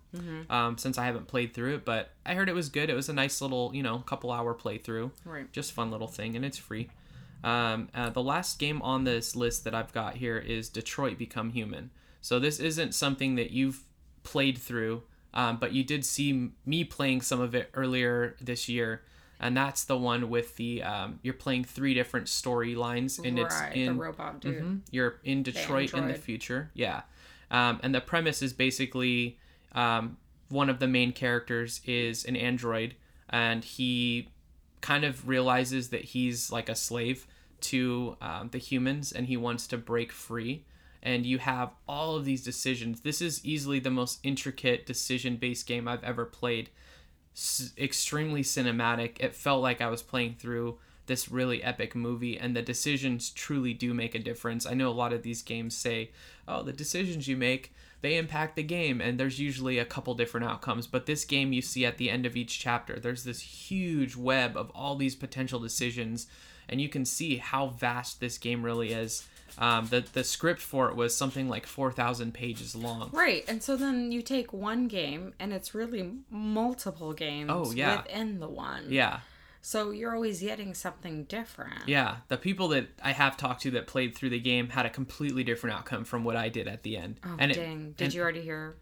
um, 0.48 0.78
since 0.78 0.96
I 0.96 1.04
haven't 1.06 1.26
played 1.28 1.52
through 1.54 1.74
it, 1.76 1.84
but 1.84 2.10
I 2.24 2.34
heard 2.34 2.48
it 2.48 2.54
was 2.54 2.68
good. 2.68 2.88
It 2.88 2.94
was 2.94 3.08
a 3.08 3.12
nice 3.14 3.40
little, 3.42 3.70
you 3.74 3.82
know, 3.82 3.98
couple 3.98 4.30
hour 4.32 4.54
playthrough. 4.54 5.10
Right. 5.24 5.50
Just 5.52 5.72
fun 5.72 5.90
little 5.90 6.06
thing, 6.08 6.36
and 6.36 6.44
it's 6.44 6.58
free. 6.58 6.88
Um, 7.44 7.88
uh, 7.94 8.10
the 8.10 8.22
last 8.22 8.58
game 8.58 8.82
on 8.82 9.04
this 9.04 9.36
list 9.36 9.64
that 9.64 9.74
I've 9.74 9.92
got 9.92 10.16
here 10.16 10.38
is 10.38 10.68
Detroit 10.68 11.18
Become 11.18 11.50
Human. 11.50 11.90
So 12.20 12.38
this 12.38 12.58
isn't 12.58 12.94
something 12.94 13.36
that 13.36 13.50
you've 13.52 13.84
played 14.24 14.58
through, 14.58 15.02
um, 15.34 15.58
but 15.58 15.72
you 15.72 15.84
did 15.84 16.04
see 16.04 16.30
m- 16.30 16.54
me 16.66 16.82
playing 16.84 17.20
some 17.20 17.40
of 17.40 17.54
it 17.54 17.70
earlier 17.74 18.34
this 18.40 18.68
year. 18.68 19.02
And 19.40 19.56
that's 19.56 19.84
the 19.84 19.96
one 19.96 20.30
with 20.30 20.56
the 20.56 20.82
um, 20.82 21.20
you're 21.22 21.32
playing 21.32 21.62
three 21.62 21.94
different 21.94 22.26
storylines, 22.26 23.24
and 23.24 23.38
it's 23.38 23.54
in 23.72 23.86
the 23.94 24.02
robot 24.02 24.40
dude. 24.40 24.60
Mhm. 24.62 24.80
You're 24.90 25.20
in 25.22 25.44
Detroit 25.44 25.94
in 25.94 26.08
the 26.08 26.14
future. 26.14 26.70
Yeah. 26.74 27.02
Um, 27.50 27.78
and 27.84 27.94
the 27.94 28.00
premise 28.00 28.42
is 28.42 28.52
basically 28.52 29.38
um, 29.72 30.16
one 30.48 30.68
of 30.68 30.80
the 30.80 30.88
main 30.88 31.12
characters 31.12 31.80
is 31.84 32.24
an 32.24 32.34
android, 32.34 32.96
and 33.30 33.64
he 33.64 34.28
kind 34.80 35.04
of 35.04 35.28
realizes 35.28 35.90
that 35.90 36.04
he's 36.04 36.50
like 36.50 36.68
a 36.68 36.74
slave 36.74 37.26
to 37.60 38.16
um, 38.20 38.50
the 38.50 38.58
humans 38.58 39.12
and 39.12 39.26
he 39.26 39.36
wants 39.36 39.66
to 39.68 39.78
break 39.78 40.12
free. 40.12 40.64
And 41.02 41.24
you 41.24 41.38
have 41.38 41.70
all 41.86 42.16
of 42.16 42.24
these 42.24 42.42
decisions. 42.42 43.00
This 43.00 43.20
is 43.22 43.44
easily 43.44 43.78
the 43.78 43.90
most 43.90 44.18
intricate 44.22 44.86
decision 44.86 45.36
based 45.36 45.66
game 45.66 45.86
I've 45.86 46.04
ever 46.04 46.24
played. 46.24 46.70
S- 47.34 47.72
extremely 47.78 48.42
cinematic. 48.42 49.20
It 49.20 49.34
felt 49.34 49.62
like 49.62 49.80
I 49.80 49.88
was 49.88 50.02
playing 50.02 50.36
through 50.38 50.78
this 51.06 51.30
really 51.30 51.62
epic 51.62 51.94
movie, 51.94 52.38
and 52.38 52.54
the 52.54 52.62
decisions 52.62 53.30
truly 53.30 53.72
do 53.72 53.94
make 53.94 54.14
a 54.14 54.18
difference. 54.20 54.66
I 54.66 54.74
know 54.74 54.88
a 54.88 54.90
lot 54.90 55.12
of 55.12 55.22
these 55.22 55.42
games 55.42 55.76
say, 55.76 56.10
oh, 56.46 56.62
the 56.62 56.72
decisions 56.72 57.26
you 57.26 57.36
make, 57.36 57.72
they 58.00 58.16
impact 58.16 58.54
the 58.56 58.62
game, 58.62 59.00
and 59.00 59.18
there's 59.18 59.40
usually 59.40 59.78
a 59.78 59.84
couple 59.84 60.14
different 60.14 60.46
outcomes. 60.46 60.86
But 60.86 61.06
this 61.06 61.24
game, 61.24 61.52
you 61.52 61.62
see 61.62 61.84
at 61.84 61.98
the 61.98 62.10
end 62.10 62.26
of 62.26 62.36
each 62.36 62.58
chapter, 62.58 62.98
there's 63.00 63.24
this 63.24 63.40
huge 63.40 64.14
web 64.16 64.56
of 64.56 64.70
all 64.74 64.94
these 64.96 65.14
potential 65.16 65.58
decisions, 65.58 66.26
and 66.68 66.80
you 66.80 66.88
can 66.88 67.04
see 67.04 67.38
how 67.38 67.68
vast 67.68 68.20
this 68.20 68.38
game 68.38 68.62
really 68.64 68.92
is. 68.92 69.26
Um, 69.56 69.86
the, 69.88 70.04
the 70.12 70.22
script 70.22 70.60
for 70.60 70.88
it 70.88 70.94
was 70.94 71.16
something 71.16 71.48
like 71.48 71.66
4,000 71.66 72.32
pages 72.32 72.76
long. 72.76 73.10
Right, 73.12 73.44
and 73.48 73.60
so 73.60 73.76
then 73.76 74.12
you 74.12 74.22
take 74.22 74.52
one 74.52 74.86
game, 74.86 75.32
and 75.40 75.52
it's 75.52 75.74
really 75.74 76.12
multiple 76.30 77.12
games 77.12 77.50
Oh, 77.52 77.72
yeah. 77.72 78.02
within 78.02 78.38
the 78.38 78.46
one. 78.48 78.84
Yeah. 78.90 79.20
So 79.60 79.90
you're 79.90 80.14
always 80.14 80.40
getting 80.40 80.74
something 80.74 81.24
different. 81.24 81.86
Yeah, 81.86 82.16
the 82.28 82.36
people 82.36 82.68
that 82.68 82.88
I 83.02 83.12
have 83.12 83.36
talked 83.36 83.62
to 83.62 83.70
that 83.72 83.86
played 83.86 84.14
through 84.14 84.30
the 84.30 84.40
game 84.40 84.70
had 84.70 84.86
a 84.86 84.90
completely 84.90 85.44
different 85.44 85.76
outcome 85.76 86.04
from 86.04 86.24
what 86.24 86.36
I 86.36 86.48
did 86.48 86.68
at 86.68 86.82
the 86.82 86.96
end. 86.96 87.16
Oh, 87.24 87.36
and 87.38 87.50
it- 87.50 87.56
Did 87.96 88.04
and 88.06 88.14
you 88.14 88.22
already 88.22 88.42
hear 88.42 88.76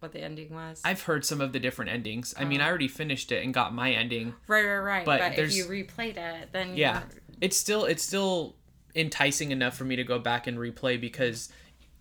what 0.00 0.12
the 0.12 0.20
ending 0.22 0.54
was? 0.54 0.80
I've 0.84 1.02
heard 1.02 1.24
some 1.24 1.40
of 1.40 1.52
the 1.52 1.60
different 1.60 1.90
endings. 1.90 2.34
I 2.38 2.44
mean, 2.44 2.60
I 2.60 2.66
oh. 2.66 2.68
already 2.68 2.88
finished 2.88 3.32
it 3.32 3.44
and 3.44 3.52
got 3.52 3.74
my 3.74 3.90
ending. 3.92 4.34
right, 4.46 4.64
right, 4.64 4.78
right. 4.78 5.04
but 5.04 5.20
But, 5.20 5.38
if 5.38 5.54
you 5.54 5.66
replayed 5.66 6.16
it, 6.16 6.52
then 6.52 6.76
Yeah, 6.76 7.00
you're- 7.00 7.20
it's 7.40 7.56
still 7.56 7.84
it's 7.84 8.02
still 8.02 8.56
enticing 8.94 9.50
enough 9.50 9.76
for 9.76 9.84
me 9.84 9.96
to 9.96 10.04
go 10.04 10.18
back 10.18 10.46
and 10.46 10.58
replay 10.58 11.00
because 11.00 11.50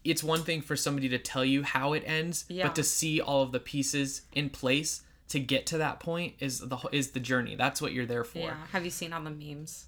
it's 0.03 0.23
one 0.23 0.43
thing 0.43 0.61
for 0.61 0.75
somebody 0.75 1.09
to 1.09 1.17
tell 1.17 1.43
you 1.43 1.63
how 1.63 1.93
it 1.93 2.03
ends, 2.05 2.45
Yeah. 2.47 2.67
but 2.67 2.75
to 2.75 2.83
see 2.83 3.19
all 3.19 3.41
of 3.43 3.51
the 3.51 3.59
pieces 3.59 4.21
in 4.33 4.49
place 4.49 5.01
to 5.29 5.39
get 5.39 5.65
to 5.67 5.79
that 5.79 5.99
point 5.99 6.35
is 6.39 6.59
the 6.59 6.77
is 6.91 7.11
the 7.11 7.19
journey. 7.19 7.55
That's 7.55 7.81
what 7.81 7.93
you're 7.93 8.05
there 8.05 8.23
for. 8.23 8.39
yeah. 8.39 8.55
Have 8.71 8.85
you 8.85 8.91
seen 8.91 9.13
all 9.13 9.21
the 9.21 9.31
memes? 9.31 9.85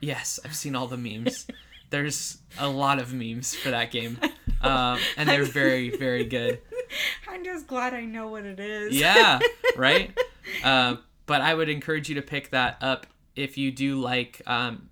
Yes, 0.00 0.40
I've 0.44 0.54
seen 0.56 0.74
all 0.74 0.86
the 0.86 0.96
memes. 0.96 1.46
There's 1.90 2.38
a 2.58 2.68
lot 2.68 2.98
of 2.98 3.12
memes 3.12 3.54
for 3.54 3.70
that 3.70 3.90
game, 3.90 4.18
um, 4.62 4.98
and 5.18 5.28
they're 5.28 5.44
very, 5.62 5.94
very 5.94 6.24
good. 6.24 6.58
I'm 7.28 7.44
just 7.44 7.66
glad 7.66 7.92
I 7.92 8.06
know 8.06 8.28
what 8.28 8.46
it 8.46 8.58
is. 8.58 8.98
Yeah, 8.98 9.38
right. 9.76 10.10
Uh, 10.64 10.96
but 11.26 11.42
I 11.42 11.52
would 11.52 11.68
encourage 11.68 12.08
you 12.08 12.14
to 12.14 12.22
pick 12.22 12.50
that 12.50 12.78
up 12.80 13.06
if 13.36 13.58
you 13.58 13.70
do 13.70 14.00
like 14.00 14.40
um, 14.46 14.88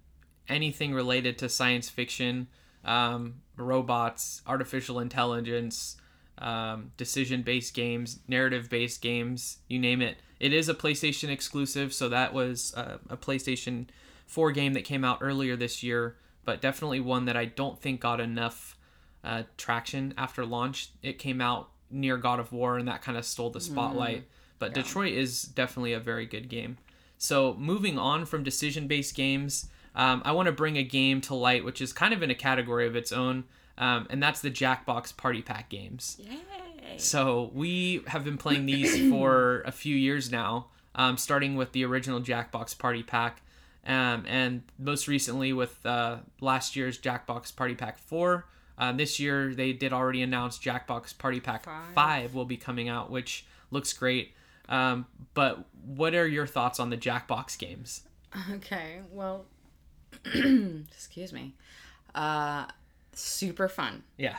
anything 0.46 0.92
related 0.92 1.38
to 1.38 1.48
science 1.48 1.88
fiction, 1.88 2.48
um, 2.84 3.36
robots, 3.56 4.42
artificial 4.46 5.00
intelligence, 5.00 5.96
um, 6.40 6.92
decision-based 6.96 7.74
games, 7.74 8.20
narrative-based 8.26 9.00
games, 9.02 9.58
you 9.68 9.78
name 9.78 10.00
it. 10.00 10.16
It 10.38 10.52
is 10.52 10.68
a 10.68 10.74
PlayStation 10.74 11.28
exclusive, 11.28 11.92
so 11.92 12.08
that 12.08 12.32
was 12.32 12.74
uh, 12.74 12.98
a 13.08 13.16
PlayStation 13.16 13.86
4 14.26 14.52
game 14.52 14.72
that 14.72 14.84
came 14.84 15.04
out 15.04 15.18
earlier 15.20 15.56
this 15.56 15.82
year, 15.82 16.16
but 16.44 16.62
definitely 16.62 17.00
one 17.00 17.26
that 17.26 17.36
I 17.36 17.44
don't 17.44 17.78
think 17.78 18.00
got 18.00 18.20
enough 18.20 18.78
uh, 19.22 19.42
traction 19.56 20.14
after 20.16 20.46
launch. 20.46 20.90
It 21.02 21.18
came 21.18 21.40
out 21.40 21.70
near 21.90 22.16
God 22.16 22.40
of 22.40 22.52
War, 22.52 22.78
and 22.78 22.88
that 22.88 23.02
kind 23.02 23.18
of 23.18 23.24
stole 23.24 23.50
the 23.50 23.60
spotlight. 23.60 24.24
But 24.58 24.74
Detroit 24.74 25.12
is 25.14 25.42
definitely 25.42 25.92
a 25.92 26.00
very 26.00 26.26
good 26.26 26.48
game. 26.48 26.78
So 27.18 27.54
moving 27.54 27.98
on 27.98 28.24
from 28.24 28.42
decision-based 28.42 29.14
games, 29.14 29.68
um, 29.94 30.22
I 30.24 30.32
want 30.32 30.46
to 30.46 30.52
bring 30.52 30.78
a 30.78 30.82
game 30.82 31.20
to 31.22 31.34
light, 31.34 31.64
which 31.64 31.80
is 31.80 31.92
kind 31.92 32.14
of 32.14 32.22
in 32.22 32.30
a 32.30 32.34
category 32.34 32.86
of 32.86 32.96
its 32.96 33.12
own, 33.12 33.44
um, 33.80 34.06
and 34.10 34.22
that's 34.22 34.40
the 34.42 34.50
Jackbox 34.50 35.16
Party 35.16 35.42
Pack 35.42 35.70
games. 35.70 36.20
Yay. 36.20 36.98
So 36.98 37.50
we 37.54 38.02
have 38.06 38.24
been 38.24 38.36
playing 38.36 38.66
these 38.66 39.08
for 39.10 39.62
a 39.62 39.72
few 39.72 39.96
years 39.96 40.30
now, 40.30 40.66
um, 40.94 41.16
starting 41.16 41.56
with 41.56 41.72
the 41.72 41.84
original 41.84 42.20
Jackbox 42.20 42.78
Party 42.78 43.02
Pack, 43.02 43.40
um, 43.86 44.24
and 44.28 44.62
most 44.78 45.08
recently 45.08 45.52
with 45.54 45.84
uh, 45.86 46.18
last 46.40 46.76
year's 46.76 46.98
Jackbox 46.98 47.56
Party 47.56 47.74
Pack 47.74 47.98
4. 47.98 48.46
Uh, 48.76 48.92
this 48.92 49.18
year 49.18 49.54
they 49.54 49.72
did 49.72 49.92
already 49.92 50.20
announce 50.22 50.58
Jackbox 50.58 51.16
Party 51.16 51.40
Pack 51.40 51.64
Five. 51.64 51.94
5 51.94 52.34
will 52.34 52.44
be 52.44 52.58
coming 52.58 52.88
out, 52.88 53.10
which 53.10 53.46
looks 53.70 53.92
great. 53.94 54.34
Um, 54.68 55.06
but 55.32 55.64
what 55.84 56.14
are 56.14 56.26
your 56.28 56.46
thoughts 56.46 56.78
on 56.78 56.90
the 56.90 56.96
Jackbox 56.96 57.58
games? 57.58 58.02
Okay, 58.52 59.00
well, 59.10 59.46
excuse 60.24 61.32
me. 61.32 61.54
Uh, 62.14 62.66
super 63.20 63.68
fun. 63.68 64.02
Yeah. 64.16 64.38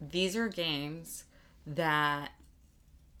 These 0.00 0.36
are 0.36 0.48
games 0.48 1.24
that 1.66 2.30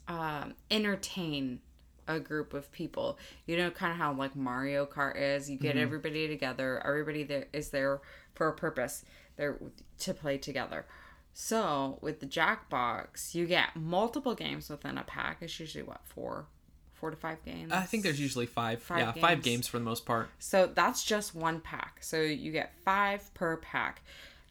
um, 0.06 0.54
entertain 0.70 1.60
a 2.06 2.18
group 2.18 2.54
of 2.54 2.72
people. 2.72 3.18
You 3.46 3.56
know, 3.56 3.70
kind 3.70 3.92
of 3.92 3.98
how 3.98 4.12
like 4.14 4.34
Mario 4.34 4.86
Kart 4.86 5.20
is. 5.20 5.50
You 5.50 5.58
get 5.58 5.76
everybody 5.76 6.26
together. 6.28 6.82
Everybody 6.84 7.22
there 7.24 7.46
is 7.52 7.70
there 7.70 8.00
for 8.34 8.48
a 8.48 8.52
purpose. 8.52 9.04
They're 9.36 9.58
to 10.00 10.14
play 10.14 10.38
together. 10.38 10.86
So 11.34 11.98
with 12.00 12.18
the 12.18 12.26
Jackbox, 12.26 13.34
you 13.34 13.46
get 13.46 13.76
multiple 13.76 14.34
games 14.34 14.68
within 14.68 14.98
a 14.98 15.04
pack. 15.04 15.38
It's 15.40 15.60
usually 15.60 15.84
what 15.84 16.00
four, 16.04 16.46
four 16.94 17.10
to 17.10 17.16
five 17.16 17.44
games. 17.44 17.70
I 17.70 17.82
think 17.82 18.02
there's 18.02 18.20
usually 18.20 18.46
five. 18.46 18.82
Five 18.82 18.98
yeah, 18.98 19.12
five 19.12 19.42
games. 19.42 19.44
games 19.44 19.68
for 19.68 19.78
the 19.78 19.84
most 19.84 20.04
part. 20.04 20.30
So 20.40 20.66
that's 20.66 21.04
just 21.04 21.36
one 21.36 21.60
pack. 21.60 21.98
So 22.00 22.20
you 22.20 22.50
get 22.50 22.72
five 22.84 23.32
per 23.34 23.56
pack. 23.58 24.02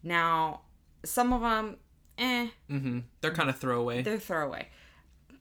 Now, 0.07 0.61
some 1.03 1.33
of 1.33 1.41
them, 1.41 1.77
eh, 2.17 2.47
hmm 2.69 2.99
They're 3.21 3.33
kind 3.33 3.49
of 3.49 3.57
throwaway. 3.59 4.01
they're 4.01 4.17
throwaway. 4.19 4.69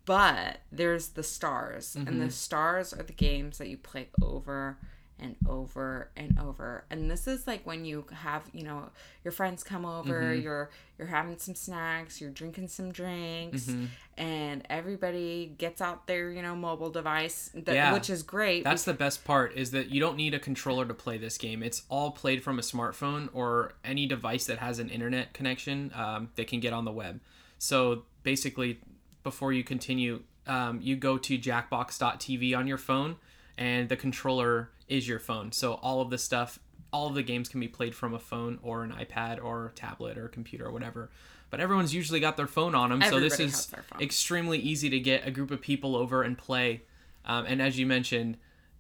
But 0.05 0.59
there's 0.71 1.09
the 1.11 1.23
stars, 1.23 1.95
and 1.97 2.07
Mm-hmm. 2.09 2.19
the 2.21 2.31
stars 2.31 2.93
are 2.93 3.03
the 3.03 3.13
games 3.13 3.59
that 3.59 3.69
you 3.69 3.77
play 3.77 4.09
over 4.23 4.79
and 5.19 5.35
over 5.49 6.11
and 6.17 6.39
over. 6.39 6.85
And 6.91 7.11
this 7.11 7.27
is 7.27 7.47
like 7.47 7.67
when 7.67 7.85
you 7.85 8.05
have, 8.13 8.43
you 8.53 8.63
know, 8.63 8.91
your 9.25 9.33
friends 9.33 9.65
come 9.65 9.85
over, 9.85 10.21
Mm-hmm. 10.33 10.43
you're 10.43 10.71
you're 10.99 11.09
having 11.09 11.39
some 11.39 11.55
snacks, 11.55 12.21
you're 12.21 12.31
drinking 12.31 12.69
some 12.69 12.93
drinks, 12.93 13.67
Mm-hmm. 13.67 13.87
And 14.17 14.67
everybody 14.71 15.55
gets 15.59 15.81
out 15.81 16.07
their, 16.07 16.31
you 16.31 16.41
know, 16.41 16.55
mobile 16.57 16.91
device, 16.91 17.51
that, 17.55 17.75
Yeah. 17.75 17.93
which 17.93 18.09
is 18.09 18.23
great. 18.23 18.65
That's 18.65 18.85
the 18.85 18.95
best 18.95 19.25
part 19.25 19.55
is 19.55 19.73
that 19.73 19.91
you 19.91 20.01
don't 20.01 20.17
need 20.17 20.33
a 20.33 20.39
controller 20.39 20.87
to 20.87 20.95
play 20.95 21.19
this 21.19 21.37
game. 21.37 21.63
It's 21.63 21.83
all 21.89 22.11
played 22.13 22.43
from 22.43 22.59
a 22.59 22.63
smartphone 22.63 23.29
or 23.33 23.75
any 23.85 24.07
device 24.07 24.47
that 24.47 24.59
has 24.59 24.79
an 24.79 24.89
internet 24.89 25.35
connection 25.35 25.93
um, 25.95 26.31
that 26.37 26.47
can 26.47 26.61
get 26.61 26.73
on 26.73 26.85
the 26.85 26.93
web. 26.93 27.21
So 27.59 28.05
basically, 28.23 28.81
before 29.23 29.53
you 29.53 29.63
continue, 29.65 30.23
um, 30.47 30.81
you 30.81 30.97
go 30.97 31.19
to 31.19 31.39
jackbox.tv 31.39 32.57
on 32.57 32.67
your 32.67 32.79
phone, 32.79 33.17
and 33.59 33.89
the 33.89 33.97
controller 33.97 34.71
is 34.89 35.09
your 35.09 35.19
phone. 35.19 35.53
So 35.53 35.75
all 35.75 36.01
of 36.01 36.11
the 36.11 36.19
stuff, 36.19 36.59
all 36.97 37.09
of 37.09 37.15
the 37.15 37.23
games 37.23 37.47
can 37.51 37.61
be 37.61 37.69
played 37.69 37.95
from 37.95 38.15
a 38.15 38.19
phone 38.19 38.59
or 38.63 38.83
an 38.83 38.91
iPad 38.91 39.43
or 39.45 39.71
tablet 39.75 40.17
or 40.17 40.29
computer 40.29 40.65
or 40.65 40.73
whatever. 40.73 41.11
But 41.51 41.61
everyone's 41.61 41.95
usually 41.95 42.21
got 42.21 42.39
their 42.39 42.47
phone 42.47 42.75
on 42.75 42.89
them, 42.89 43.03
so 43.03 43.21
this 43.21 43.39
is 43.39 43.53
has 43.53 43.67
their 43.67 43.83
phone. 43.83 44.01
extremely 44.01 44.59
easy 44.59 44.89
to 44.89 44.99
get 44.99 45.27
a 45.27 45.31
group 45.31 45.51
of 45.51 45.61
people 45.61 45.95
over 45.95 46.23
and 46.23 46.39
play. 46.39 46.81
Um, 47.27 47.45
and 47.45 47.61
as 47.61 47.79
you 47.79 47.85
mentioned, 47.87 48.39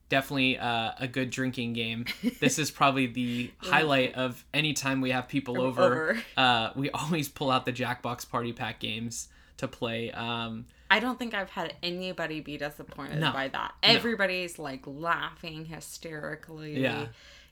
definitely 0.09 0.59
uh, 0.59 0.93
a 0.99 1.07
good 1.07 1.29
drinking 1.29 1.75
game. 1.75 2.07
This 2.41 2.59
is 2.59 2.71
probably 2.71 3.07
the 3.07 3.51
highlight 3.59 4.14
of 4.14 4.45
any 4.55 4.73
time 4.73 5.03
we 5.03 5.11
have 5.11 5.29
people 5.29 5.61
over. 5.61 5.83
over. 5.83 6.23
Uh, 6.39 6.71
we 6.75 6.89
always 7.01 7.29
pull 7.29 7.51
out 7.51 7.67
the 7.67 7.73
Jackbox 7.73 8.29
Party 8.29 8.55
Pack 8.55 8.81
games 8.81 9.29
to 9.59 9.69
play. 9.69 10.11
Um, 10.11 10.64
I 10.91 11.01
don't 11.01 11.19
think 11.19 11.35
I've 11.35 11.51
had 11.51 11.75
anybody 11.83 12.41
be 12.41 12.57
disappointed 12.57 13.21
No. 13.21 13.33
by 13.33 13.49
that. 13.49 13.75
Everybody's 13.83 14.59
like 14.59 14.83
laughing 14.87 15.67
hysterically. 15.67 16.81
Yeah. 16.81 17.07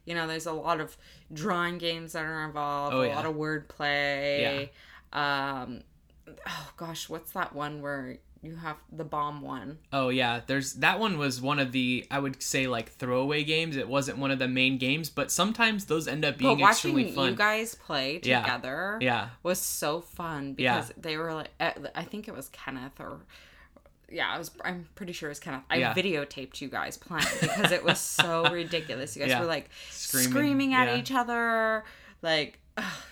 You 0.05 0.15
know, 0.15 0.27
there's 0.27 0.47
a 0.47 0.53
lot 0.53 0.81
of 0.81 0.97
drawing 1.33 1.79
games 1.79 2.13
that 2.13 2.25
are 2.25 2.45
involved, 2.45 2.95
Oh, 2.95 3.01
a 3.03 3.09
yeah. 3.09 3.17
lot 3.17 3.27
of 3.27 3.35
wordplay. 3.35 4.69
Um 5.13 5.83
oh 6.47 6.73
gosh, 6.77 7.09
what's 7.09 7.33
that 7.33 7.55
one 7.55 7.81
where 7.83 8.19
you 8.43 8.57
have 8.57 8.77
the 8.93 9.05
bomb 9.05 9.41
one? 9.41 9.79
oh 9.93 10.09
yeah, 10.11 10.41
there's 10.47 10.75
that 10.75 10.99
one 11.01 11.17
was 11.17 11.41
one 11.41 11.59
of 11.59 11.73
the 11.73 12.07
I 12.11 12.19
would 12.19 12.43
say 12.43 12.67
like 12.67 12.91
throwaway 12.91 13.45
games. 13.45 13.77
It 13.77 13.89
wasn't 13.89 14.19
one 14.19 14.31
of 14.31 14.39
the 14.39 14.49
main 14.49 14.77
games, 14.79 15.09
but 15.11 15.31
sometimes 15.31 15.87
those 15.87 16.07
end 16.09 16.25
up 16.25 16.37
being 16.39 16.51
But 16.57 16.61
watching 16.61 16.91
extremely 16.99 17.13
fun. 17.13 17.31
you 17.31 17.37
guys 17.37 17.75
play 17.75 18.19
together 18.19 18.99
yeah, 19.01 19.29
was 19.43 19.59
so 19.59 20.01
fun 20.03 20.57
Yeah. 20.59 20.81
because 20.81 20.93
they 20.99 21.17
were 21.17 21.33
like 21.35 21.51
uh, 21.61 21.73
I 21.95 22.03
think 22.05 22.29
it 22.29 22.35
was 22.35 22.49
Kenneth 22.51 23.01
or 23.01 23.21
yeah, 24.15 24.31
I 24.33 24.39
was 24.39 24.51
I'm 24.65 24.87
pretty 24.95 25.13
sure 25.13 25.29
it 25.29 25.33
was 25.33 25.41
Kenneth. 25.41 25.63
I 25.69 25.77
Yeah. 25.77 25.95
videotaped 25.95 26.61
you 26.61 26.69
guys 26.69 26.97
playing 26.97 27.27
because 27.41 27.73
it 27.73 27.85
was 27.85 27.99
so 28.01 28.49
ridiculous. 28.53 29.17
You 29.17 29.23
guys 29.23 29.31
Yeah. 29.31 29.41
were 29.41 29.47
like 29.47 29.69
Screaming, 29.91 30.31
screaming, 30.31 30.75
at 30.75 30.89
yeah. 30.89 30.97
each 30.97 31.13
other 31.13 31.85
like 32.23 32.59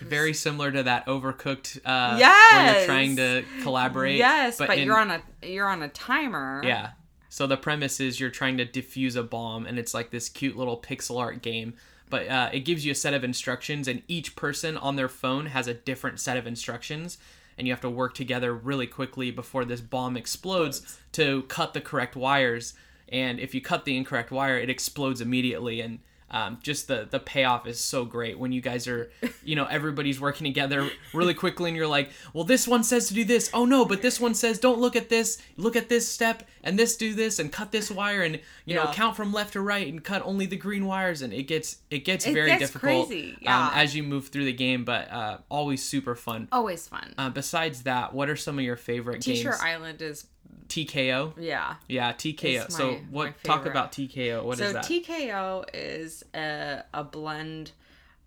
very 0.01 0.33
similar 0.33 0.71
to 0.71 0.83
that 0.83 1.05
Overcooked. 1.05 1.77
Uh, 1.85 2.09
where 2.11 2.19
Yes! 2.19 2.77
you're 2.77 2.85
trying 2.85 3.15
to 3.17 3.43
collaborate. 3.61 4.17
yes, 4.17 4.57
but, 4.57 4.77
in- 4.77 4.85
you're 4.87 4.97
on 4.99 5.11
a 5.11 5.21
you're 5.45 5.69
on 5.69 5.81
a 5.83 5.87
timer. 5.89 6.61
Yeah. 6.63 6.91
So 7.29 7.47
the 7.47 7.57
premise 7.57 7.99
is 7.99 8.19
you're 8.19 8.29
trying 8.29 8.57
to 8.57 8.65
defuse 8.65 9.15
a 9.15 9.23
bomb, 9.23 9.65
and 9.65 9.79
it's 9.79 9.93
like 9.93 10.11
this 10.11 10.29
cute 10.29 10.55
little 10.55 10.79
pixel 10.79 11.19
art 11.19 11.41
game. 11.41 11.73
But 12.09 12.27
uh, 12.27 12.49
it 12.53 12.59
gives 12.59 12.85
you 12.85 12.91
a 12.91 12.95
set 12.95 13.15
of 13.15 13.23
instructions, 13.23 13.87
and 13.87 14.03
each 14.07 14.35
person 14.35 14.77
on 14.77 14.97
their 14.97 15.09
phone 15.09 15.47
has 15.47 15.67
a 15.67 15.73
different 15.73 16.19
set 16.19 16.37
of 16.37 16.45
instructions, 16.45 17.17
and 17.57 17.67
you 17.67 17.73
have 17.73 17.81
to 17.81 17.89
work 17.89 18.13
together 18.13 18.53
really 18.53 18.87
quickly 18.87 19.31
before 19.31 19.65
this 19.65 19.81
bomb 19.81 20.17
explodes 20.17 20.99
to 21.13 21.43
cut 21.43 21.73
the 21.73 21.81
correct 21.81 22.15
wires. 22.15 22.73
And 23.09 23.39
if 23.39 23.53
you 23.53 23.61
cut 23.61 23.85
the 23.85 23.95
incorrect 23.97 24.31
wire, 24.31 24.57
it 24.57 24.69
explodes 24.69 25.21
immediately. 25.21 25.81
And 25.81 25.99
um, 26.33 26.57
just 26.61 26.87
the 26.87 27.07
the 27.09 27.19
payoff 27.19 27.67
is 27.67 27.79
so 27.79 28.03
great 28.03 28.37
when 28.39 28.51
you 28.51 28.59
guys 28.59 28.87
are, 28.87 29.11
you 29.43 29.55
know, 29.55 29.65
everybody's 29.65 30.19
working 30.19 30.45
together 30.45 30.89
really 31.13 31.35
quickly, 31.35 31.69
and 31.69 31.77
you're 31.77 31.87
like, 31.87 32.09
well, 32.33 32.43
this 32.43 32.67
one 32.67 32.83
says 32.83 33.07
to 33.07 33.13
do 33.13 33.23
this. 33.23 33.49
Oh 33.53 33.65
no, 33.65 33.85
but 33.85 34.01
this 34.01 34.19
one 34.19 34.33
says 34.33 34.59
don't 34.59 34.79
look 34.79 34.95
at 34.95 35.09
this. 35.09 35.37
Look 35.55 35.75
at 35.75 35.89
this 35.89 36.07
step, 36.07 36.49
and 36.63 36.77
this 36.77 36.97
do 36.97 37.13
this, 37.13 37.37
and 37.37 37.51
cut 37.51 37.71
this 37.71 37.91
wire, 37.91 38.23
and 38.23 38.39
you 38.65 38.73
know, 38.75 38.91
count 38.93 39.15
from 39.15 39.31
left 39.31 39.53
to 39.53 39.61
right, 39.61 39.87
and 39.87 40.03
cut 40.03 40.23
only 40.25 40.47
the 40.47 40.57
green 40.57 40.85
wires, 40.85 41.21
and 41.21 41.31
it 41.31 41.43
gets 41.43 41.77
it 41.91 41.99
gets 42.03 42.25
It 42.25 42.33
very 42.33 42.49
gets 42.49 42.61
difficult 42.61 43.07
crazy, 43.07 43.37
um, 43.45 43.69
as 43.75 43.95
you 43.95 44.01
move 44.01 44.29
through 44.29 44.45
the 44.45 44.53
game, 44.53 44.83
but 44.83 45.11
uh, 45.11 45.37
always 45.49 45.83
super 45.83 46.15
fun. 46.15 46.47
Always 46.51 46.87
fun. 46.87 47.13
Uh, 47.17 47.29
besides 47.29 47.83
that, 47.83 48.13
what 48.13 48.29
are 48.29 48.35
some 48.35 48.57
of 48.57 48.65
your 48.65 48.75
favorite 48.75 49.21
T-shirt 49.21 49.53
games? 49.53 49.63
Island 49.63 50.01
is 50.01 50.25
TKO. 50.67 51.33
yeah. 51.37 51.75
Yeah, 51.87 52.13
TKO. 52.13 52.65
It's 52.65 52.75
so 52.77 52.93
what? 53.11 53.41
Talk 53.43 53.65
about 53.65 53.91
TKO. 53.91 54.43
What 54.43 54.59
is 54.59 54.67
so 54.67 54.73
that? 54.73 54.85
TKO 54.85 55.65
is 55.73 56.23
a, 56.33 56.83
a 56.93 57.03
blend 57.03 57.71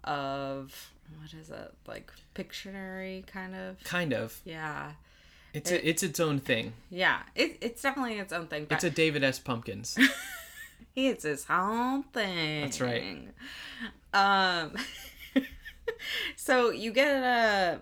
of 0.04 0.90
what 1.20 1.32
is 1.34 1.50
it 1.50 1.72
like 1.86 2.10
Pictionary 2.34 3.26
kind 3.26 3.54
of 3.54 3.82
kind 3.84 4.12
of. 4.12 4.40
yeah 4.44 4.92
It's 5.54 5.70
a, 5.70 5.88
it's 5.88 6.02
its 6.02 6.20
own 6.20 6.38
thing. 6.38 6.74
yeah 6.90 7.22
it, 7.34 7.58
it's 7.60 7.82
definitely 7.82 8.18
its 8.18 8.32
own 8.32 8.46
thing 8.46 8.66
It's 8.70 8.84
a 8.84 8.90
David 8.90 9.24
S. 9.24 9.38
Pumpkins. 9.38 9.96
it's 10.96 11.24
his 11.24 11.46
own 11.50 12.02
thing 12.04 12.60
That's 12.62 12.80
right. 12.80 13.28
um 14.14 14.72
so 16.36 16.70
you 16.70 16.92
get 16.92 17.08
a 17.08 17.80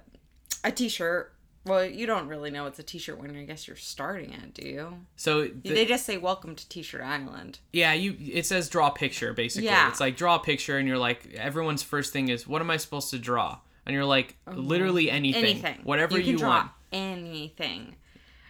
a 0.65 0.73
t-shirt 0.73 1.34
well 1.65 1.85
you 1.85 2.07
don't 2.07 2.29
really 2.29 2.51
know 2.51 2.67
it's 2.67 2.79
a 2.79 2.83
t-shirt 2.83 3.19
when 3.19 3.35
i 3.37 3.45
guess 3.45 3.67
you're 3.67 3.77
starting 3.77 4.33
it 4.33 4.53
do 4.55 4.67
you 4.69 4.95
So 5.17 5.45
the- 5.45 5.51
they 5.63 5.87
just 5.87 6.05
say 6.05 6.17
welcome 6.19 6.55
to 6.55 6.69
t-shirt 6.69 7.01
island 7.03 7.59
yeah, 7.73 7.93
you 7.93 8.17
it 8.21 8.47
says 8.47 8.69
draw 8.69 8.89
a 8.89 8.93
picture 8.93 9.33
basically. 9.33 9.67
Yeah. 9.67 9.89
It's 9.89 10.01
like 10.01 10.17
draw 10.17 10.37
a 10.37 10.39
picture, 10.41 10.79
and 10.79 10.87
you're 10.87 10.99
like 10.99 11.33
everyone's 11.35 11.83
first 11.83 12.13
thing 12.13 12.29
is 12.29 12.47
what 12.47 12.61
am 12.61 12.71
I 12.71 12.77
supposed 12.77 13.11
to 13.11 13.19
draw? 13.19 13.59
And 13.87 13.95
you're 13.95 14.05
like 14.05 14.37
oh. 14.47 14.53
literally 14.53 15.11
anything, 15.11 15.45
anything 15.45 15.81
whatever 15.85 16.19
you, 16.19 16.33
you, 16.33 16.39
draw 16.39 16.49
want. 16.49 16.71
anything 16.93 17.97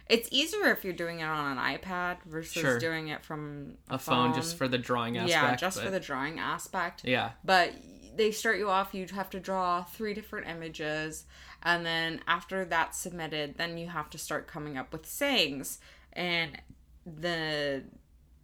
it's 0.07 0.29
easier 0.31 0.71
if 0.71 0.83
you're 0.83 0.93
doing 0.93 1.19
it 1.19 1.23
on 1.23 1.57
an 1.57 1.77
ipad 1.77 2.17
versus 2.25 2.53
Sure. 2.53 2.79
doing 2.79 3.07
it 3.07 3.23
from 3.23 3.75
a, 3.89 3.95
A 3.95 3.97
phone, 3.97 4.33
just 4.33 4.55
for 4.57 4.67
the 4.67 4.77
drawing 4.77 5.17
aspect. 5.17 5.31
yeah 5.31 5.55
just 5.55 5.81
for 5.81 5.89
the 5.89 5.99
drawing 5.99 6.39
aspect 6.39 7.01
yeah. 7.03 7.31
but 7.43 7.71
they 8.15 8.31
start 8.31 8.57
you 8.57 8.69
off 8.69 8.93
you'd 8.93 9.11
have 9.11 9.29
to 9.31 9.39
draw 9.39 9.83
three 9.83 10.13
different 10.13 10.47
images 10.47 11.25
and 11.65 11.85
then 11.85 12.21
after 12.27 12.63
that's 12.63 12.97
submitted 12.97 13.57
then 13.57 13.77
you 13.77 13.87
have 13.87 14.09
to 14.11 14.17
start 14.17 14.47
coming 14.47 14.77
up 14.77 14.93
with 14.93 15.05
sayings. 15.05 15.79
And 16.13 16.61
the 17.05 17.83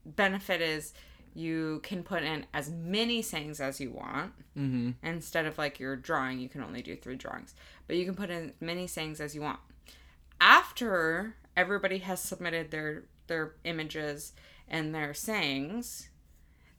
benefit 0.06 0.62
is 0.62 0.94
you 1.34 1.80
can 1.84 2.04
put 2.04 2.24
in 2.24 2.46
as 2.54 2.70
many 2.70 3.22
sayings 3.22 3.62
as 3.62 3.80
you 3.80 3.92
want. 3.92 4.34
Mm-hmm. 4.58 5.08
instead 5.08 5.46
of 5.46 5.58
like 5.58 5.80
your 5.80 5.96
drawing 5.96 6.40
you 6.40 6.50
can 6.50 6.62
only 6.62 6.82
do 6.82 6.98
three 6.98 7.16
drawings. 7.16 7.56
But 7.88 7.96
you 7.96 8.06
can 8.06 8.16
put 8.16 8.30
in 8.30 8.50
as 8.50 8.52
many 8.60 8.86
sayings 8.86 9.22
as 9.22 9.34
you 9.34 9.42
want. 9.42 9.60
After 10.42 11.36
everybody 11.56 12.00
has 12.00 12.22
submitted 12.22 12.72
their 12.72 13.04
their 13.28 13.54
images 13.64 14.34
and 14.68 14.94
their 14.94 15.14
sayings 15.14 16.10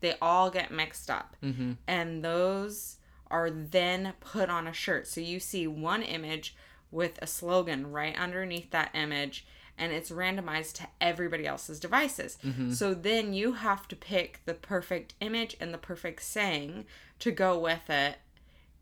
they 0.01 0.15
all 0.21 0.49
get 0.51 0.69
mixed 0.69 1.09
up. 1.09 1.35
Mm-hmm. 1.41 1.71
and 1.87 2.23
those 2.23 2.97
are 3.33 3.49
then 3.49 4.13
put 4.19 4.49
on 4.49 4.67
a 4.67 4.73
shirt 4.73 5.07
so 5.07 5.19
you 5.19 5.39
see 5.39 5.67
one 5.67 6.03
image 6.03 6.55
with 6.91 7.17
a 7.21 7.27
slogan 7.27 7.91
right 7.91 8.15
underneath 8.17 8.69
that 8.71 8.91
image 8.93 9.45
and 9.77 9.91
it's 9.91 10.11
randomized 10.11 10.73
to 10.73 10.87
everybody 11.01 11.47
else's 11.47 11.79
devices. 11.79 12.37
Mm-hmm. 12.45 12.73
So 12.73 12.93
then 12.93 13.33
you 13.33 13.53
have 13.53 13.87
to 13.87 13.95
pick 13.95 14.41
the 14.45 14.53
perfect 14.53 15.15
image 15.19 15.57
and 15.59 15.73
the 15.73 15.79
perfect 15.79 16.21
saying 16.21 16.85
to 17.17 17.31
go 17.31 17.57
with 17.57 17.89
it 17.89 18.17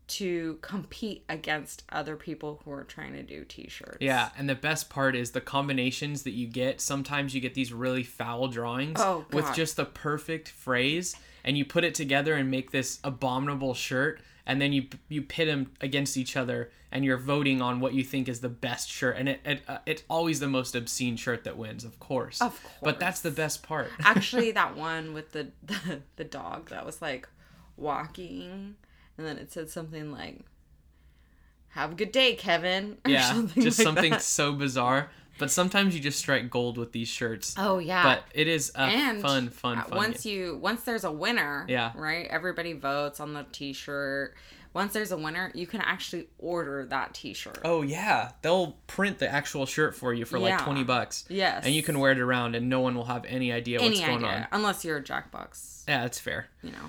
to 0.08 0.58
compete 0.60 1.24
against 1.28 1.84
other 1.90 2.16
people 2.16 2.60
who 2.64 2.72
are 2.72 2.84
trying 2.84 3.14
to 3.14 3.22
do 3.22 3.44
t-shirts. 3.44 3.96
Yeah, 4.00 4.28
and 4.36 4.46
the 4.48 4.54
best 4.54 4.90
part 4.90 5.16
is 5.16 5.30
the 5.30 5.40
combinations 5.40 6.24
that 6.24 6.32
you 6.32 6.46
get. 6.46 6.82
Sometimes 6.82 7.34
you 7.34 7.40
get 7.40 7.54
these 7.54 7.72
really 7.72 8.02
foul 8.02 8.48
drawings 8.48 9.00
Oh, 9.00 9.24
with 9.32 9.54
just 9.54 9.76
the 9.76 9.86
perfect 9.86 10.50
phrase, 10.50 11.16
and 11.44 11.56
you 11.56 11.64
put 11.64 11.84
it 11.84 11.94
together 11.94 12.34
and 12.34 12.50
make 12.50 12.72
this 12.72 12.98
abominable 13.02 13.72
shirt, 13.72 14.20
and 14.46 14.60
then 14.60 14.72
you 14.72 14.86
you 15.08 15.22
pit 15.22 15.46
them 15.46 15.72
against 15.80 16.16
each 16.16 16.36
other, 16.36 16.70
and 16.90 17.04
you're 17.04 17.18
voting 17.18 17.62
on 17.62 17.80
what 17.80 17.94
you 17.94 18.02
think 18.02 18.28
is 18.28 18.40
the 18.40 18.48
best 18.48 18.90
shirt, 18.90 19.16
and 19.16 19.28
it, 19.28 19.40
it 19.44 19.62
uh, 19.68 19.78
it's 19.86 20.02
always 20.08 20.40
the 20.40 20.48
most 20.48 20.74
obscene 20.74 21.16
shirt 21.16 21.44
that 21.44 21.56
wins, 21.56 21.84
of 21.84 21.98
course. 22.00 22.40
Of 22.40 22.60
course 22.62 22.74
But 22.82 23.00
that's 23.00 23.20
the 23.20 23.30
best 23.30 23.62
part. 23.62 23.90
Actually, 24.00 24.52
that 24.52 24.76
one 24.76 25.14
with 25.14 25.32
the, 25.32 25.48
the 25.62 26.00
the 26.16 26.24
dog 26.24 26.70
that 26.70 26.84
was 26.84 27.00
like 27.00 27.28
walking, 27.76 28.76
and 29.16 29.26
then 29.26 29.38
it 29.38 29.52
said 29.52 29.70
something 29.70 30.10
like, 30.10 30.40
"Have 31.70 31.92
a 31.92 31.94
good 31.94 32.12
day, 32.12 32.34
Kevin." 32.34 32.98
or 33.04 33.10
yeah, 33.10 33.32
something 33.32 33.62
just 33.62 33.78
like 33.78 33.84
something 33.84 34.10
that. 34.12 34.22
so 34.22 34.52
bizarre. 34.52 35.10
But 35.42 35.50
sometimes 35.50 35.92
you 35.94 36.00
just 36.00 36.20
strike 36.20 36.48
gold 36.50 36.78
with 36.78 36.92
these 36.92 37.08
shirts. 37.08 37.56
Oh 37.58 37.78
yeah. 37.80 38.04
But 38.04 38.24
it 38.32 38.46
is 38.46 38.70
a 38.76 38.80
and 38.82 39.20
fun, 39.20 39.48
fun, 39.50 39.82
fun. 39.82 39.96
once 39.98 40.22
game. 40.22 40.32
you 40.38 40.56
once 40.62 40.82
there's 40.84 41.02
a 41.02 41.10
winner 41.10 41.66
Yeah. 41.68 41.90
right 41.96 42.28
everybody 42.30 42.74
votes 42.74 43.18
on 43.18 43.32
the 43.34 43.44
t-shirt 43.50 44.34
once 44.72 44.92
there's 44.92 45.10
a 45.12 45.16
winner 45.16 45.50
you 45.54 45.66
can 45.66 45.80
actually 45.80 46.28
order 46.38 46.86
that 46.86 47.12
t-shirt 47.12 47.58
Oh 47.64 47.82
yeah, 47.82 48.30
they'll 48.42 48.76
print 48.86 49.18
the 49.18 49.28
actual 49.28 49.66
shirt 49.66 49.96
for 49.96 50.14
you 50.14 50.24
for 50.24 50.38
like 50.38 50.62
twenty 50.62 50.84
bucks. 50.84 51.24
yes 51.28 51.64
and 51.66 51.74
you 51.74 51.82
can 51.82 51.98
wear 51.98 52.12
it 52.12 52.20
around, 52.20 52.54
and 52.54 52.68
no 52.68 52.78
one 52.80 52.94
will 52.94 53.04
have 53.06 53.24
any 53.24 53.52
idea 53.52 53.80
what's 53.80 53.98
any 53.98 54.06
going 54.06 54.24
idea 54.24 54.48
on. 54.52 54.58
unless 54.60 54.84
you're 54.84 54.98
a 54.98 55.02
jackbox 55.02 55.82
Yeah, 55.88 56.02
that's 56.02 56.20
fair. 56.20 56.46
you 56.62 56.70
know 56.70 56.88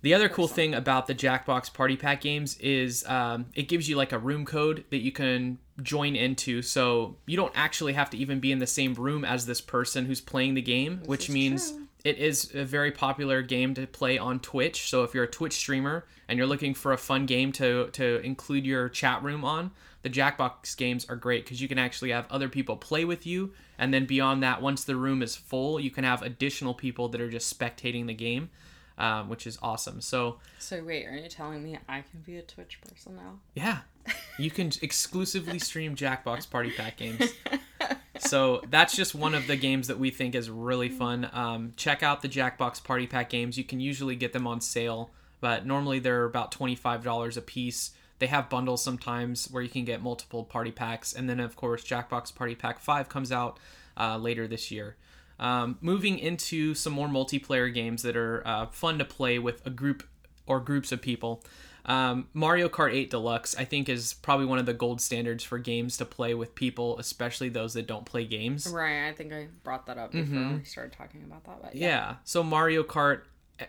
The 0.00 0.14
other 0.14 0.28
cool 0.28 0.46
thing 0.46 0.74
about 0.74 1.08
the 1.08 1.14
Jackbox 1.14 1.72
Party 1.72 1.96
Pack 1.96 2.20
games 2.20 2.56
is 2.58 3.04
um, 3.08 3.46
it 3.54 3.68
gives 3.68 3.88
you 3.88 3.96
like 3.96 4.12
a 4.12 4.18
room 4.18 4.44
code 4.46 4.84
that 4.90 4.98
you 4.98 5.10
can 5.10 5.58
join 5.82 6.14
into, 6.14 6.62
so 6.62 7.16
you 7.26 7.36
don't 7.36 7.52
actually 7.56 7.94
have 7.94 8.08
to 8.10 8.16
even 8.16 8.38
be 8.38 8.52
in 8.52 8.60
the 8.60 8.66
same 8.66 8.94
room 8.94 9.24
as 9.24 9.46
this 9.46 9.60
person 9.60 10.06
who's 10.06 10.20
playing 10.20 10.54
the 10.54 10.62
game, 10.62 11.00
which 11.06 11.28
means 11.28 11.72
true. 11.72 11.88
it 12.04 12.18
is 12.18 12.54
a 12.54 12.64
very 12.64 12.92
popular 12.92 13.42
game 13.42 13.74
to 13.74 13.86
play 13.88 14.18
on 14.18 14.38
Twitch. 14.38 14.88
So 14.88 15.02
if 15.02 15.14
you're 15.14 15.24
a 15.24 15.30
Twitch 15.30 15.54
streamer 15.54 16.06
and 16.28 16.38
you're 16.38 16.46
looking 16.46 16.74
for 16.74 16.92
a 16.92 16.98
fun 16.98 17.26
game 17.26 17.50
to 17.52 17.88
to 17.94 18.20
include 18.20 18.64
your 18.64 18.88
chat 18.88 19.20
room 19.24 19.44
on, 19.44 19.72
the 20.02 20.10
Jackbox 20.10 20.76
games 20.76 21.06
are 21.08 21.16
great 21.16 21.44
because 21.44 21.60
you 21.60 21.66
can 21.66 21.78
actually 21.78 22.10
have 22.10 22.30
other 22.30 22.48
people 22.48 22.76
play 22.76 23.04
with 23.04 23.26
you, 23.26 23.52
and 23.76 23.92
then 23.92 24.06
beyond 24.06 24.44
that, 24.44 24.62
once 24.62 24.84
the 24.84 24.94
room 24.94 25.22
is 25.22 25.34
full, 25.34 25.80
you 25.80 25.90
can 25.90 26.04
have 26.04 26.22
additional 26.22 26.72
people 26.72 27.08
that 27.08 27.20
are 27.20 27.30
just 27.30 27.58
spectating 27.58 28.06
the 28.06 28.14
game. 28.14 28.50
Um, 28.98 29.28
which 29.28 29.46
is 29.46 29.58
awesome. 29.62 30.00
So 30.00 30.38
so 30.58 30.82
wait 30.82 31.06
are 31.06 31.14
you 31.14 31.28
telling 31.28 31.62
me 31.62 31.78
i 31.88 32.00
can 32.00 32.20
be 32.26 32.36
a 32.36 32.42
twitch 32.42 32.80
person 32.80 33.14
now 33.14 33.38
yeah, 33.54 33.78
you 34.38 34.50
can 34.50 34.72
exclusively 34.82 35.60
stream 35.60 35.94
Jackbox 35.94 36.50
Party 36.50 36.72
Pack 36.72 36.96
games. 36.96 37.32
So 38.20 38.62
that's 38.68 38.96
just 38.96 39.14
one 39.14 39.34
of 39.34 39.46
the 39.46 39.56
games 39.56 39.86
that 39.88 39.98
we 39.98 40.10
think 40.10 40.34
is 40.34 40.50
really 40.50 40.88
fun. 40.88 41.30
Um, 41.32 41.72
check 41.76 42.02
out 42.02 42.20
the 42.20 42.28
Jackbox 42.28 42.82
Party 42.82 43.06
Pack 43.06 43.30
games. 43.30 43.56
You 43.56 43.64
can 43.64 43.80
usually 43.80 44.16
get 44.16 44.32
them 44.32 44.46
on 44.46 44.60
sale, 44.60 45.10
but 45.40 45.64
normally 45.64 45.98
they're 45.98 46.24
about 46.24 46.52
twenty-five 46.52 47.04
dollars 47.04 47.36
a 47.36 47.42
piece. 47.42 47.92
They 48.18 48.26
have 48.26 48.50
bundles 48.50 48.82
sometimes 48.82 49.48
where 49.50 49.62
you 49.62 49.68
can 49.68 49.84
get 49.84 50.02
multiple 50.02 50.42
party 50.42 50.72
packs, 50.72 51.12
and 51.12 51.30
then 51.30 51.38
of 51.38 51.54
course 51.54 51.84
Jackbox 51.84 52.34
Party 52.34 52.54
Pack 52.56 52.80
Five 52.80 53.08
comes 53.08 53.30
out 53.30 53.58
uh, 53.96 54.18
later 54.18 54.48
this 54.48 54.70
year. 54.70 54.96
Um, 55.38 55.78
moving 55.80 56.18
into 56.18 56.74
some 56.74 56.92
more 56.92 57.08
multiplayer 57.08 57.72
games 57.72 58.02
that 58.02 58.16
are 58.16 58.42
uh, 58.46 58.66
fun 58.66 58.98
to 58.98 59.04
play 59.04 59.38
with 59.38 59.64
a 59.66 59.70
group 59.70 60.02
or 60.46 60.58
groups 60.60 60.90
of 60.92 61.00
people. 61.00 61.44
Um, 61.84 62.26
Mario 62.34 62.68
Kart 62.68 62.92
8 62.92 63.10
Deluxe, 63.10 63.56
I 63.56 63.64
think, 63.64 63.88
is 63.88 64.12
probably 64.12 64.44
one 64.44 64.58
of 64.58 64.66
the 64.66 64.74
gold 64.74 65.00
standards 65.00 65.42
for 65.42 65.58
games 65.58 65.96
to 65.98 66.04
play 66.04 66.34
with 66.34 66.54
people, 66.54 66.98
especially 66.98 67.48
those 67.48 67.72
that 67.74 67.86
don't 67.86 68.04
play 68.04 68.24
games. 68.26 68.66
right 68.66 69.08
i 69.08 69.12
think 69.12 69.32
i 69.32 69.48
brought 69.64 69.86
that 69.86 69.96
up 69.96 70.12
before 70.12 70.56
we 70.58 70.64
started 70.64 70.92
talking 70.92 71.22
about 71.24 71.44
that 71.44 71.62
but 71.62 71.70
Mm-hmm. 71.70 71.78
Yeah. 71.82 72.16
So 72.24 72.42
Mario 72.42 72.82
Kart, 72.82 73.22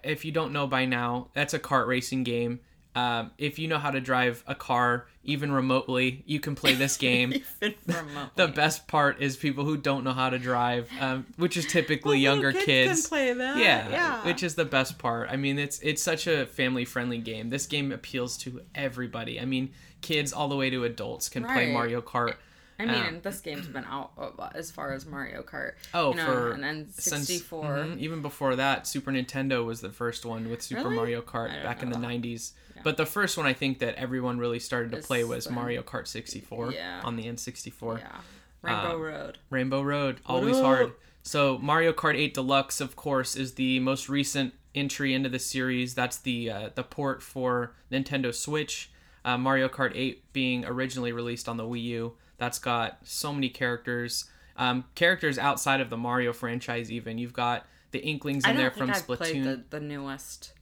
if 0.03 0.25
you 0.25 0.31
don't 0.31 0.51
know 0.51 0.67
by 0.67 0.85
now, 0.85 1.29
that's 1.33 1.53
a 1.53 1.59
kart 1.59 1.87
racing 1.87 2.23
game. 2.23 2.59
Um, 2.95 3.31
if 3.37 3.59
you 3.59 3.67
know 3.67 3.77
how 3.77 3.91
to 3.91 4.01
drive 4.01 4.43
a 4.47 4.55
car, 4.55 5.07
even 5.23 5.51
remotely, 5.51 6.23
you 6.25 6.39
can 6.39 6.55
play 6.55 6.73
this 6.73 6.97
game. 7.07 7.33
Even 7.33 7.75
remotely. 7.87 8.31
the 8.35 8.47
best 8.47 8.87
part 8.87 9.21
is 9.21 9.37
people 9.37 9.63
who 9.63 9.77
don't 9.77 10.03
know 10.03 10.11
how 10.11 10.29
to 10.29 10.39
drive, 10.39 10.89
um, 10.99 11.25
which 11.37 11.55
is 11.55 11.65
typically 11.67 12.19
younger 12.19 12.51
kids. 12.51 12.65
kids. 12.65 13.01
Can 13.01 13.09
play 13.09 13.33
that 13.33 13.57
yeah, 13.57 13.89
yeah 13.89 14.25
which 14.25 14.43
is 14.43 14.55
the 14.55 14.65
best 14.65 14.97
part. 14.97 15.29
I 15.29 15.35
mean, 15.35 15.59
it's 15.59 15.79
it's 15.79 16.01
such 16.01 16.27
a 16.27 16.45
family 16.47 16.85
friendly 16.85 17.19
game. 17.19 17.49
This 17.49 17.67
game 17.67 17.91
appeals 17.91 18.37
to 18.39 18.61
everybody. 18.73 19.39
I 19.39 19.45
mean, 19.45 19.71
kids 20.01 20.33
all 20.33 20.47
the 20.47 20.55
way 20.55 20.69
to 20.69 20.83
adults 20.83 21.29
can 21.29 21.43
play 21.43 21.71
Mario 21.71 22.01
Kart. 22.01 22.35
I 22.79 22.85
mean, 22.85 22.95
Um, 22.95 23.21
this 23.21 23.41
game's 23.41 23.67
been 23.67 23.83
out 23.85 24.11
uh, 24.17 24.49
as 24.55 24.71
far 24.71 24.93
as 24.93 25.05
Mario 25.05 25.43
Kart. 25.43 25.73
Oh, 25.93 26.11
you 26.11 26.15
know, 26.17 26.25
for 26.25 26.51
and 26.53 26.63
then 26.63 26.87
since- 26.91 27.27
64. 27.27 27.63
mhm, 27.65 27.97
even 27.99 28.21
before 28.21 28.55
that, 28.55 28.87
Super 28.87 29.11
Nintendo 29.11 29.65
was 29.65 29.81
the 29.81 29.89
first 29.89 30.25
one 30.25 30.49
with 30.49 30.61
Super 30.61 30.83
Really? 30.83 30.95
Mario 30.95 31.21
Kart 31.21 31.61
back 31.63 31.83
in 31.83 31.89
the 31.89 31.97
that. 31.99 32.07
'90s. 32.07 32.53
But 32.83 32.95
the 32.95 33.05
first 33.05 33.37
one 33.37 33.45
I 33.45 33.51
think 33.53 33.79
that 33.79 33.95
everyone 33.95 34.37
really 34.37 34.59
started 34.59 34.91
to 34.93 34.97
play 34.99 35.25
was 35.25 35.49
Mario 35.49 35.81
Kart 35.81 36.07
64 36.07 36.71
Yeah. 36.71 37.01
on 37.03 37.17
the 37.17 37.25
N64. 37.27 37.99
Yeah, 37.99 38.21
Rainbow 38.61 38.95
Um, 38.95 39.01
Road. 39.01 39.37
Rainbow 39.49 39.81
Road, 39.81 40.21
always 40.25 40.57
hard. 40.59 40.93
So 41.21 41.57
Mario 41.57 41.91
Kart 41.91 42.15
8 42.15 42.33
Deluxe, 42.33 42.79
of 42.79 42.95
course, 42.95 43.35
is 43.35 43.55
the 43.55 43.81
most 43.81 44.07
recent 44.07 44.53
entry 44.73 45.13
into 45.13 45.27
the 45.27 45.39
series. 45.39 45.93
That's 45.95 46.17
the 46.17 46.49
uh, 46.49 46.69
the 46.73 46.83
port 46.83 47.21
for 47.21 47.73
Nintendo 47.91 48.33
Switch. 48.33 48.89
Uh, 49.25 49.37
Mario 49.37 49.67
Kart 49.67 49.91
8 49.95 50.31
being 50.31 50.63
originally 50.63 51.11
released 51.11 51.49
on 51.49 51.57
the 51.57 51.65
Wii 51.65 51.83
U. 51.83 52.13
That's 52.39 52.57
got 52.59 52.97
so 53.03 53.33
many 53.33 53.49
characters, 53.49 54.25
um, 54.57 54.85
characters 54.95 55.37
outside 55.37 55.81
of 55.81 55.89
the 55.89 55.97
Mario 55.97 56.33
franchise. 56.33 56.91
Even 56.91 57.17
you've 57.17 57.33
got 57.33 57.65
the 57.91 57.99
Inklings 57.99 58.45
in 58.47 58.55
there 58.57 58.71
from 58.71 58.89
I've 58.89 59.05
Splatoon. 59.05 59.17
played 59.17 59.43
the, 59.43 59.63
the 59.69 59.79
newest. 59.79 60.53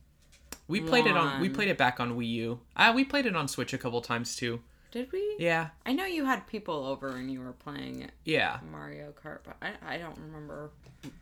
we 0.67 0.81
played 0.81 1.05
it 1.05 1.15
on. 1.15 1.39
We 1.39 1.49
played 1.49 1.69
it 1.69 1.77
back 1.77 1.99
on 1.99 2.17
Wii 2.17 2.29
U. 2.29 2.59
Uh, 2.75 2.91
we 2.95 3.05
played 3.05 3.25
it 3.25 3.35
on 3.35 3.47
Switch 3.47 3.73
a 3.73 3.77
couple 3.77 4.01
times 4.01 4.35
too. 4.35 4.61
Did 4.89 5.11
we? 5.11 5.35
Yeah, 5.37 5.67
I 5.85 5.91
know 5.91 6.05
you 6.05 6.23
had 6.25 6.47
people 6.47 6.85
over 6.85 7.09
and 7.09 7.29
you 7.29 7.41
were 7.41 7.51
playing 7.51 8.01
it, 8.03 8.11
yeah. 8.23 8.59
Mario 8.71 9.13
Kart, 9.21 9.39
but 9.43 9.57
I, 9.61 9.95
I 9.95 9.97
don't 9.97 10.17
remember. 10.17 10.71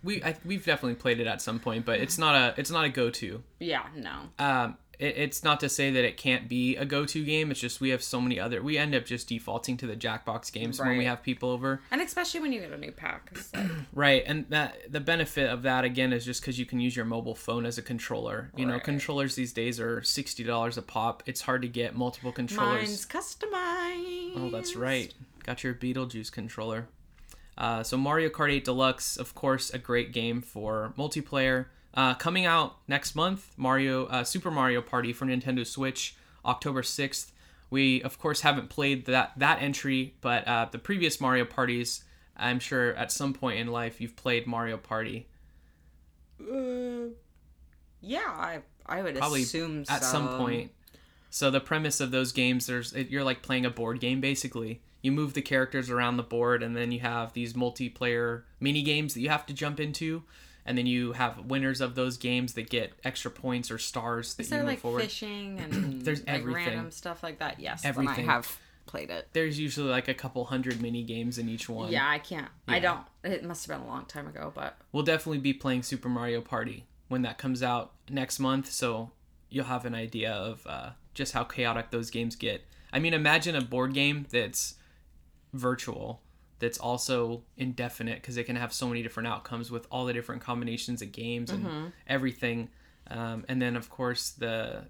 We 0.03 0.24
I, 0.24 0.36
we've 0.45 0.64
definitely 0.64 0.95
played 0.95 1.20
it 1.20 1.26
at 1.26 1.41
some 1.41 1.60
point, 1.60 1.84
but 1.84 1.99
it's 1.99 2.18
not 2.20 2.36
a 2.36 2.53
it's 2.60 2.70
not 2.70 2.86
a 2.86 2.89
go 2.89 3.10
to. 3.10 3.41
Yeah, 3.60 3.84
no. 3.95 4.30
um, 4.38 4.78
it, 5.00 5.18
it's 5.18 5.43
not 5.43 5.60
to 5.62 5.70
say 5.70 5.91
that 5.91 6.04
it 6.04 6.18
can't 6.18 6.48
be 6.48 6.76
a 6.76 6.86
go-to 6.86 7.24
game. 7.24 7.52
It's 7.52 7.60
just 7.60 7.82
we 7.82 7.89
have 7.89 8.04
so 8.04 8.20
many 8.22 8.39
other. 8.39 8.62
We 8.62 8.78
end 8.78 8.96
up 8.96 9.06
just 9.06 9.28
defaulting 9.28 9.78
to 9.78 9.88
the 9.88 9.96
Jackbox 9.96 10.52
games 10.52 10.80
when 10.80 10.98
we 10.98 11.06
have 11.06 11.24
people 11.24 11.50
over, 11.50 11.82
And 11.91 12.02
especially 12.02 12.39
when 12.39 12.54
you 12.54 12.60
get 12.62 12.72
a 12.72 12.78
new 12.78 12.91
pack. 12.91 13.32
Like, 13.54 13.66
right? 13.93 14.24
And 14.26 14.46
that 14.50 14.91
the 14.91 15.00
benefit 15.00 15.50
of 15.50 15.64
that 15.64 15.84
again 15.86 16.14
is 16.14 16.26
just 16.26 16.41
because 16.41 16.60
you 16.60 16.66
can 16.66 16.80
use 16.80 16.96
your 16.96 17.06
mobile 17.06 17.36
phone 17.36 17.66
as 17.66 17.78
a 17.78 17.82
controller. 17.82 18.52
You 18.56 18.66
know, 18.66 18.80
controllers 18.80 19.36
these 19.36 19.54
days 19.54 19.80
are 19.80 20.02
sixty 20.04 20.43
dollars 20.43 20.78
a 20.78 20.82
pop. 20.82 21.24
It's 21.26 21.41
hard 21.41 21.62
to 21.64 21.68
get 21.68 21.96
multiple 21.96 22.32
controllers. 22.32 22.88
mine's 22.88 23.06
customized. 23.06 24.34
Oh, 24.38 24.50
that's 24.52 24.76
right. 24.76 25.14
Got 25.43 25.64
your 25.64 25.74
Beetlejuice 25.74 26.32
controller. 26.32 26.88
Uh, 27.58 27.84
so 27.84 27.96
Mario 27.98 28.30
Kart 28.30 28.52
8 28.52 28.66
Deluxe, 28.66 29.16
of 29.16 29.34
course, 29.34 29.70
a 29.70 29.78
great 29.78 30.12
game 30.12 30.41
for 30.41 30.93
multiplayer. 30.98 31.68
Uh, 31.96 32.14
coming 32.14 32.46
out 32.46 32.78
next 32.88 33.16
month, 33.16 33.54
Mario 33.56 34.06
uh, 34.08 34.24
Super 34.24 34.52
Mario 34.52 34.82
Party 34.82 35.14
for 35.14 35.26
Nintendo 35.26 35.66
Switch, 35.66 36.16
October 36.43 36.82
6th. 36.82 37.32
We 37.70 38.02
of 38.04 38.20
course 38.20 38.41
haven't 38.41 38.70
played 38.70 39.06
that 39.06 39.32
that 39.38 39.62
entry, 39.62 40.16
but 40.22 40.48
uh, 40.48 40.68
the 40.72 40.78
previous 40.78 41.20
Mario 41.22 41.46
parties, 41.46 42.04
I'm 42.36 42.60
sure 42.60 42.93
at 42.96 43.12
some 43.12 43.34
point 43.34 43.60
in 43.60 43.68
life 43.68 44.02
you've 44.02 44.16
played 44.16 44.46
Mario 44.46 44.78
Party. 44.78 45.28
Uh, 46.39 47.10
yeah, 48.02 48.20
I 48.28 48.60
I 48.86 49.02
would 49.02 49.16
Probably 49.16 49.43
assume 49.43 49.86
at 49.89 50.04
so. 50.04 50.12
some 50.12 50.38
point. 50.38 50.72
So 51.30 51.50
the 51.52 51.60
premise 51.60 52.00
of 52.00 52.12
those 52.12 52.32
games, 52.32 52.68
there's 52.68 52.93
you're 52.93 53.24
like 53.24 53.41
playing 53.41 53.66
a 53.66 53.70
board 53.70 54.00
game 54.00 54.22
basically. 54.22 54.82
You 55.02 55.12
move 55.12 55.34
the 55.34 55.41
characters 55.41 55.89
around 55.89 56.18
the 56.18 56.24
board, 56.24 56.64
and 56.64 56.76
then 56.76 56.91
you 56.91 57.00
have 57.02 57.34
these 57.34 57.54
multiplayer 57.54 58.43
mini 58.60 58.82
games 58.82 59.14
that 59.14 59.22
you 59.22 59.30
have 59.30 59.46
to 59.48 59.54
jump 59.54 59.80
into, 59.80 60.24
and 60.66 60.78
then 60.78 60.86
you 60.88 61.11
have 61.13 61.45
winners 61.45 61.80
of 61.82 61.95
those 61.95 62.18
games 62.18 62.53
that 62.53 62.70
get 62.70 62.93
extra 63.03 63.30
points 63.32 63.70
or 63.72 63.78
stars 63.78 64.34
that 64.36 64.43
Is 64.43 64.51
you 64.51 64.57
move 64.57 64.66
like 64.66 64.80
forward. 64.80 65.01
fishing 65.03 65.59
and 65.59 66.01
There's 66.01 66.20
like 66.22 66.30
everything. 66.30 66.66
random 66.68 66.91
stuff 66.91 67.22
like 67.24 67.39
that? 67.39 67.59
Yes, 67.59 67.84
Everything. 67.86 68.16
Then 68.16 68.30
I 68.30 68.34
have 68.34 68.57
played 68.86 69.09
it. 69.09 69.28
There's 69.34 69.59
usually 69.59 69.89
like 69.89 70.07
a 70.07 70.13
couple 70.13 70.45
hundred 70.45 70.82
mini 70.82 71.03
games 71.03 71.38
in 71.38 71.49
each 71.49 71.68
one. 71.70 71.91
Yeah, 71.91 72.07
I 72.09 72.20
can't. 72.20 72.47
I 72.68 72.80
don't. 72.80 73.01
It 73.24 73.43
must 73.43 73.66
have 73.68 73.78
been 73.78 73.88
a 73.88 73.89
long 73.89 74.05
time 74.05 74.28
ago, 74.28 74.51
but 74.55 74.78
We'll 74.91 75.03
definitely 75.03 75.39
be 75.39 75.53
playing 75.53 75.84
Super 75.84 76.09
Mario 76.09 76.41
Party 76.41 76.86
when 77.07 77.22
that 77.24 77.38
comes 77.38 77.61
out 77.63 77.91
next 78.09 78.39
month, 78.39 78.72
so 78.72 79.11
you'll 79.49 79.66
have 79.66 79.86
an 79.86 79.93
idea 79.95 80.32
of 80.32 80.66
uh, 80.68 80.89
just 81.13 81.34
how 81.34 81.43
chaotic 81.43 81.91
those 81.91 82.09
games 82.09 82.36
get. 82.36 82.63
I 82.93 82.99
mean, 82.99 83.13
imagine 83.13 83.55
a 83.55 83.61
board 83.61 83.93
game 83.93 84.26
that's 84.32 84.76
virtual, 85.53 86.22
that's 86.60 86.78
also 86.78 87.43
indefinite 87.58 88.22
because 88.22 88.38
it 88.38 88.45
can 88.45 88.56
have 88.56 88.72
so 88.72 88.88
many 88.88 89.03
different 89.03 89.28
outcomes 89.28 89.72
with 89.72 89.88
all 89.91 90.06
the 90.06 90.14
different 90.14 90.41
combinations 90.41 91.01
of 91.01 91.12
games 91.12 91.49
and 91.49 91.91
everything. 92.08 92.70
Um, 93.10 93.45
and 93.47 93.62
then, 93.62 93.76
of 93.76 93.89
course, 93.89 94.30
the 94.32 94.86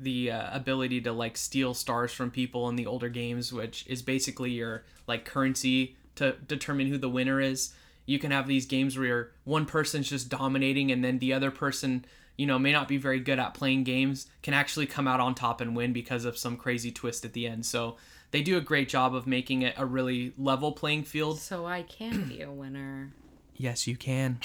the 0.00 0.30
uh, 0.30 0.56
ability 0.56 1.00
to 1.00 1.12
like 1.12 1.36
steal 1.36 1.74
stars 1.74 2.12
from 2.12 2.30
people 2.30 2.68
in 2.68 2.76
the 2.76 2.86
older 2.86 3.08
games, 3.08 3.52
which 3.52 3.84
is 3.88 4.00
basically 4.02 4.52
your 4.52 4.84
like 5.06 5.24
currency 5.24 5.96
to 6.14 6.32
determine 6.46 6.86
who 6.86 6.98
the 6.98 7.08
winner 7.08 7.40
is. 7.40 7.72
You 8.06 8.18
can 8.18 8.30
have 8.30 8.46
these 8.46 8.64
games 8.64 8.98
where 8.98 9.32
one 9.44 9.66
person's 9.66 10.08
just 10.08 10.28
dominating, 10.28 10.90
and 10.92 11.04
then 11.04 11.18
the 11.18 11.32
other 11.32 11.50
person, 11.50 12.04
you 12.36 12.46
know, 12.46 12.58
may 12.58 12.72
not 12.72 12.88
be 12.88 12.96
very 12.96 13.20
good 13.20 13.38
at 13.38 13.54
playing 13.54 13.84
games, 13.84 14.28
can 14.42 14.54
actually 14.54 14.86
come 14.86 15.06
out 15.08 15.20
on 15.20 15.34
top 15.34 15.60
and 15.60 15.76
win 15.76 15.92
because 15.92 16.24
of 16.24 16.38
some 16.38 16.56
crazy 16.56 16.90
twist 16.90 17.24
at 17.24 17.32
the 17.32 17.46
end. 17.46 17.66
So 17.66 17.96
they 18.30 18.42
do 18.42 18.56
a 18.56 18.60
great 18.60 18.88
job 18.88 19.14
of 19.14 19.26
making 19.26 19.62
it 19.62 19.74
a 19.76 19.86
really 19.86 20.32
level 20.36 20.72
playing 20.72 21.04
field. 21.04 21.38
So 21.38 21.66
I 21.66 21.82
can 21.82 22.28
be 22.28 22.42
a 22.42 22.50
winner. 22.50 23.12
Yes, 23.60 23.88
you 23.88 23.96
can. 23.96 24.38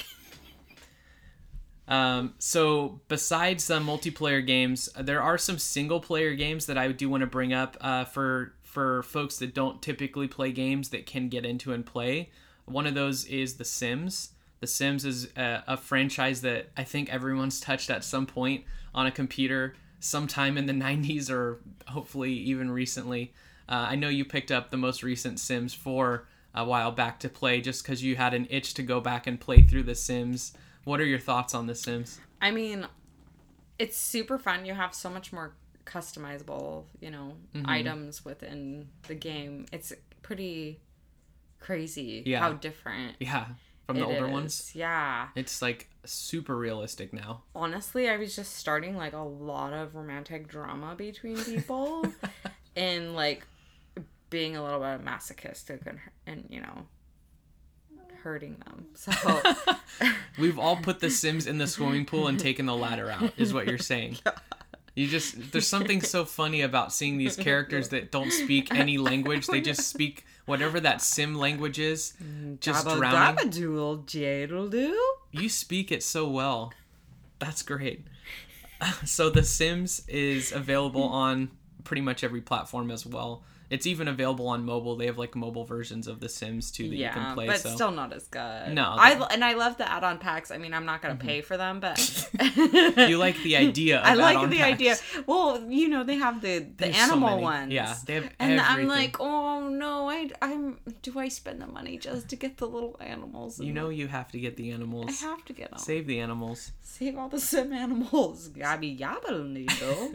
um, 1.86 2.34
so 2.40 3.00
besides 3.06 3.68
the 3.68 3.78
multiplayer 3.78 4.44
games, 4.44 4.88
there 4.98 5.22
are 5.22 5.38
some 5.38 5.56
single 5.56 6.00
player 6.00 6.34
games 6.34 6.66
that 6.66 6.76
I 6.76 6.90
do 6.90 7.08
want 7.08 7.20
to 7.20 7.28
bring 7.28 7.52
up 7.52 7.76
uh, 7.80 8.06
for 8.06 8.54
for 8.62 9.04
folks 9.04 9.38
that 9.38 9.54
don't 9.54 9.80
typically 9.80 10.26
play 10.26 10.50
games 10.50 10.88
that 10.88 11.06
can 11.06 11.28
get 11.28 11.44
into 11.46 11.72
and 11.72 11.86
play. 11.86 12.30
One 12.64 12.88
of 12.88 12.94
those 12.94 13.24
is 13.26 13.54
The 13.54 13.64
Sims. 13.64 14.30
The 14.58 14.66
Sims 14.66 15.04
is 15.04 15.28
a, 15.36 15.62
a 15.68 15.76
franchise 15.76 16.40
that 16.40 16.70
I 16.76 16.82
think 16.82 17.08
everyone's 17.08 17.60
touched 17.60 17.90
at 17.90 18.02
some 18.02 18.26
point 18.26 18.64
on 18.92 19.06
a 19.06 19.12
computer, 19.12 19.76
sometime 20.00 20.58
in 20.58 20.66
the 20.66 20.72
90s 20.86 21.30
or 21.30 21.60
hopefully 21.86 22.32
even 22.32 22.68
recently. 22.70 23.32
Uh, 23.68 23.86
I 23.90 23.96
know 23.96 24.08
you 24.08 24.24
picked 24.24 24.50
up 24.52 24.70
the 24.70 24.76
most 24.76 25.02
recent 25.02 25.40
Sims 25.40 25.72
4 25.74 26.26
a 26.54 26.64
while 26.64 26.92
back 26.92 27.18
to 27.20 27.28
play 27.28 27.60
just 27.60 27.82
because 27.82 28.02
you 28.02 28.16
had 28.16 28.34
an 28.34 28.46
itch 28.50 28.74
to 28.74 28.82
go 28.82 29.00
back 29.00 29.26
and 29.26 29.40
play 29.40 29.62
through 29.62 29.84
The 29.84 29.94
Sims. 29.94 30.52
What 30.84 31.00
are 31.00 31.04
your 31.06 31.18
thoughts 31.18 31.54
on 31.54 31.66
The 31.66 31.74
Sims? 31.74 32.20
I 32.40 32.50
mean, 32.50 32.86
it's 33.78 33.96
super 33.96 34.38
fun. 34.38 34.64
You 34.66 34.74
have 34.74 34.94
so 34.94 35.08
much 35.10 35.32
more 35.32 35.54
customizable, 35.86 36.84
you 37.00 37.10
know, 37.10 37.36
Mm-hmm. 37.54 37.68
items 37.68 38.24
within 38.24 38.88
the 39.08 39.14
game. 39.14 39.66
It's 39.72 39.92
pretty 40.22 40.80
crazy 41.60 42.22
Yeah. 42.26 42.40
how 42.40 42.52
different 42.52 43.16
Yeah, 43.20 43.46
from 43.86 43.96
the 43.98 44.04
older 44.04 44.26
is. 44.26 44.32
ones. 44.32 44.72
Yeah. 44.74 45.28
It's 45.34 45.62
like 45.62 45.88
super 46.04 46.56
realistic 46.56 47.12
now. 47.12 47.42
Honestly, 47.54 48.08
I 48.08 48.16
was 48.16 48.36
just 48.36 48.56
starting 48.56 48.96
like 48.96 49.12
a 49.14 49.18
lot 49.18 49.72
of 49.72 49.94
romantic 49.94 50.48
drama 50.48 50.94
between 50.96 51.36
people 51.42 52.06
and 52.76 53.14
like 53.14 53.46
being 54.34 54.56
a 54.56 54.64
little 54.64 54.80
bit 54.80 55.04
masochistic 55.04 55.82
and, 55.86 56.00
and 56.26 56.44
you 56.50 56.60
know, 56.60 56.86
hurting 58.24 58.56
them. 58.66 58.86
So 58.94 59.12
We've 60.38 60.58
all 60.58 60.74
put 60.74 60.98
the 60.98 61.08
Sims 61.08 61.46
in 61.46 61.58
the 61.58 61.68
swimming 61.68 62.04
pool 62.04 62.26
and 62.26 62.36
taken 62.38 62.66
the 62.66 62.74
ladder 62.74 63.08
out, 63.12 63.32
is 63.36 63.54
what 63.54 63.66
you're 63.68 63.78
saying. 63.78 64.18
You 64.96 65.08
just 65.08 65.50
there's 65.50 65.66
something 65.66 66.00
so 66.02 66.24
funny 66.24 66.60
about 66.60 66.92
seeing 66.92 67.18
these 67.18 67.34
characters 67.34 67.88
that 67.88 68.12
don't 68.12 68.30
speak 68.30 68.72
any 68.72 68.96
language. 68.96 69.48
They 69.48 69.60
just 69.60 69.88
speak 69.88 70.24
whatever 70.46 70.78
that 70.78 71.02
sim 71.02 71.34
language 71.34 71.80
is. 71.80 72.12
Mm, 72.22 72.60
just 72.60 72.86
Dabba 72.86 72.98
drowning. 72.98 73.50
dabba 73.50 73.50
doodle 73.50 74.68
do. 74.68 74.96
You 75.32 75.48
speak 75.48 75.90
it 75.90 76.04
so 76.04 76.28
well. 76.28 76.72
That's 77.40 77.62
great. 77.62 78.06
So 79.04 79.30
The 79.30 79.42
Sims 79.42 80.04
is 80.06 80.52
available 80.52 81.02
on 81.02 81.50
pretty 81.82 82.02
much 82.02 82.22
every 82.22 82.40
platform 82.40 82.92
as 82.92 83.04
well. 83.04 83.42
It's 83.74 83.88
even 83.88 84.06
available 84.06 84.46
on 84.46 84.64
mobile. 84.64 84.94
They 84.94 85.06
have 85.06 85.18
like 85.18 85.34
mobile 85.34 85.64
versions 85.64 86.06
of 86.06 86.20
The 86.20 86.28
Sims 86.28 86.70
too 86.70 86.88
that 86.88 86.96
you 86.96 87.08
can 87.08 87.34
play. 87.34 87.46
but 87.48 87.58
so 87.58 87.70
still 87.70 87.90
not 87.90 88.12
as 88.12 88.28
good. 88.28 88.72
No, 88.72 88.94
I 88.96 89.12
and 89.32 89.44
I 89.44 89.54
love 89.54 89.78
the 89.78 89.90
add-on 89.90 90.18
packs. 90.18 90.52
I 90.52 90.58
mean, 90.58 90.72
I'm 90.72 90.86
not 90.86 91.02
gonna 91.02 91.16
mm-hmm. 91.16 91.26
pay 91.26 91.40
for 91.40 91.56
them, 91.56 91.80
but 91.80 91.98
you 93.10 93.18
like 93.18 93.36
the 93.42 93.56
idea. 93.56 93.98
Of 94.04 94.06
I 94.06 94.14
like 94.14 94.50
the 94.50 94.58
packs. 94.58 94.74
idea. 94.74 94.96
Well, 95.26 95.60
you 95.68 95.88
know, 95.88 96.04
they 96.04 96.16
have 96.16 96.40
the 96.40 96.60
the 96.60 96.74
There's 96.76 96.96
so 96.96 97.02
animal 97.02 97.30
many. 97.30 97.42
ones. 97.42 97.72
Yeah, 97.72 97.94
they 98.06 98.14
have 98.14 98.30
and 98.38 98.60
I'm 98.60 98.86
like, 98.86 99.18
oh 99.18 99.68
no, 99.68 100.08
I 100.08 100.30
I'm 100.40 100.78
do 101.02 101.18
I 101.18 101.28
spend 101.28 101.60
the 101.60 101.66
money 101.66 101.98
just 101.98 102.28
to 102.28 102.36
get 102.36 102.58
the 102.58 102.68
little 102.68 102.96
animals? 103.00 103.58
You 103.58 103.72
know 103.72 103.88
you 103.88 104.06
have 104.06 104.30
to 104.32 104.38
get 104.38 104.56
the 104.56 104.70
animals. 104.70 105.22
I 105.22 105.26
have 105.26 105.44
to 105.46 105.52
get 105.52 105.70
them. 105.70 105.80
Save 105.80 106.06
the 106.06 106.20
animals. 106.20 106.70
Save 106.80 107.18
all 107.18 107.28
the 107.28 107.40
sim 107.40 107.72
animals. 107.72 108.48
Gabby 108.60 108.96
yabba 108.96 109.44
needle. 109.46 110.12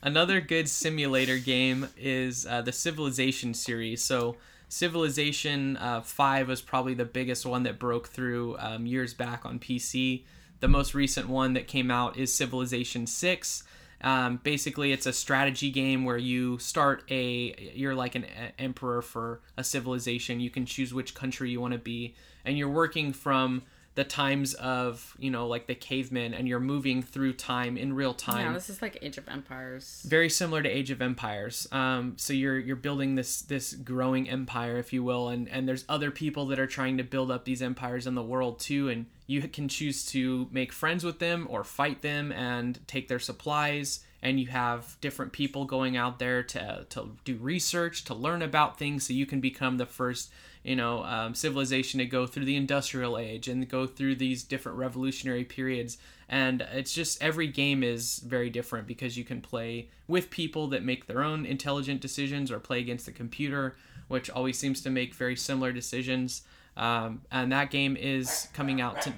Another 0.00 0.40
good 0.40 0.68
simulator 0.68 1.38
game 1.38 1.88
is 1.96 2.46
uh, 2.46 2.62
the 2.62 2.72
Civilization 2.72 3.52
series. 3.52 4.02
So, 4.02 4.36
Civilization 4.68 5.76
uh, 5.78 6.02
5 6.02 6.48
was 6.48 6.60
probably 6.60 6.94
the 6.94 7.06
biggest 7.06 7.46
one 7.46 7.62
that 7.62 7.78
broke 7.78 8.08
through 8.08 8.56
um, 8.58 8.86
years 8.86 9.14
back 9.14 9.46
on 9.46 9.58
PC. 9.58 10.22
The 10.60 10.68
most 10.68 10.94
recent 10.94 11.28
one 11.28 11.54
that 11.54 11.66
came 11.66 11.90
out 11.90 12.16
is 12.16 12.32
Civilization 12.32 13.06
6. 13.06 13.64
Um, 14.02 14.40
basically, 14.44 14.92
it's 14.92 15.06
a 15.06 15.12
strategy 15.12 15.70
game 15.70 16.04
where 16.04 16.18
you 16.18 16.58
start 16.58 17.02
a, 17.10 17.72
you're 17.74 17.94
like 17.94 18.14
an 18.14 18.26
emperor 18.58 19.02
for 19.02 19.40
a 19.56 19.64
civilization. 19.64 20.38
You 20.38 20.50
can 20.50 20.66
choose 20.66 20.94
which 20.94 21.14
country 21.14 21.50
you 21.50 21.60
want 21.60 21.72
to 21.72 21.78
be, 21.78 22.14
and 22.44 22.56
you're 22.56 22.68
working 22.68 23.12
from 23.12 23.62
the 23.98 24.04
times 24.04 24.54
of, 24.54 25.16
you 25.18 25.28
know, 25.28 25.48
like 25.48 25.66
the 25.66 25.74
cavemen, 25.74 26.32
and 26.32 26.46
you're 26.46 26.60
moving 26.60 27.02
through 27.02 27.32
time 27.32 27.76
in 27.76 27.92
real 27.92 28.14
time 28.14 28.46
yeah, 28.46 28.52
this 28.52 28.70
is 28.70 28.80
like 28.80 28.96
Age 29.02 29.18
of 29.18 29.28
Empires. 29.28 30.04
very 30.06 30.30
similar 30.30 30.62
to 30.62 30.68
Age 30.68 30.92
of 30.92 31.02
Empires. 31.02 31.66
Um, 31.72 32.12
so 32.16 32.32
you're 32.32 32.60
you're 32.60 32.76
building 32.76 33.16
this 33.16 33.42
this 33.42 33.74
growing 33.74 34.30
empire, 34.30 34.76
if 34.76 34.92
you 34.92 35.02
will, 35.02 35.30
and 35.30 35.48
and 35.48 35.68
there's 35.68 35.84
other 35.88 36.12
people 36.12 36.46
that 36.46 36.60
are 36.60 36.66
trying 36.68 36.96
to 36.98 37.02
build 37.02 37.32
up 37.32 37.44
these 37.44 37.60
empires 37.60 38.06
in 38.06 38.14
the 38.14 38.22
world 38.22 38.60
too, 38.60 38.88
and 38.88 39.06
you 39.26 39.42
can 39.42 39.68
choose 39.68 40.06
to 40.12 40.46
make 40.52 40.72
friends 40.72 41.02
with 41.02 41.18
them 41.18 41.48
or 41.50 41.64
fight 41.64 42.00
them 42.00 42.30
and 42.30 42.78
take 42.86 43.08
their 43.08 43.18
supplies. 43.18 44.04
And 44.22 44.38
you 44.38 44.46
have 44.46 44.96
different 45.00 45.32
people 45.32 45.64
going 45.64 45.96
out 45.96 46.20
there 46.20 46.44
to 46.44 46.86
to 46.90 47.16
do 47.24 47.36
research 47.36 48.04
to 48.04 48.14
learn 48.14 48.42
about 48.42 48.78
things, 48.78 49.08
so 49.08 49.12
you 49.12 49.26
can 49.26 49.40
become 49.40 49.76
the 49.76 49.86
first 49.86 50.30
you 50.68 50.76
know 50.76 51.02
um, 51.04 51.34
civilization 51.34 51.98
to 51.98 52.04
go 52.04 52.26
through 52.26 52.44
the 52.44 52.56
industrial 52.56 53.16
age 53.16 53.48
and 53.48 53.68
go 53.68 53.86
through 53.86 54.14
these 54.14 54.42
different 54.42 54.76
revolutionary 54.76 55.44
periods 55.44 55.96
and 56.28 56.60
it's 56.72 56.92
just 56.92 57.22
every 57.22 57.46
game 57.46 57.82
is 57.82 58.18
very 58.18 58.50
different 58.50 58.86
because 58.86 59.16
you 59.16 59.24
can 59.24 59.40
play 59.40 59.88
with 60.06 60.28
people 60.28 60.66
that 60.68 60.84
make 60.84 61.06
their 61.06 61.22
own 61.22 61.46
intelligent 61.46 62.00
decisions 62.00 62.52
or 62.52 62.58
play 62.60 62.80
against 62.80 63.06
the 63.06 63.12
computer 63.12 63.76
which 64.08 64.28
always 64.30 64.58
seems 64.58 64.82
to 64.82 64.90
make 64.90 65.14
very 65.14 65.34
similar 65.36 65.72
decisions 65.72 66.42
um, 66.76 67.22
and 67.32 67.50
that 67.50 67.70
game 67.70 67.96
is 67.96 68.48
coming 68.52 68.80
out 68.80 69.00
to 69.00 69.12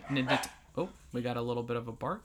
oh 0.76 0.88
we 1.12 1.20
got 1.20 1.36
a 1.36 1.42
little 1.42 1.64
bit 1.64 1.76
of 1.76 1.88
a 1.88 1.92
bark 1.92 2.24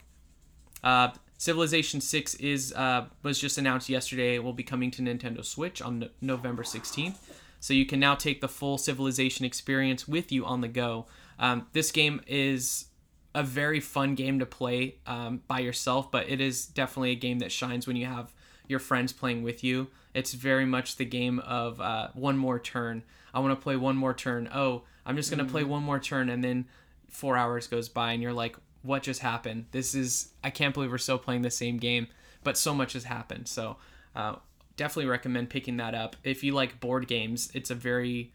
uh, 0.83 1.09
Civilization 1.37 1.99
6 1.99 2.35
is 2.35 2.73
uh, 2.73 3.07
was 3.21 3.37
just 3.39 3.57
announced 3.57 3.89
yesterday. 3.89 4.35
It 4.35 4.43
will 4.43 4.53
be 4.53 4.63
coming 4.63 4.89
to 4.91 5.01
Nintendo 5.01 5.43
Switch 5.43 5.81
on 5.81 5.99
no- 5.99 6.09
November 6.21 6.63
16th. 6.63 7.17
So 7.65 7.73
you 7.73 7.87
can 7.87 7.99
now 7.99 8.13
take 8.13 8.41
the 8.41 8.47
full 8.47 8.77
Civilization 8.77 9.43
experience 9.43 10.07
with 10.07 10.31
you 10.31 10.45
on 10.45 10.61
the 10.61 10.67
go. 10.67 11.07
Um, 11.39 11.65
this 11.73 11.91
game 11.91 12.21
is 12.27 12.89
a 13.33 13.41
very 13.41 13.79
fun 13.79 14.13
game 14.13 14.37
to 14.37 14.45
play 14.45 14.97
um, 15.07 15.41
by 15.47 15.61
yourself, 15.61 16.11
but 16.11 16.29
it 16.29 16.39
is 16.39 16.67
definitely 16.67 17.09
a 17.09 17.15
game 17.15 17.39
that 17.39 17.51
shines 17.51 17.87
when 17.87 17.95
you 17.95 18.05
have 18.05 18.31
your 18.67 18.77
friends 18.77 19.13
playing 19.13 19.41
with 19.41 19.63
you. 19.63 19.87
It's 20.13 20.35
very 20.35 20.67
much 20.67 20.97
the 20.97 21.05
game 21.05 21.39
of 21.39 21.81
uh, 21.81 22.09
one 22.13 22.37
more 22.37 22.59
turn. 22.59 23.01
I 23.33 23.39
want 23.39 23.57
to 23.57 23.63
play 23.63 23.77
one 23.77 23.97
more 23.97 24.13
turn. 24.13 24.47
Oh, 24.53 24.83
I'm 25.03 25.15
just 25.15 25.31
going 25.31 25.43
to 25.43 25.51
play 25.51 25.63
one 25.63 25.81
more 25.81 25.99
turn, 25.99 26.29
and 26.29 26.43
then 26.43 26.67
four 27.09 27.35
hours 27.35 27.65
goes 27.65 27.89
by, 27.89 28.11
and 28.11 28.21
you're 28.21 28.31
like, 28.31 28.57
what 28.83 29.01
just 29.01 29.21
happened? 29.21 29.65
This 29.71 29.95
is, 29.95 30.33
I 30.43 30.51
can't 30.51 30.75
believe 30.75 30.91
we're 30.91 30.99
still 30.99 31.17
playing 31.17 31.41
the 31.41 31.49
same 31.49 31.77
game, 31.77 32.09
but 32.43 32.59
so 32.59 32.75
much 32.75 32.93
has 32.93 33.05
happened. 33.05 33.47
So, 33.47 33.77
uh, 34.15 34.35
definitely 34.77 35.09
recommend 35.09 35.49
picking 35.49 35.77
that 35.77 35.95
up. 35.95 36.15
If 36.23 36.43
you 36.43 36.53
like 36.53 36.79
board 36.79 37.07
games, 37.07 37.49
it's 37.53 37.69
a 37.69 37.75
very 37.75 38.33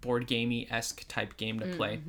board 0.00 0.26
gamey 0.26 0.68
esque 0.70 1.06
type 1.08 1.36
game 1.36 1.58
to 1.60 1.66
play. 1.76 2.00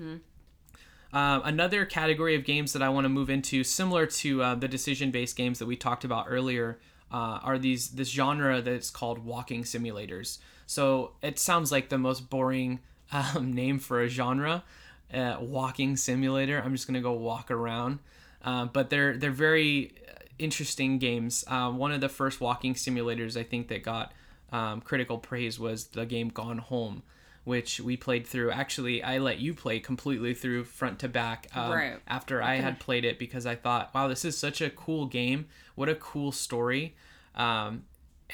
Uh, 1.13 1.39
another 1.45 1.86
category 1.86 2.36
of 2.36 2.43
games 2.43 2.73
that 2.73 2.82
I 2.82 2.89
want 2.89 3.05
to 3.05 3.09
move 3.09 3.30
into, 3.30 3.63
similar 3.63 4.05
to 4.05 4.43
uh, 4.43 4.55
the 4.55 4.67
decision-based 4.67 5.36
games 5.36 5.59
that 5.59 5.65
we 5.65 5.75
talked 5.75 6.03
about 6.03 6.25
earlier, 6.28 6.80
uh, 7.11 7.39
are 7.43 7.57
these 7.57 7.89
this 7.89 8.09
genre 8.09 8.61
that's 8.61 8.89
called 8.89 9.19
walking 9.19 9.63
simulators. 9.63 10.39
So 10.65 11.13
it 11.21 11.39
sounds 11.39 11.71
like 11.71 11.89
the 11.89 11.97
most 11.97 12.30
boring 12.30 12.80
um, 13.11 13.53
name 13.61 13.80
for 13.80 14.01
a 14.01 14.09
genre, 14.09 14.63
uh, 15.13 15.38
walking 15.39 15.95
simulator. 15.95 16.61
I'm 16.63 16.73
just 16.73 16.88
gonna 16.88 17.01
go 17.01 17.13
walk 17.13 17.49
around, 17.49 17.99
uh, 18.43 18.65
but 18.65 18.89
they're 18.89 19.15
they're 19.15 19.32
very 19.32 19.93
interesting 20.39 20.99
games. 20.99 21.43
Uh, 21.47 21.71
one 21.71 21.91
of 21.91 22.01
the 22.01 22.09
first 22.09 22.41
walking 22.41 22.73
simulators 22.73 23.38
I 23.38 23.43
think 23.43 23.67
that 23.69 23.83
got 23.83 24.13
um, 24.51 24.81
critical 24.81 25.17
praise 25.17 25.59
was 25.59 25.88
the 25.88 26.05
game 26.05 26.29
Gone 26.29 26.59
Home 26.59 27.03
which 27.47 27.79
we 27.79 27.95
played 27.95 28.27
through. 28.27 28.51
Actually, 28.51 29.01
I 29.01 29.19
let 29.19 29.39
you 29.39 29.53
play 29.53 29.79
completely 29.79 30.33
through 30.33 30.65
front 30.65 30.99
to 30.99 31.07
back 31.07 31.47
um, 31.55 31.71
Right. 31.71 31.97
after 32.05 32.43
I 32.43 32.55
had 32.55 32.77
played 32.77 33.05
it 33.05 33.17
because 33.17 33.45
I 33.45 33.55
thought, 33.55 33.95
wow, 33.95 34.09
this 34.09 34.25
is 34.25 34.38
such 34.38 34.59
a 34.59 34.69
cool 34.69 35.05
game. 35.05 35.45
What 35.75 35.88
a 35.88 35.95
cool 35.95 36.33
story. 36.33 36.97
Um, 37.35 37.83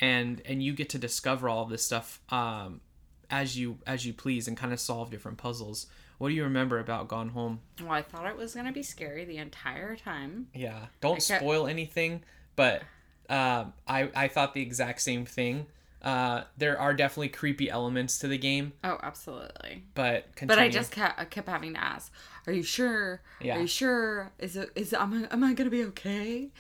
and 0.01 0.41
and 0.45 0.63
you 0.63 0.73
get 0.73 0.89
to 0.89 0.97
discover 0.97 1.47
all 1.47 1.61
of 1.61 1.69
this 1.69 1.85
stuff 1.85 2.21
um, 2.29 2.81
as 3.29 3.55
you 3.55 3.77
as 3.85 4.03
you 4.03 4.13
please 4.13 4.47
and 4.47 4.57
kind 4.57 4.73
of 4.73 4.79
solve 4.79 5.11
different 5.11 5.37
puzzles. 5.37 5.85
What 6.23 6.29
do 6.29 6.35
you 6.35 6.45
remember 6.45 6.79
about 6.79 7.09
Gone 7.09 7.27
Home? 7.27 7.59
Well, 7.81 7.91
I 7.91 8.01
thought 8.01 8.25
it 8.27 8.37
was 8.37 8.55
gonna 8.55 8.71
be 8.71 8.81
scary 8.81 9.25
the 9.25 9.39
entire 9.39 9.97
time. 9.97 10.47
Yeah, 10.53 10.85
don't 11.01 11.15
kept- 11.15 11.41
spoil 11.41 11.67
anything, 11.67 12.23
but 12.55 12.83
uh, 13.29 13.65
I 13.85 14.09
I 14.15 14.29
thought 14.29 14.53
the 14.53 14.61
exact 14.61 15.01
same 15.01 15.25
thing. 15.25 15.65
Uh, 16.01 16.45
there 16.57 16.79
are 16.79 16.93
definitely 16.93 17.27
creepy 17.27 17.69
elements 17.69 18.19
to 18.19 18.29
the 18.29 18.37
game, 18.37 18.71
Oh, 18.85 18.99
absolutely. 19.03 19.83
but 19.95 20.27
But. 20.47 20.59
I 20.59 20.69
just 20.69 20.93
kept, 20.93 21.19
I 21.19 21.25
kept 21.25 21.49
having 21.49 21.73
to 21.73 21.83
ask, 21.83 22.09
"Are 22.47 22.53
you 22.53 22.63
sure? 22.63 23.21
Yeah. 23.41 23.57
Are 23.57 23.59
you 23.59 23.67
sure? 23.67 24.31
Is 24.39 24.55
it 24.55 24.69
is 24.75 24.93
am 24.93 25.27
I, 25.29 25.33
am 25.33 25.43
I 25.43 25.53
gonna 25.53 25.69
be 25.69 25.83
okay?" 25.83 26.51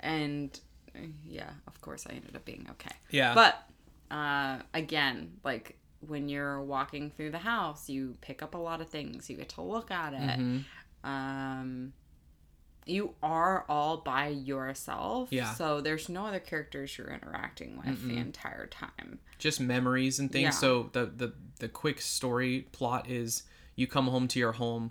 And 0.00 0.58
yeah, 1.28 1.50
of 1.66 1.78
course, 1.82 2.06
I 2.08 2.14
ended 2.14 2.36
up 2.36 2.46
being 2.46 2.66
okay. 2.70 2.96
yeah, 3.10 3.34
But 3.34 3.68
uh, 4.10 4.60
again, 4.72 5.32
like 5.44 5.76
when 6.06 6.28
you're 6.28 6.62
walking 6.62 7.10
through 7.10 7.30
the 7.30 7.38
house, 7.38 7.88
you 7.88 8.16
pick 8.20 8.42
up 8.42 8.54
a 8.54 8.58
lot 8.58 8.80
of 8.80 8.88
things. 8.88 9.28
You 9.28 9.36
get 9.36 9.50
to 9.50 9.62
look 9.62 9.90
at 9.90 10.14
it. 10.14 10.40
Mhm. 10.40 10.64
Um, 11.04 11.92
you 12.86 13.14
are 13.22 13.64
all 13.68 13.98
by 13.98 14.28
yourself. 14.28 15.28
Yeah. 15.30 15.52
So 15.54 15.80
there's 15.80 16.08
no 16.08 16.26
other 16.26 16.40
characters 16.40 16.96
you're 16.96 17.10
interacting 17.10 17.76
with 17.76 18.06
the 18.08 18.16
entire 18.16 18.66
time. 18.66 19.18
just 19.38 19.58
memories 19.60 20.18
and 20.18 20.30
things. 20.30 20.42
Yeah. 20.42 20.50
So 20.50 20.90
the 20.92 21.06
the 21.06 21.32
the 21.60 21.68
quick 21.68 22.00
story 22.00 22.66
plot 22.72 23.08
is 23.08 23.44
you 23.76 23.86
come 23.86 24.06
home 24.08 24.28
to 24.28 24.38
your 24.38 24.52
home, 24.52 24.90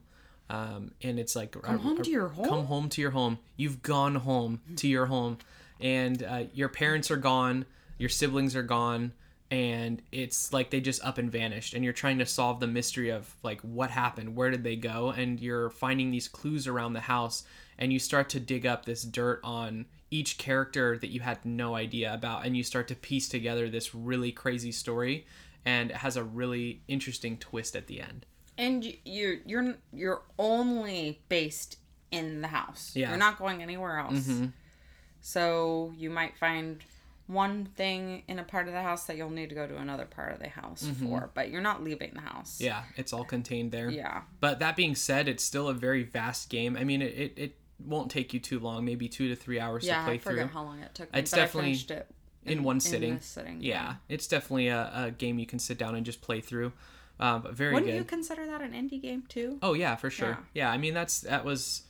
um, 0.49 0.91
and 1.03 1.20
it's 1.20 1.36
like 1.36 1.51
Come 1.51 1.78
home 1.80 2.01
to 2.01 2.10
your 2.10 2.30
home? 2.30 2.49
Come 2.49 2.66
home 2.66 2.89
to 2.89 3.01
your 3.01 3.12
home. 3.12 3.38
You've 3.57 3.82
gone 3.84 4.16
home 4.16 4.62
to 4.78 4.88
your 4.88 5.05
home, 5.07 5.38
and 5.80 6.24
uh, 6.24 6.43
your 6.53 6.70
parents 6.70 7.12
are 7.12 7.18
gone. 7.18 7.66
Your 7.99 8.10
siblings 8.10 8.55
are 8.55 8.64
gone. 8.64 9.14
And 9.52 10.02
it's 10.12 10.54
like 10.54 10.70
they 10.70 10.80
just 10.80 11.04
up 11.04 11.18
and 11.18 11.32
vanished, 11.32 11.74
and 11.74 11.84
you're 11.84 11.93
trying 11.93 12.20
to 12.20 12.26
solve 12.26 12.60
the 12.60 12.68
mystery 12.68 13.10
of 13.10 13.36
like 13.41 13.62
what 13.62 13.89
happened, 13.89 14.36
where 14.36 14.52
did 14.52 14.64
they 14.64 14.76
go, 14.76 15.10
and 15.10 15.39
you're 15.39 15.70
finding 15.72 16.12
these 16.12 16.28
clues 16.28 16.68
around 16.68 16.93
the 16.93 17.00
house, 17.00 17.43
and 17.78 17.91
you 17.91 17.97
start 18.00 18.30
to 18.30 18.39
dig 18.39 18.66
up 18.68 18.86
this 18.86 19.02
dirt 19.04 19.39
on 19.43 19.86
each 20.12 20.38
character 20.38 20.97
that 21.00 21.10
you 21.10 21.20
had 21.22 21.43
no 21.45 21.76
idea 21.76 22.12
about 22.14 22.43
and 22.43 22.58
you 22.58 22.64
start 22.64 22.88
to 22.88 22.95
piece 22.95 23.30
together 23.30 23.70
this 23.70 23.93
really 23.93 24.32
crazy 24.32 24.72
story 24.72 25.24
and 25.66 25.91
it 25.91 25.97
has 25.97 26.18
a 26.18 26.24
really 26.24 26.82
interesting 26.88 27.38
twist 27.38 27.76
at 27.76 27.86
the 27.86 28.02
end 28.02 28.26
And 28.58 28.84
you- 28.84 28.97
you're 29.06 29.36
you're 29.45 29.76
you're 29.93 30.22
only 30.39 31.22
based 31.30 31.78
in 32.10 32.41
the 32.41 32.47
house. 32.47 32.91
Yeah. 32.95 33.04
Mm-hmm. 33.04 33.12
You're 33.12 33.20
not 33.20 33.38
going 33.38 33.62
anywhere 33.62 34.00
else. 34.00 34.28
So 35.22 35.93
you 35.95 36.10
might 36.10 36.38
find 36.38 36.80
one 37.30 37.66
thing 37.76 38.24
in 38.28 38.40
a 38.40 38.44
part 38.44 38.68
of 38.68 38.74
the 38.74 38.82
house 38.82 39.04
that 39.06 39.16
you'll 39.16 39.30
need 39.30 39.50
to 39.50 39.56
go 39.56 39.68
to 39.68 39.78
another 39.78 40.06
part 40.06 40.34
of 40.34 40.40
the 40.40 40.50
house 40.50 40.90
for, 41.00 41.30
but 41.36 41.52
you're 41.52 41.62
not 41.62 41.84
leaving 41.84 42.12
the 42.16 42.22
house. 42.22 42.56
Mm-hmm. 42.56 42.66
yeah 42.66 42.84
it's 42.98 43.14
all 43.14 43.24
contained 43.24 43.72
there 43.72 43.88
Yeah. 43.90 44.22
but 44.40 44.58
that 44.60 44.76
being 44.76 44.96
said 44.96 45.28
it's 45.28 45.44
still 45.44 45.68
a 45.68 45.74
very 45.76 46.02
vast 46.02 46.50
game 46.50 46.76
i 46.76 46.84
mean 46.84 47.04
it, 47.04 47.14
it, 47.16 47.34
it 47.38 47.56
won't 47.86 48.10
take 48.10 48.34
you 48.34 48.40
too 48.40 48.60
long 48.60 48.84
maybe 48.84 49.08
two 49.08 49.28
to 49.30 49.36
three 49.36 49.60
hours 49.60 49.86
Yeah, 49.86 50.00
to 50.00 50.06
play 50.06 50.14
I 50.16 50.18
forget 50.18 50.46
through 50.46 50.54
how 50.54 50.64
long 50.64 50.80
it 50.80 50.96
took 50.96 51.14
me, 51.14 51.20
It's 51.20 51.30
definitely 51.32 51.74
it 51.74 52.08
in 52.46 52.64
one 52.64 52.80
sitting. 52.80 53.16
this 53.16 53.26
sitting. 53.28 53.58
yeah 53.62 53.96
it's 54.10 54.26
definitely 54.26 54.70
a, 54.70 54.92
a 54.96 55.12
game 55.12 55.38
you 55.38 55.46
can 55.46 55.60
sit 55.60 55.78
down 55.78 55.94
and 55.96 56.04
just 56.06 56.22
play 56.22 56.42
through 56.42 56.74
uh, 57.20 57.38
but 57.38 57.54
very 57.54 57.74
Wouldn't 57.76 57.92
good 57.92 57.98
you 57.98 58.04
consider 58.06 58.46
that 58.48 58.62
an 58.62 58.72
indie 58.72 59.02
game 59.02 59.24
too? 59.28 59.60
Oh 59.62 59.74
yeah, 59.74 59.98
for 59.98 60.10
sure. 60.10 60.40
Yeah. 60.54 60.72
I 60.72 60.78
mean 60.78 60.94
that's 60.94 61.20
that 61.22 61.44
was 61.44 61.82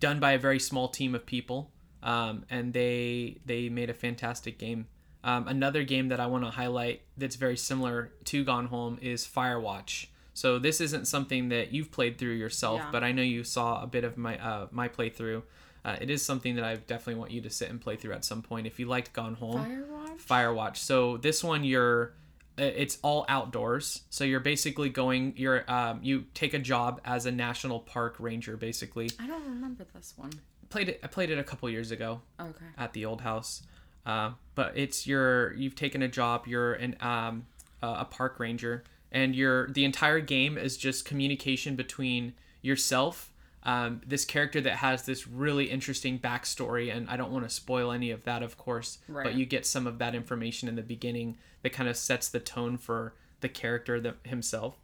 done 0.00 0.18
by 0.18 0.32
a 0.32 0.38
very 0.38 0.58
small 0.58 0.88
team 0.88 1.14
of 1.14 1.24
people, 1.24 1.70
um, 2.02 2.44
and 2.50 2.72
they 2.72 3.38
they 3.46 3.68
made 3.68 3.90
a 3.90 3.94
fantastic 3.94 4.58
game. 4.58 4.86
Um, 5.24 5.48
another 5.48 5.82
game 5.82 6.08
that 6.08 6.20
I 6.20 6.26
want 6.26 6.44
to 6.44 6.50
highlight 6.50 7.02
that's 7.16 7.36
very 7.36 7.56
similar 7.56 8.12
to 8.26 8.44
Gone 8.44 8.66
Home 8.66 8.98
is 9.02 9.26
Firewatch. 9.26 10.06
So 10.32 10.60
this 10.60 10.80
isn't 10.80 11.08
something 11.08 11.48
that 11.48 11.72
you've 11.72 11.90
played 11.90 12.16
through 12.18 12.34
yourself, 12.34 12.80
Yeah. 12.80 12.90
but 12.92 13.02
I 13.02 13.10
know 13.10 13.22
you 13.22 13.42
saw 13.42 13.82
a 13.82 13.86
bit 13.88 14.04
of 14.04 14.16
my 14.16 14.38
uh, 14.38 14.68
my 14.70 14.88
playthrough. 14.88 15.42
Uh, 15.84 15.96
it 16.00 16.10
is 16.10 16.24
something 16.24 16.54
that 16.56 16.64
I 16.64 16.76
definitely 16.76 17.16
want 17.16 17.30
you 17.32 17.40
to 17.40 17.50
sit 17.50 17.70
and 17.70 17.80
play 17.80 17.96
through 17.96 18.12
at 18.12 18.24
some 18.24 18.42
point 18.42 18.66
if 18.66 18.78
you 18.78 18.86
liked 18.86 19.12
Gone 19.12 19.34
Home. 19.34 19.64
Firewatch. 19.64 20.20
Firewatch. 20.22 20.76
So 20.76 21.16
this 21.16 21.42
one 21.42 21.64
you're 21.64 22.14
it's 22.56 22.98
all 23.02 23.24
outdoors. 23.28 24.02
So 24.10 24.24
you're 24.24 24.40
basically 24.40 24.88
going 24.88 25.34
you're 25.36 25.68
um, 25.70 26.00
you 26.02 26.26
take 26.34 26.54
a 26.54 26.58
job 26.58 27.00
as 27.04 27.26
a 27.26 27.32
national 27.32 27.80
park 27.80 28.16
ranger 28.18 28.56
basically. 28.56 29.10
I 29.18 29.26
don't 29.26 29.44
remember 29.44 29.84
this 29.94 30.14
one. 30.16 30.30
Played 30.70 30.88
it 30.90 31.00
I 31.02 31.06
played 31.06 31.30
it 31.30 31.38
a 31.38 31.44
couple 31.44 31.68
years 31.70 31.90
ago 31.90 32.20
Okay. 32.40 32.64
at 32.76 32.92
the 32.92 33.04
old 33.04 33.20
house. 33.22 33.62
Uh, 34.06 34.32
but 34.54 34.76
it's 34.76 35.06
your 35.06 35.52
you've 35.54 35.74
taken 35.74 36.02
a 36.02 36.08
job, 36.08 36.46
you're 36.46 36.74
an 36.74 36.96
um, 37.00 37.46
uh, 37.82 37.96
a 38.00 38.04
park 38.04 38.38
ranger 38.40 38.84
and 39.12 39.34
you're 39.36 39.68
the 39.70 39.84
entire 39.84 40.20
game 40.20 40.58
is 40.58 40.76
just 40.76 41.04
communication 41.04 41.76
between 41.76 42.34
yourself 42.62 43.32
um, 43.64 44.00
this 44.06 44.24
character 44.24 44.60
that 44.60 44.76
has 44.76 45.02
this 45.04 45.26
really 45.26 45.64
interesting 45.70 46.18
backstory 46.18 46.94
and 46.94 47.08
i 47.08 47.16
don't 47.16 47.32
want 47.32 47.44
to 47.44 47.50
spoil 47.50 47.90
any 47.92 48.10
of 48.10 48.24
that 48.24 48.42
of 48.42 48.56
course 48.58 48.98
Right. 49.08 49.24
but 49.24 49.34
you 49.34 49.46
get 49.46 49.64
some 49.66 49.86
of 49.86 49.98
that 49.98 50.14
information 50.14 50.68
in 50.68 50.74
the 50.76 50.82
beginning 50.82 51.38
that 51.62 51.72
kind 51.72 51.88
of 51.88 51.96
sets 51.96 52.28
the 52.28 52.40
tone 52.40 52.76
for 52.76 53.14
the 53.40 53.48
character 53.48 54.00
that, 54.00 54.16
himself 54.24 54.76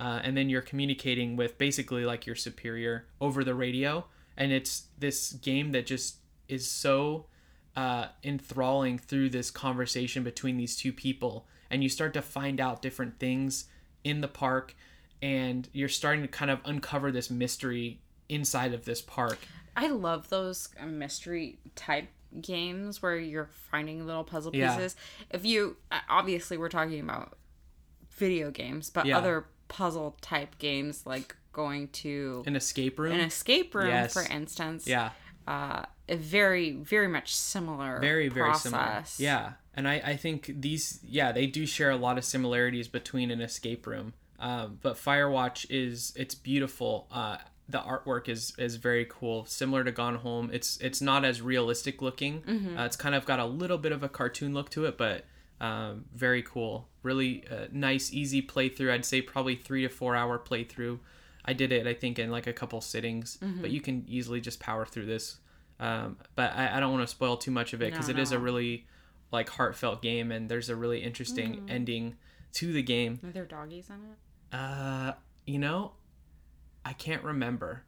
uh, 0.00 0.20
and 0.24 0.36
then 0.36 0.48
you're 0.48 0.62
communicating 0.62 1.36
with 1.36 1.58
basically 1.58 2.04
like 2.04 2.26
your 2.26 2.36
superior 2.36 3.06
over 3.20 3.44
the 3.44 3.54
radio 3.54 4.04
and 4.36 4.52
it's 4.52 4.84
this 4.98 5.32
game 5.32 5.72
that 5.72 5.86
just 5.86 6.16
is 6.48 6.68
so 6.70 7.26
uh, 7.76 8.06
enthralling 8.24 8.98
through 8.98 9.28
this 9.30 9.50
conversation 9.50 10.22
between 10.22 10.56
these 10.56 10.76
two 10.76 10.92
people 10.92 11.46
and 11.70 11.82
you 11.82 11.88
start 11.88 12.14
to 12.14 12.22
find 12.22 12.60
out 12.60 12.80
different 12.80 13.18
things 13.18 13.66
in 14.04 14.20
the 14.20 14.28
park 14.28 14.74
and 15.20 15.68
you're 15.72 15.88
starting 15.88 16.22
to 16.22 16.28
kind 16.28 16.50
of 16.50 16.60
uncover 16.64 17.10
this 17.10 17.30
mystery 17.30 18.00
inside 18.28 18.72
of 18.72 18.84
this 18.84 19.02
park 19.02 19.38
I 19.76 19.88
love 19.88 20.30
those 20.30 20.68
mystery 20.86 21.58
type 21.74 22.08
games 22.40 23.02
where 23.02 23.16
you're 23.18 23.50
finding 23.70 24.06
little 24.06 24.24
puzzle 24.24 24.54
Yeah. 24.54 24.74
pieces. 24.74 24.96
If 25.30 25.44
you 25.44 25.76
uh, 25.92 26.00
obviously 26.08 26.56
we're 26.56 26.70
talking 26.70 27.00
about 27.00 27.36
video 28.10 28.50
games, 28.50 28.88
but 28.88 29.04
Yeah. 29.06 29.18
other 29.18 29.46
puzzle 29.68 30.16
type 30.22 30.56
games 30.58 31.04
like 31.04 31.36
going 31.56 31.88
to 31.88 32.42
an 32.46 32.54
escape 32.54 32.98
room? 32.98 33.12
an 33.12 33.20
escape 33.20 33.74
room, 33.74 33.88
Yes. 33.88 34.12
for 34.12 34.22
instance, 34.30 34.86
yeah. 34.86 35.10
Uh, 35.48 35.82
a 36.08 36.16
very 36.16 36.72
very 36.72 37.08
much 37.08 37.34
similar 37.34 37.98
very 38.00 38.28
very 38.28 38.50
process. 38.50 39.10
similar 39.10 39.30
yeah. 39.34 39.52
And 39.74 39.86
I, 39.88 39.94
I 40.12 40.16
think 40.16 40.50
these 40.60 41.00
yeah 41.02 41.32
they 41.32 41.46
do 41.46 41.66
share 41.66 41.90
a 41.90 41.96
lot 41.96 42.18
of 42.18 42.24
similarities 42.24 42.88
between 42.88 43.30
an 43.30 43.40
escape 43.40 43.86
room. 43.86 44.12
Um, 44.38 44.78
but 44.82 44.94
firewatch 44.96 45.66
is 45.70 46.12
it's 46.16 46.34
beautiful. 46.34 47.06
Uh, 47.10 47.38
the 47.68 47.78
artwork 47.78 48.28
is 48.28 48.54
is 48.58 48.76
very 48.76 49.06
cool. 49.08 49.44
Similar 49.46 49.82
to 49.84 49.92
gone 49.92 50.16
home 50.16 50.50
it's 50.52 50.76
it's 50.78 51.00
not 51.00 51.24
as 51.24 51.40
realistic 51.42 52.02
looking. 52.02 52.42
Uh, 52.78 52.82
it's 52.84 52.96
kind 52.96 53.14
of 53.14 53.24
got 53.24 53.38
a 53.38 53.46
little 53.46 53.78
bit 53.78 53.92
of 53.92 54.02
a 54.02 54.08
cartoon 54.08 54.52
look 54.52 54.68
to 54.70 54.84
it 54.84 54.96
but 54.98 55.24
um, 55.60 56.04
very 56.14 56.42
cool. 56.42 56.88
Really 57.02 57.44
uh, 57.50 57.66
nice 57.72 58.12
easy 58.12 58.42
playthrough. 58.42 58.90
I'd 58.92 59.04
say 59.04 59.22
probably 59.22 59.54
three 59.56 59.82
to 59.82 59.88
four 59.88 60.14
hour 60.16 60.38
playthrough 60.38 60.98
i 61.46 61.52
did 61.52 61.72
it 61.72 61.86
i 61.86 61.94
think 61.94 62.18
in 62.18 62.30
like 62.30 62.46
a 62.46 62.52
couple 62.52 62.80
sittings 62.80 63.38
but 63.60 63.70
you 63.70 63.80
can 63.80 64.04
easily 64.08 64.40
just 64.40 64.60
power 64.60 64.84
through 64.84 65.06
this 65.06 65.38
um, 65.78 66.16
but 66.34 66.52
I, 66.54 66.76
I 66.78 66.80
don't 66.80 66.90
want 66.92 67.06
to 67.06 67.10
spoil 67.10 67.36
too 67.36 67.50
much 67.50 67.74
of 67.74 67.82
it 67.82 67.92
because 67.92 68.08
No, 68.08 68.14
it 68.14 68.18
is 68.18 68.32
a 68.32 68.38
really 68.38 68.86
like 69.30 69.48
heartfelt 69.50 70.00
game 70.00 70.32
and 70.32 70.48
there's 70.48 70.70
a 70.70 70.76
really 70.76 71.02
interesting 71.02 71.66
ending 71.68 72.16
to 72.54 72.72
the 72.72 72.82
game. 72.82 73.20
Are 73.22 73.30
there 73.30 73.44
doggies 73.44 73.90
in 73.90 73.96
it? 73.96 74.56
uh 74.56 75.12
you 75.46 75.58
know 75.58 75.92
i 76.84 76.92
can't 76.94 77.22
remember. 77.22 77.82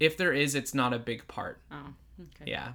If 0.00 0.16
there 0.16 0.32
is 0.32 0.54
it's 0.54 0.72
not 0.72 0.94
a 0.94 0.98
big 0.98 1.26
part. 1.28 1.60
Oh, 1.70 1.92
okay. 2.20 2.50
yeah 2.50 2.72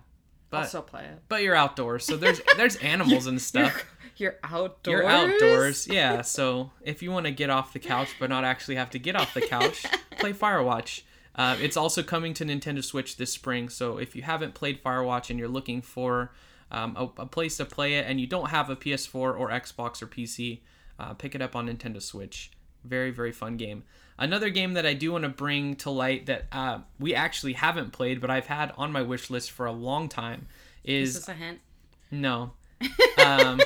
I'll 0.52 0.62
but 0.62 0.68
still 0.70 0.82
play 0.82 1.06
it. 1.06 1.20
but 1.30 1.43
you're 1.43 1.56
outdoors 1.56 2.06
so 2.06 2.18
there's 2.18 2.41
there's 2.58 2.76
animals 2.78 3.28
and 3.28 3.41
stuff 3.41 3.86
You're 4.18 4.36
outdoors. 4.43 4.86
you're 5.02 5.08
outdoors 5.08 5.88
yeah 5.88 6.22
so 6.38 6.72
if 6.84 7.02
you 7.02 7.12
want 7.12 7.26
to 7.26 7.32
get 7.32 7.49
off 7.49 7.74
the 7.74 7.80
couch 7.80 8.10
but 8.20 8.30
not 8.30 8.43
actually 8.43 8.76
have 8.76 8.89
to 8.91 8.99
get 8.99 9.16
off 9.16 9.34
the 9.34 9.41
couch 9.41 9.86
play 10.20 10.34
firewatch 10.34 11.02
uh, 11.36 11.56
it's 11.62 11.78
also 11.78 12.04
coming 12.04 12.34
to 12.36 12.45
nintendo 12.45 12.84
switch 12.84 13.18
this 13.18 13.32
spring 13.32 13.70
so 13.70 13.97
if 13.97 14.16
you 14.16 14.22
haven't 14.22 14.54
played 14.54 14.84
firewatch 14.84 15.30
and 15.30 15.39
you're 15.39 15.47
looking 15.47 15.82
for 15.82 16.32
um, 16.70 16.95
a, 16.97 17.22
a 17.22 17.26
place 17.26 17.58
to 17.58 17.66
play 17.66 17.95
it 17.95 18.06
and 18.08 18.20
you 18.22 18.28
don't 18.28 18.49
have 18.49 18.70
a 18.70 18.76
ps4 18.76 19.16
or 19.16 19.49
xbox 19.49 20.02
or 20.04 20.08
pc 20.08 20.60
uh, 20.99 21.14
pick 21.14 21.34
it 21.34 21.41
up 21.41 21.56
on 21.56 21.68
nintendo 21.68 22.02
switch 22.02 22.52
very 22.84 23.10
very 23.12 23.32
fun 23.32 23.58
game 23.58 23.84
another 24.22 24.49
game 24.49 24.74
that 24.74 24.86
i 24.86 24.93
do 24.93 25.11
want 25.11 25.24
to 25.24 25.30
bring 25.30 25.76
to 25.76 25.89
light 25.89 26.26
that 26.28 26.45
uh, 26.51 26.80
we 26.99 27.13
actually 27.13 27.53
haven't 27.53 27.91
played 27.91 28.22
but 28.22 28.30
i've 28.30 28.47
had 28.47 28.72
on 28.78 28.91
my 28.91 29.01
wish 29.01 29.30
list 29.30 29.51
for 29.51 29.65
a 29.65 29.72
long 29.72 30.07
time 30.07 30.47
Is 30.84 31.09
is 31.09 31.15
this 31.15 31.28
a 31.30 31.34
hint? 31.34 31.59
no. 32.09 32.53
Um, 33.24 33.59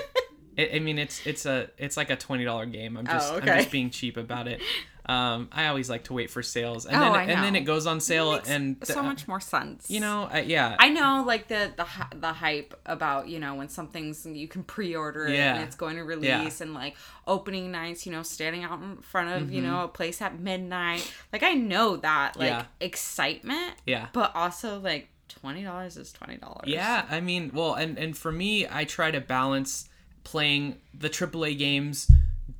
I 0.57 0.71
I 0.75 0.79
mean, 0.79 0.97
it's 0.99 1.25
it's 1.25 1.45
a 1.45 1.69
it's 1.77 1.95
like 1.97 2.09
a 2.09 2.15
twenty 2.17 2.43
dollar 2.43 2.65
game. 2.65 2.97
I'm 2.97 3.05
just 3.05 3.31
Oh, 3.31 3.37
I'm 3.37 3.45
just 3.45 3.71
being 3.71 3.89
cheap 3.89 4.17
about 4.17 4.47
it. 4.47 4.61
Um, 5.07 5.49
I 5.51 5.67
always 5.67 5.89
like 5.89 6.05
to 6.05 6.13
wait 6.13 6.31
for 6.31 6.41
sales, 6.41 6.85
and 6.87 6.95
Oh, 6.95 6.99
then 6.99 7.11
I 7.13 7.23
and 7.23 7.43
then 7.43 7.55
it 7.55 7.61
goes 7.61 7.85
on 7.85 7.99
sale, 8.01 8.39
and 8.47 8.75
so 8.83 9.03
much 9.03 9.27
more 9.27 9.39
sense. 9.39 9.89
you 9.89 9.99
know, 9.99 10.23
uh, 10.33 10.37
yeah, 10.37 10.75
I 10.79 10.89
know, 10.89 11.23
like 11.25 11.47
the 11.47 11.71
the 11.77 11.85
the 12.17 12.33
hype 12.33 12.73
about 12.85 13.27
you 13.27 13.39
know 13.39 13.53
when 13.55 13.69
something's 13.69 14.25
you 14.25 14.47
can 14.47 14.63
pre-order 14.63 15.27
it 15.27 15.35
Yeah. 15.35 15.55
and 15.55 15.63
it's 15.63 15.75
going 15.75 15.97
to 15.97 16.03
release 16.03 16.25
Yeah. 16.29 16.43
Mm-hmm. 16.45 16.63
and 16.63 16.73
like 16.73 16.95
opening 17.27 17.71
nights, 17.71 18.05
you 18.05 18.11
know, 18.11 18.23
standing 18.23 18.63
out 18.63 18.81
in 18.81 18.97
front 18.97 19.29
of 19.43 19.51
you 19.51 19.61
know 19.61 19.83
a 19.83 19.87
place 19.87 20.21
at 20.21 20.39
midnight. 20.39 21.09
Like 21.31 21.43
I 21.43 21.53
know 21.53 21.97
that 21.97 22.35
like 22.37 22.49
Yeah. 22.49 22.65
excitement, 22.79 23.73
yeah, 23.85 24.07
but 24.13 24.35
also 24.35 24.79
like 24.79 25.09
twenty 25.29 25.63
dollars 25.63 25.97
is 25.97 26.11
twenty 26.11 26.37
dollars. 26.37 26.63
Yeah, 26.67 27.05
I 27.09 27.21
mean, 27.21 27.51
well, 27.53 27.75
and 27.75 27.97
and 27.99 28.17
for 28.17 28.31
me, 28.31 28.65
I 28.67 28.85
try 28.85 29.11
to 29.11 29.21
balance 29.21 29.87
playing 30.23 30.77
the 30.97 31.09
AAA 31.09 31.55
games 31.57 32.09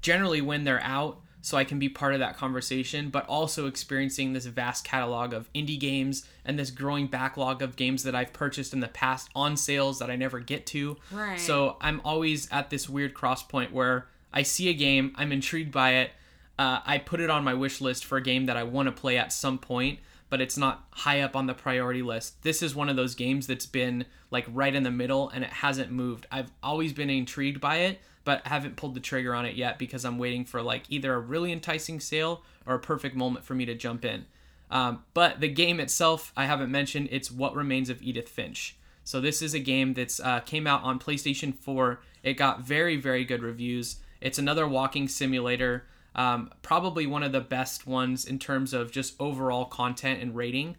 generally 0.01 0.41
when 0.41 0.63
they're 0.63 0.83
out 0.83 1.19
so 1.45 1.57
I 1.57 1.63
can 1.63 1.77
be 1.77 1.89
part 1.89 2.15
of 2.15 2.21
that 2.21 2.37
conversation, 2.37 3.11
but 3.11 3.27
also 3.27 3.67
experiencing 3.67 4.33
this 4.33 4.47
vast 4.47 4.83
catalog 4.83 5.31
of 5.31 5.47
indie 5.53 5.79
games 5.79 6.25
and 6.43 6.57
this 6.57 6.71
growing 6.71 7.05
backlog 7.05 7.61
of 7.61 7.75
games 7.75 8.01
that 8.01 8.15
I've 8.15 8.33
purchased 8.33 8.73
in 8.73 8.79
the 8.79 8.87
past 8.87 9.29
on 9.35 9.55
sales 9.55 9.99
that 9.99 10.09
I 10.09 10.15
never 10.15 10.39
get 10.39 10.65
to. 10.67 10.97
Right. 11.11 11.39
So 11.39 11.77
I'm 11.79 12.01
always 12.03 12.51
at 12.51 12.71
this 12.71 12.89
weird 12.89 13.13
cross 13.13 13.43
point 13.43 13.71
where 13.71 14.07
I 14.33 14.41
see 14.41 14.69
a 14.69 14.73
game, 14.73 15.13
I'm 15.17 15.31
intrigued 15.31 15.71
by 15.71 15.91
it, 15.91 16.11
uh, 16.57 16.79
I 16.83 16.97
put 16.97 17.19
it 17.19 17.29
on 17.29 17.43
my 17.43 17.53
wish 17.53 17.79
list 17.79 18.05
for 18.05 18.17
a 18.17 18.23
game 18.23 18.47
that 18.47 18.57
I 18.57 18.63
want 18.63 18.87
to 18.87 18.91
play 18.91 19.15
at 19.19 19.31
some 19.31 19.59
point, 19.59 19.99
but 20.31 20.41
it's 20.41 20.57
not 20.57 20.87
high 20.89 21.21
up 21.21 21.35
on 21.35 21.45
the 21.45 21.53
priority 21.53 22.01
list. 22.01 22.41
This 22.41 22.63
is 22.63 22.73
one 22.73 22.89
of 22.89 22.95
those 22.95 23.13
games 23.13 23.45
that's 23.45 23.67
been 23.67 24.05
like 24.31 24.47
right 24.51 24.73
in 24.73 24.81
the 24.81 24.89
middle 24.89 25.29
and 25.29 25.43
it 25.43 25.51
hasn't 25.51 25.91
moved. 25.91 26.25
I've 26.31 26.51
always 26.63 26.91
been 26.91 27.11
intrigued 27.11 27.61
by 27.61 27.81
it, 27.81 27.99
but 28.25 28.41
I 28.45 28.49
haven't 28.49 28.75
pulled 28.75 28.95
the 28.95 28.99
trigger 28.99 29.33
on 29.33 29.45
it 29.45 29.55
yet 29.55 29.79
because 29.79 30.03
I'm 30.03 30.17
waiting 30.17 30.43
for 30.43 30.61
like 30.61 30.83
either 30.89 31.13
a 31.13 31.19
really 31.19 31.53
enticing 31.53 31.99
sale 31.99 32.43
or 32.65 32.75
a 32.75 32.79
perfect 32.79 33.15
moment 33.15 33.45
for 33.45 33.53
me 33.53 33.65
to 33.65 33.75
jump 33.75 34.03
in. 34.03 34.25
Um, 34.69 35.03
but 35.13 35.39
the 35.39 35.47
game 35.47 35.79
itself, 35.79 36.33
I 36.35 36.45
haven't 36.45 36.71
mentioned. 36.71 37.09
It's 37.11 37.31
What 37.31 37.55
Remains 37.55 37.89
of 37.89 38.01
Edith 38.01 38.27
Finch. 38.27 38.75
So 39.03 39.21
this 39.21 39.43
is 39.43 39.53
a 39.53 39.59
game 39.59 39.93
that's 39.93 40.19
uh, 40.19 40.39
came 40.39 40.65
out 40.65 40.83
on 40.83 40.99
PlayStation 40.99 41.53
4. 41.53 42.01
It 42.23 42.33
got 42.33 42.61
very 42.61 42.97
very 42.97 43.23
good 43.23 43.43
reviews. 43.43 43.97
It's 44.19 44.39
another 44.39 44.67
walking 44.67 45.07
simulator. 45.07 45.85
Um, 46.15 46.49
probably 46.63 47.05
one 47.05 47.21
of 47.21 47.31
the 47.31 47.41
best 47.41 47.85
ones 47.85 48.25
in 48.25 48.39
terms 48.39 48.73
of 48.73 48.91
just 48.91 49.13
overall 49.19 49.65
content 49.65 50.21
and 50.21 50.35
rating. 50.35 50.77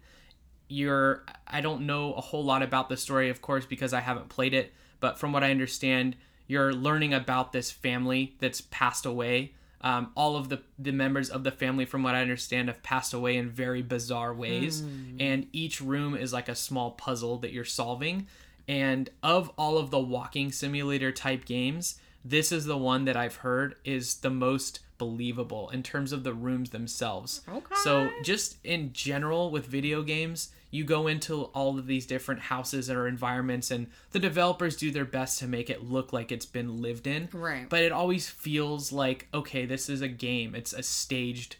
You're 0.67 1.23
I 1.47 1.61
don't 1.61 1.85
know 1.85 2.13
a 2.13 2.21
whole 2.21 2.43
lot 2.43 2.61
about 2.61 2.89
the 2.89 2.97
story, 2.97 3.29
of 3.29 3.41
course, 3.41 3.65
because 3.65 3.93
I 3.93 4.01
haven't 4.01 4.27
played 4.27 4.53
it. 4.53 4.73
But 4.99 5.17
from 5.17 5.31
what 5.31 5.43
I 5.43 5.51
understand, 5.51 6.17
you're 6.47 6.73
learning 6.73 7.13
about 7.13 7.51
this 7.51 7.71
family 7.71 8.35
that's 8.39 8.61
passed 8.61 9.05
away. 9.05 9.53
Um, 9.81 10.11
all 10.15 10.35
of 10.35 10.49
the, 10.49 10.61
the 10.79 10.91
members 10.91 11.29
of 11.29 11.43
the 11.43 11.51
family, 11.51 11.85
from 11.85 12.01
what 12.03 12.15
I 12.15 12.21
understand, 12.21 12.67
have 12.67 12.81
passed 12.81 13.13
away 13.13 13.37
in 13.37 13.49
very 13.49 13.81
bizarre 13.81 14.33
ways. 14.33 14.81
And 15.19 15.47
each 15.53 15.81
room 15.81 16.15
is 16.15 16.33
like 16.33 16.49
a 16.49 16.55
small 16.55 16.91
puzzle 16.91 17.37
that 17.39 17.51
you're 17.51 17.63
solving. 17.63 18.27
And 18.67 19.09
of 19.21 19.51
all 19.57 19.77
of 19.77 19.91
the 19.91 19.99
walking 19.99 20.51
simulator 20.51 21.11
type 21.11 21.45
games, 21.45 21.99
this 22.25 22.51
is 22.51 22.65
the 22.65 22.77
one 22.77 23.05
that 23.05 23.15
I've 23.15 23.37
heard 23.37 23.75
is 23.85 24.15
the 24.15 24.29
most 24.29 24.79
believable 24.97 25.69
in 25.69 25.83
terms 25.83 26.11
of 26.11 26.23
the 26.23 26.33
rooms 26.33 26.71
themselves. 26.71 27.41
Okay. 27.47 27.75
So, 27.83 28.09
just 28.23 28.57
in 28.63 28.91
general 28.93 29.51
with 29.51 29.65
video 29.67 30.01
games, 30.01 30.49
you 30.69 30.83
go 30.83 31.07
into 31.07 31.43
all 31.45 31.79
of 31.79 31.87
these 31.87 32.05
different 32.05 32.41
houses 32.41 32.89
or 32.89 33.07
environments, 33.07 33.71
and 33.71 33.87
the 34.11 34.19
developers 34.19 34.75
do 34.75 34.91
their 34.91 35.05
best 35.05 35.39
to 35.39 35.47
make 35.47 35.69
it 35.69 35.83
look 35.83 36.11
like 36.11 36.31
it's 36.31 36.45
been 36.45 36.81
lived 36.81 37.07
in. 37.07 37.29
Right. 37.31 37.69
But 37.69 37.83
it 37.83 37.91
always 37.91 38.29
feels 38.29 38.91
like, 38.91 39.27
okay, 39.33 39.65
this 39.65 39.89
is 39.89 40.01
a 40.01 40.07
game, 40.07 40.55
it's 40.55 40.73
a 40.73 40.83
staged 40.83 41.55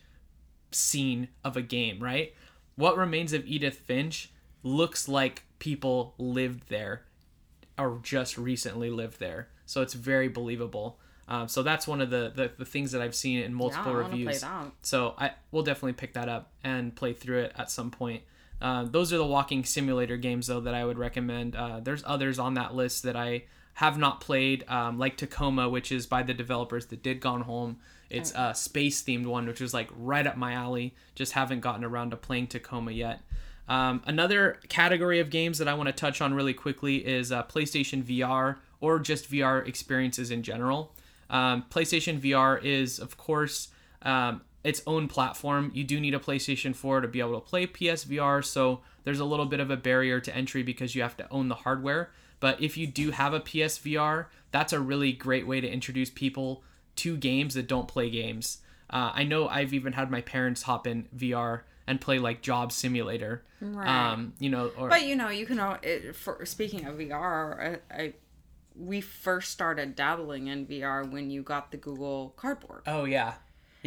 scene 0.71 1.29
of 1.43 1.55
a 1.55 1.61
game, 1.61 2.01
right? 2.01 2.33
What 2.75 2.97
Remains 2.97 3.33
of 3.33 3.45
Edith 3.45 3.77
Finch 3.77 4.31
looks 4.61 5.07
like 5.07 5.43
people 5.59 6.13
lived 6.17 6.69
there 6.69 7.03
or 7.77 7.99
just 8.03 8.37
recently 8.37 8.89
lived 8.89 9.19
there. 9.19 9.47
So 9.65 9.81
it's 9.81 9.93
very 9.93 10.27
believable. 10.27 10.99
Um, 11.27 11.47
so 11.47 11.61
that's 11.61 11.87
one 11.87 12.01
of 12.01 12.09
the, 12.09 12.31
the, 12.33 12.51
the 12.57 12.65
things 12.65 12.91
that 12.91 13.01
I've 13.01 13.15
seen 13.15 13.39
in 13.39 13.53
multiple 13.53 13.93
play 13.93 13.93
reviews. 13.93 14.43
So 14.81 15.13
I 15.17 15.31
will 15.51 15.63
definitely 15.63 15.93
pick 15.93 16.13
that 16.13 16.29
up 16.29 16.51
and 16.63 16.95
play 16.95 17.13
through 17.13 17.39
it 17.39 17.53
at 17.57 17.69
some 17.69 17.91
point. 17.91 18.23
Uh, 18.61 18.83
those 18.83 19.13
are 19.13 19.17
the 19.17 19.25
walking 19.25 19.63
simulator 19.63 20.17
games 20.17 20.47
though 20.47 20.61
that 20.61 20.73
I 20.73 20.83
would 20.83 20.97
recommend. 20.97 21.55
Uh, 21.55 21.79
there's 21.79 22.03
others 22.05 22.39
on 22.39 22.55
that 22.55 22.75
list 22.75 23.03
that 23.03 23.15
I 23.15 23.43
have 23.75 23.97
not 23.97 24.21
played, 24.21 24.63
um, 24.67 24.97
like 24.97 25.17
Tacoma, 25.17 25.69
which 25.69 25.91
is 25.91 26.07
by 26.07 26.23
the 26.23 26.33
developers 26.33 26.87
that 26.87 27.03
did 27.03 27.19
Gone 27.19 27.41
Home. 27.41 27.77
It's 28.09 28.31
a 28.35 28.55
space 28.55 29.03
themed 29.03 29.25
one, 29.25 29.45
which 29.47 29.61
is 29.61 29.73
like 29.73 29.89
right 29.97 30.25
up 30.25 30.37
my 30.37 30.53
alley. 30.53 30.95
Just 31.13 31.33
haven't 31.33 31.59
gotten 31.59 31.83
around 31.83 32.11
to 32.11 32.17
playing 32.17 32.47
Tacoma 32.47 32.91
yet. 32.91 33.21
Um, 33.67 34.01
another 34.05 34.59
category 34.69 35.19
of 35.19 35.29
games 35.29 35.57
that 35.57 35.67
I 35.67 35.73
want 35.73 35.87
to 35.87 35.93
touch 35.93 36.21
on 36.21 36.33
really 36.33 36.53
quickly 36.53 37.05
is 37.05 37.31
uh, 37.31 37.43
PlayStation 37.43 38.01
VR 38.01 38.57
or 38.79 38.99
just 38.99 39.29
VR 39.29 39.67
experiences 39.67 40.31
in 40.31 40.41
general. 40.41 40.93
Um, 41.29 41.65
PlayStation 41.69 42.19
VR 42.19 42.63
is, 42.63 42.99
of 42.99 43.17
course, 43.17 43.69
um, 44.03 44.41
its 44.68 44.82
own 44.86 45.07
platform. 45.07 45.72
You 45.74 45.84
do 45.84 45.99
need 45.99 46.13
a 46.13 46.20
PlayStation 46.20 46.76
4 46.76 47.01
to 47.01 47.07
be 47.07 47.20
able 47.20 47.39
to 47.39 47.45
play 47.45 47.65
PSVR, 47.65 48.43
so 48.43 48.82
there's 49.03 49.20
a 49.20 49.26
little 49.26 49.45
bit 49.45 49.59
of 49.59 49.72
a 49.72 49.78
barrier 49.78 50.20
to 50.20 50.36
entry 50.36 50.61
because 50.63 50.93
you 50.95 51.01
have 51.01 51.15
to 51.18 51.28
own 51.32 51.47
the 51.47 51.55
hardware. 51.55 52.11
But 52.39 52.61
if 52.61 52.78
you 52.78 52.86
do 52.86 53.11
have 53.11 53.34
a 53.34 53.39
PSVR, 53.39 54.26
that's 54.51 54.74
a 54.74 54.80
really 54.80 55.11
great 55.13 55.47
way 55.47 55.61
to 55.61 55.68
introduce 55.68 56.09
people 56.09 56.63
to 56.97 57.15
games 57.18 57.53
that 57.55 57.68
don't 57.68 57.88
play 57.88 58.09
games. 58.09 58.59
Uh, 58.89 59.11
I 59.13 59.24
know 59.24 59.47
I've 59.47 59.74
even 59.74 59.93
had 59.93 60.11
my 60.11 60.22
parents 60.22 60.63
hop 60.63 60.86
in 60.88 61.07
VR 61.15 61.61
and 61.88 61.99
play 62.01 62.20
like 62.20 62.41
Job 62.41 62.72
Simulator. 62.72 63.43
Right. 63.61 63.88
Um, 64.11 64.34
you 64.39 64.49
know, 64.49 64.72
or 64.78 64.89
But 64.89 65.05
you 65.07 65.15
know, 65.15 65.30
you 65.30 65.45
can. 65.45 65.59
al- 65.59 65.80
It, 65.82 66.15
for 66.15 66.45
speaking 66.45 66.86
of 66.86 66.95
VR, 66.97 67.80
I, 67.91 68.03
I 68.03 68.13
we 68.76 69.01
first 69.01 69.51
started 69.51 69.95
dabbling 69.95 70.47
in 70.47 70.68
VR 70.68 71.09
when 71.09 71.30
you 71.32 71.41
got 71.41 71.72
the 71.72 71.78
Google 71.78 72.34
Cardboard. 72.38 72.84
oh 72.86 73.05
yeah, 73.05 73.34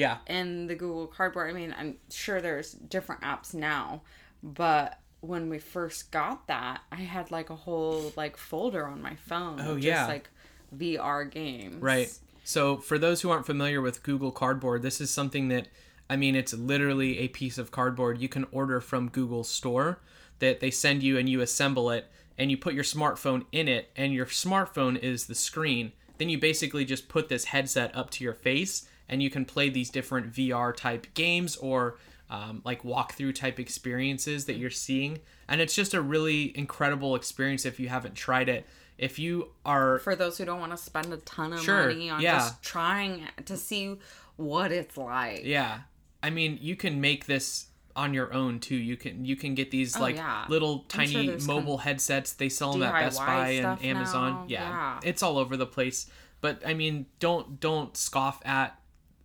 yeah, 0.01 0.19
And 0.27 0.69
the 0.69 0.75
Google 0.75 1.07
Cardboard. 1.07 1.51
I 1.51 1.53
mean, 1.53 1.75
I'm 1.79 1.97
sure 2.11 2.41
there's 2.41 2.73
different 2.73 3.21
apps 3.21 3.53
now, 3.53 4.01
but 4.43 4.99
when 5.21 5.51
we 5.51 5.59
first 5.59 6.11
got 6.11 6.47
that, 6.47 6.81
I 6.91 6.97
had 6.97 7.31
like 7.31 7.51
a 7.51 7.55
whole 7.55 8.13
like 8.17 8.39
folder 8.39 8.87
on 8.87 9.03
my 9.03 9.17
phone. 9.17 9.61
Oh, 9.61 9.73
of 9.73 9.81
yeah. 9.81 9.97
just 9.97 10.09
like 10.09 10.31
VR 10.75 11.31
games. 11.31 11.83
Right. 11.83 12.11
So, 12.45 12.79
for 12.79 12.99
those 12.99 13.21
who 13.21 13.31
aren't 13.31 13.45
familiar 13.45 13.83
with 13.83 14.03
Google 14.03 14.33
Cardboard, 14.33 14.81
this 14.81 15.01
is 15.01 15.11
something 15.11 15.49
that, 15.49 15.69
I 16.09 16.17
mean, 16.17 16.35
it's 16.35 16.55
literally 16.55 17.19
a 17.19 17.29
piece 17.29 17.59
of 17.59 17.71
cardboard 17.71 18.19
you 18.19 18.29
can 18.29 18.47
order 18.51 18.81
from 18.81 19.11
Google 19.11 19.45
Store 19.45 20.01
that 20.39 20.61
they 20.61 20.71
send 20.71 21.03
you 21.03 21.19
and 21.19 21.29
you 21.29 21.43
assemble 21.43 21.91
it 21.91 22.11
and 22.39 22.51
you 22.51 22.57
put 22.57 22.73
your 22.73 22.85
smartphone 22.85 23.45
in 23.53 23.69
it 23.69 23.91
and 23.95 24.15
your 24.15 24.25
smartphone 24.25 24.99
is 24.99 25.27
the 25.27 25.35
screen. 25.35 25.93
Then 26.17 26.31
you 26.31 26.39
basically 26.39 26.87
just 26.87 27.09
put 27.09 27.29
this 27.29 27.45
headset 27.45 27.95
up 27.95 28.09
to 28.13 28.25
your 28.25 28.35
face 28.35 28.89
and 29.11 29.23
you 29.23 29.29
can 29.29 29.45
play 29.45 29.69
these 29.69 29.91
different 29.91 30.33
VR 30.33 30.75
type 30.75 31.07
games 31.13 31.57
or 31.57 31.99
um, 32.31 32.63
like 32.65 32.83
walkthrough 32.85 33.35
type 33.35 33.59
experiences 33.61 34.47
that 34.47 34.55
you're 34.55 34.71
seeing. 34.71 35.19
And 35.49 35.61
it's 35.61 35.75
just 35.75 35.93
a 35.93 36.01
really 36.01 36.57
incredible 36.57 37.15
experience 37.17 37.67
if 37.67 37.79
you 37.81 37.89
haven't 37.89 38.15
tried 38.15 38.49
it. 38.49 38.67
If 38.97 39.19
you 39.19 39.49
are 39.67 39.99
For 39.99 40.15
those 40.15 40.39
who 40.39 40.45
don't 40.45 40.61
want 40.61 40.73
to 40.73 40.79
spend 40.79 41.13
a 41.13 41.17
ton 41.19 41.53
of 41.53 41.61
Sure, 41.61 41.89
money 41.89 42.09
on 42.09 42.21
yeah. 42.21 42.39
just 42.39 42.63
trying 42.63 43.25
to 43.45 43.57
see 43.57 43.97
what 44.37 44.71
it's 44.73 44.97
like. 44.97 45.45
Yeah. 45.45 45.81
I 46.23 46.31
mean, 46.31 46.59
you 46.61 46.77
can 46.77 47.01
make 47.01 47.27
this 47.27 47.67
on 47.97 48.15
your 48.15 48.33
own 48.33 48.61
too. 48.61 48.77
You 48.77 48.97
can 48.97 49.25
you 49.25 49.35
can 49.35 49.55
get 49.57 49.71
these 49.73 49.99
like 49.99 50.15
Oh, 50.15 50.19
yeah. 50.19 50.45
little 50.49 50.79
sure 50.89 51.05
tiny 51.05 51.27
there's 51.27 51.47
mobile 51.47 51.79
headsets. 51.79 52.35
They 52.35 52.49
sell 52.49 52.73
them 52.73 52.83
at 52.85 52.93
Best 52.93 53.19
Buy 53.19 53.49
and 53.53 53.83
Amazon. 53.85 54.45
Yeah. 54.49 54.61
Yeah. 54.69 55.01
It's 55.03 55.23
all 55.23 55.37
over 55.39 55.57
the 55.57 55.67
place. 55.67 56.07
But 56.41 56.63
I 56.65 56.75
mean, 56.75 57.07
don't 57.19 57.59
don't 57.59 57.97
scoff 57.97 58.41
at 58.47 58.80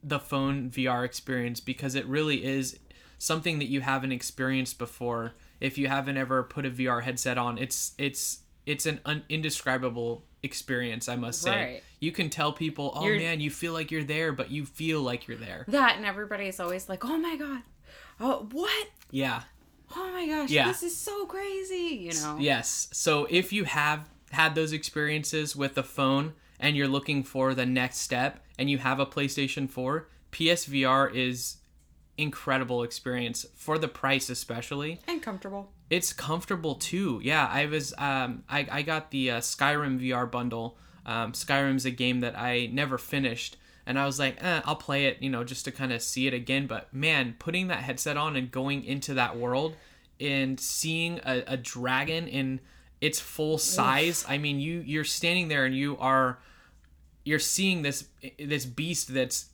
the 0.08 0.20
phone 0.20 0.70
VR 0.70 1.04
experience 1.04 1.60
because 1.60 1.96
it 1.96 2.06
really 2.06 2.46
is 2.46 2.78
something 3.18 3.58
that 3.60 3.66
you 3.66 3.82
haven't 3.82 4.12
experienced 4.12 4.78
before. 4.78 5.34
If 5.60 5.78
you 5.78 5.88
haven't 5.88 6.18
ever 6.18 6.44
put 6.44 6.66
a 6.66 6.70
VR 6.70 7.02
headset 7.02 7.38
on, 7.38 7.58
it's 7.58 7.94
it's 7.98 8.40
it's 8.68 8.86
an 8.86 9.00
un- 9.06 9.24
indescribable 9.30 10.24
experience, 10.44 11.08
I 11.10 11.16
must 11.16 11.42
say. 11.42 11.52
Right. 11.56 11.84
You 12.00 12.12
can 12.12 12.30
tell 12.30 12.52
people, 12.54 12.92
"Oh 12.96 13.06
You're- 13.06 13.20
man, 13.20 13.40
you 13.40 13.50
feel 13.50 13.74
like 13.74 13.90
you're 13.90 14.04
there, 14.04 14.32
but 14.32 14.52
you 14.52 14.66
feel 14.66 15.02
like 15.02 15.28
you're 15.28 15.38
there." 15.38 15.66
That 15.68 15.96
and 15.98 16.06
everybody's 16.06 16.60
always 16.60 16.88
like, 16.90 17.04
"Oh 17.06 17.18
my 17.18 17.36
god, 17.36 17.62
oh 18.20 18.48
what? 18.52 18.88
Yeah. 19.12 19.42
Oh 19.96 20.12
my 20.12 20.28
gosh, 20.28 20.50
Yeah. 20.50 20.68
this 20.68 20.84
is 20.84 20.96
so 20.96 21.26
crazy!" 21.26 21.96
You 22.08 22.14
know? 22.22 22.38
Yes. 22.40 22.90
So 22.92 23.26
if 23.30 23.52
you 23.54 23.64
have 23.64 24.08
had 24.32 24.54
those 24.56 24.74
experiences 24.74 25.56
with 25.56 25.76
the 25.76 25.84
phone 25.84 26.34
and 26.60 26.76
you're 26.76 26.88
looking 26.88 27.24
for 27.24 27.54
the 27.56 27.66
next 27.66 28.00
step 28.00 28.44
and 28.58 28.70
you 28.70 28.78
have 28.78 29.00
a 29.00 29.06
PlayStation 29.06 29.70
4, 29.70 30.08
PSVR 30.32 31.14
is 31.14 31.58
incredible 32.18 32.84
experience 32.84 33.46
for 33.56 33.78
the 33.78 33.88
price 33.88 34.30
especially. 34.30 35.00
And 35.08 35.22
comfortable. 35.22 35.72
It's 35.90 36.14
comfortable 36.14 36.76
too. 36.76 37.20
Yeah, 37.24 37.48
I 37.52 37.66
was 37.66 37.94
um 37.98 38.44
I, 38.50 38.68
I 38.72 38.82
got 38.82 39.12
the 39.12 39.32
uh, 39.32 39.40
Skyrim 39.40 40.00
VR 40.00 40.30
bundle. 40.30 40.78
Um, 41.06 41.34
Skyrim's 41.34 41.86
a 41.86 41.92
game 41.92 42.22
that 42.22 42.38
I 42.38 42.68
never 42.72 42.98
finished 42.98 43.58
and 43.86 44.00
I 44.00 44.06
was 44.06 44.18
like, 44.18 44.44
eh, 44.44 44.62
I'll 44.66 44.76
play 44.76 45.06
it, 45.06 45.22
you 45.22 45.30
know, 45.30 45.44
just 45.44 45.66
to 45.66 45.72
kind 45.72 45.94
of 45.94 46.02
see 46.02 46.28
it 46.28 46.34
again. 46.34 46.66
But 46.68 46.92
man, 46.94 47.36
putting 47.38 47.68
that 47.68 47.84
headset 47.84 48.18
on 48.18 48.36
and 48.36 48.52
going 48.52 48.84
into 48.84 49.14
that 49.14 49.38
world 49.38 49.76
and 50.20 50.60
seeing 50.60 51.20
a, 51.26 51.44
a 51.48 51.58
dragon 51.58 52.28
in 52.28 52.62
its 53.02 53.20
full 53.20 53.58
size, 53.58 54.26
I 54.28 54.38
mean, 54.38 54.60
you 54.60 54.82
you're 54.86 55.04
standing 55.04 55.50
there 55.50 55.66
and 55.66 55.76
you 55.76 55.98
are 55.98 56.40
you're 57.26 57.40
seeing 57.40 57.82
this 57.82 58.08
this 58.40 58.66
beast 58.66 59.14
that's 59.14 59.50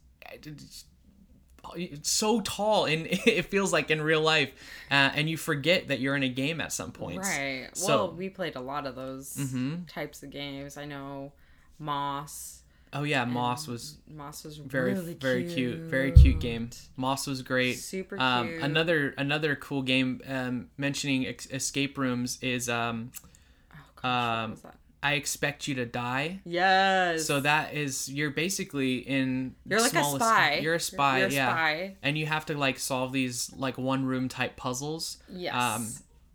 so 2.02 2.42
tall, 2.42 2.86
and 2.86 3.08
it 3.10 3.46
feels 3.46 3.72
like 3.72 3.92
in 3.92 4.02
real 4.02 4.22
life, 4.22 4.50
uh, 4.90 5.12
and 5.16 5.30
you 5.30 5.38
forget 5.38 5.88
that 5.88 6.00
you're 6.00 6.16
in 6.16 6.24
a 6.24 6.30
game 6.30 6.60
at 6.60 6.74
some 6.74 6.92
point 6.92 7.20
Right. 7.20 7.70
So- 7.74 7.88
well, 7.88 8.12
we 8.14 8.30
played 8.30 8.56
a 8.56 8.62
lot 8.62 8.86
of 8.86 8.96
those 8.96 9.36
Mhm. 9.38 9.88
types 9.88 10.22
of 10.24 10.30
games. 10.32 10.78
I 10.78 10.86
know 10.86 11.32
Moss. 11.80 12.60
Oh 12.94 13.04
yeah, 13.04 13.24
Moss 13.24 13.68
was 13.70 13.98
Moss 14.06 14.44
was 14.44 14.58
very 14.58 14.94
really 14.94 15.14
very 15.14 15.46
cute. 15.46 15.80
very 15.80 16.12
cute 16.12 16.42
game. 16.42 16.70
Moss 16.98 17.26
was 17.26 17.42
great. 17.42 17.76
Super 17.80 18.20
Um, 18.20 18.50
cute. 18.50 18.62
another 18.64 19.10
another 19.18 19.56
cool 19.56 19.82
game 19.82 20.20
um, 20.28 20.70
mentioning 20.78 21.26
ex- 21.26 21.46
escape 21.52 21.98
rooms 21.98 22.38
is 22.42 22.68
um, 22.68 23.12
Oh, 23.72 23.78
gosh, 23.96 24.04
what 24.04 24.10
um, 24.12 24.52
was 24.52 24.62
that? 24.64 24.76
I 25.04 25.14
expect 25.14 25.68
you 25.68 25.76
to 25.76 25.86
die. 25.86 26.42
Yes. 26.46 27.26
So 27.26 27.40
that 27.40 27.74
is 27.74 28.08
you're 28.08 28.30
basically 28.30 28.98
in 28.98 29.56
you're 29.66 29.82
like 29.82 29.96
a 29.96 30.04
spy. 30.04 30.60
You're 30.62 30.76
a 30.76 30.80
spy, 30.80 31.20
You're 31.20 31.28
a 31.28 31.32
yeah. 31.32 31.50
spy. 31.52 31.96
And 32.04 32.18
you 32.18 32.28
have 32.28 32.46
to 32.48 32.58
like 32.58 32.78
solve 32.78 33.12
these 33.12 33.52
like 33.56 33.78
one 33.78 34.06
room 34.06 34.30
type 34.30 34.58
puzzles. 34.58 35.18
Yes. 35.28 35.56
Um, 35.56 35.88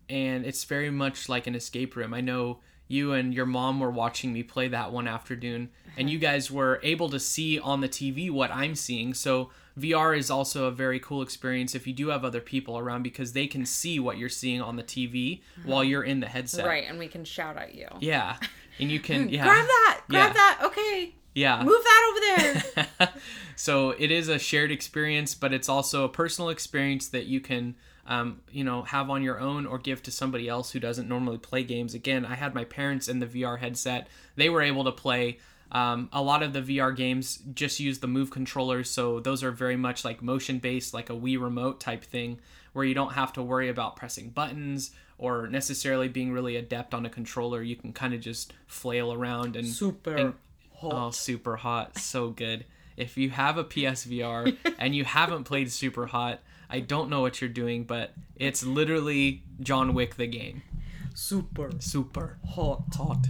and 0.09 0.45
it's 0.45 0.65
very 0.65 0.89
much 0.89 1.29
like 1.29 1.47
an 1.47 1.55
escape 1.55 1.95
room. 1.95 2.13
I 2.13 2.21
know 2.21 2.59
you 2.89 3.13
and 3.13 3.33
your 3.33 3.45
mom 3.45 3.79
were 3.79 3.91
watching 3.91 4.33
me 4.33 4.43
play 4.43 4.67
that 4.69 4.91
one 4.91 5.07
afternoon, 5.07 5.69
and 5.97 6.09
you 6.09 6.19
guys 6.19 6.49
were 6.49 6.79
able 6.83 7.09
to 7.09 7.19
see 7.19 7.59
on 7.59 7.81
the 7.81 7.89
TV 7.89 8.31
what 8.31 8.49
I'm 8.51 8.75
seeing. 8.75 9.13
So 9.13 9.49
VR 9.77 10.17
is 10.17 10.31
also 10.31 10.65
a 10.65 10.71
very 10.71 10.99
cool 10.99 11.21
experience 11.21 11.75
if 11.75 11.85
you 11.85 11.93
do 11.93 12.07
have 12.07 12.25
other 12.25 12.41
people 12.41 12.77
around 12.77 13.03
because 13.03 13.33
they 13.33 13.47
can 13.47 13.65
see 13.65 13.99
what 13.99 14.17
you're 14.17 14.29
seeing 14.29 14.61
on 14.61 14.75
the 14.75 14.83
TV 14.83 15.41
while 15.65 15.83
you're 15.83 16.03
in 16.03 16.19
the 16.19 16.27
headset. 16.27 16.65
right, 16.65 16.85
and 16.87 16.97
we 16.97 17.07
can 17.07 17.23
shout 17.23 17.57
at 17.57 17.75
you. 17.75 17.87
Yeah. 17.99 18.37
And 18.79 18.91
you 18.91 18.99
can 18.99 19.29
yeah. 19.29 19.43
Grab 19.43 19.65
that. 19.65 20.01
Grab 20.09 20.27
Yeah. 20.29 20.33
that. 20.33 20.59
Okay. 20.65 21.13
Yeah. 21.35 21.63
Move 21.63 21.83
that 21.83 22.09
over 22.09 22.19
there. 22.97 23.09
so 23.55 23.91
it 23.91 24.09
is 24.11 24.27
a 24.27 24.39
shared 24.39 24.71
experience, 24.71 25.35
but 25.35 25.53
it's 25.53 25.69
also 25.69 26.03
a 26.03 26.09
personal 26.09 26.49
experience 26.49 27.07
that 27.09 27.25
you 27.27 27.39
can, 27.39 27.75
um, 28.07 28.41
you 28.51 28.63
know, 28.63 28.81
have 28.83 29.09
on 29.11 29.21
your 29.21 29.39
own 29.39 29.67
or 29.67 29.77
give 29.77 30.01
to 30.03 30.11
somebody 30.11 30.47
else 30.49 30.71
who 30.71 30.79
doesn't 30.79 31.07
normally 31.07 31.37
play 31.37 31.63
games. 31.63 31.93
Again, 31.93 32.25
I 32.25 32.33
had 32.35 32.55
my 32.55 32.63
parents 32.63 33.07
in 33.07 33.19
the 33.19 33.27
VR 33.27 33.59
headset; 33.59 34.07
they 34.35 34.49
were 34.49 34.63
able 34.63 34.83
to 34.85 34.91
play. 34.91 35.37
Um, 35.71 36.09
a 36.13 36.21
lot 36.21 36.43
of 36.43 36.53
the 36.53 36.61
VR 36.61 36.95
games 36.95 37.37
just 37.53 37.79
use 37.79 37.99
the 37.99 38.07
Move 38.07 38.31
controllers, 38.31 38.89
so 38.89 39.19
those 39.19 39.43
are 39.43 39.51
very 39.51 39.75
much 39.75 40.05
like 40.05 40.21
motion 40.21 40.59
based, 40.59 40.93
like 40.93 41.09
a 41.09 41.13
Wii 41.13 41.39
remote 41.41 41.79
type 41.79 42.03
thing, 42.03 42.39
where 42.73 42.85
you 42.85 42.93
don't 42.93 43.13
have 43.13 43.33
to 43.33 43.41
worry 43.43 43.67
about 43.69 43.95
pressing 43.95 44.29
buttons 44.29 44.91
or 45.17 45.47
necessarily 45.47 46.07
being 46.07 46.31
really 46.31 46.55
adept 46.55 46.93
on 46.93 47.05
a 47.05 47.09
controller. 47.09 47.61
You 47.61 47.75
can 47.75 47.91
kind 47.91 48.13
of 48.13 48.21
just 48.21 48.53
flail 48.67 49.11
around 49.11 49.55
and 49.55 49.67
Super 49.67 50.15
and- 50.15 50.33
hot. 50.75 50.93
Oh, 50.93 51.11
super 51.11 51.55
hot. 51.57 51.97
So 51.97 52.29
good. 52.29 52.65
If 52.95 53.17
you 53.17 53.29
have 53.31 53.57
a 53.57 53.63
PSVR 53.63 54.55
and 54.79 54.95
you 54.95 55.03
haven't 55.05 55.43
played 55.43 55.71
Super 55.71 56.07
Hot, 56.07 56.39
I 56.69 56.79
don't 56.79 57.09
know 57.09 57.21
what 57.21 57.41
you're 57.41 57.49
doing, 57.49 57.83
but 57.83 58.13
it's 58.35 58.63
literally 58.63 59.43
John 59.59 59.93
Wick 59.93 60.15
the 60.15 60.27
game. 60.27 60.61
Super 61.13 61.71
Super 61.79 62.37
hot. 62.47 62.83
hot. 62.95 63.27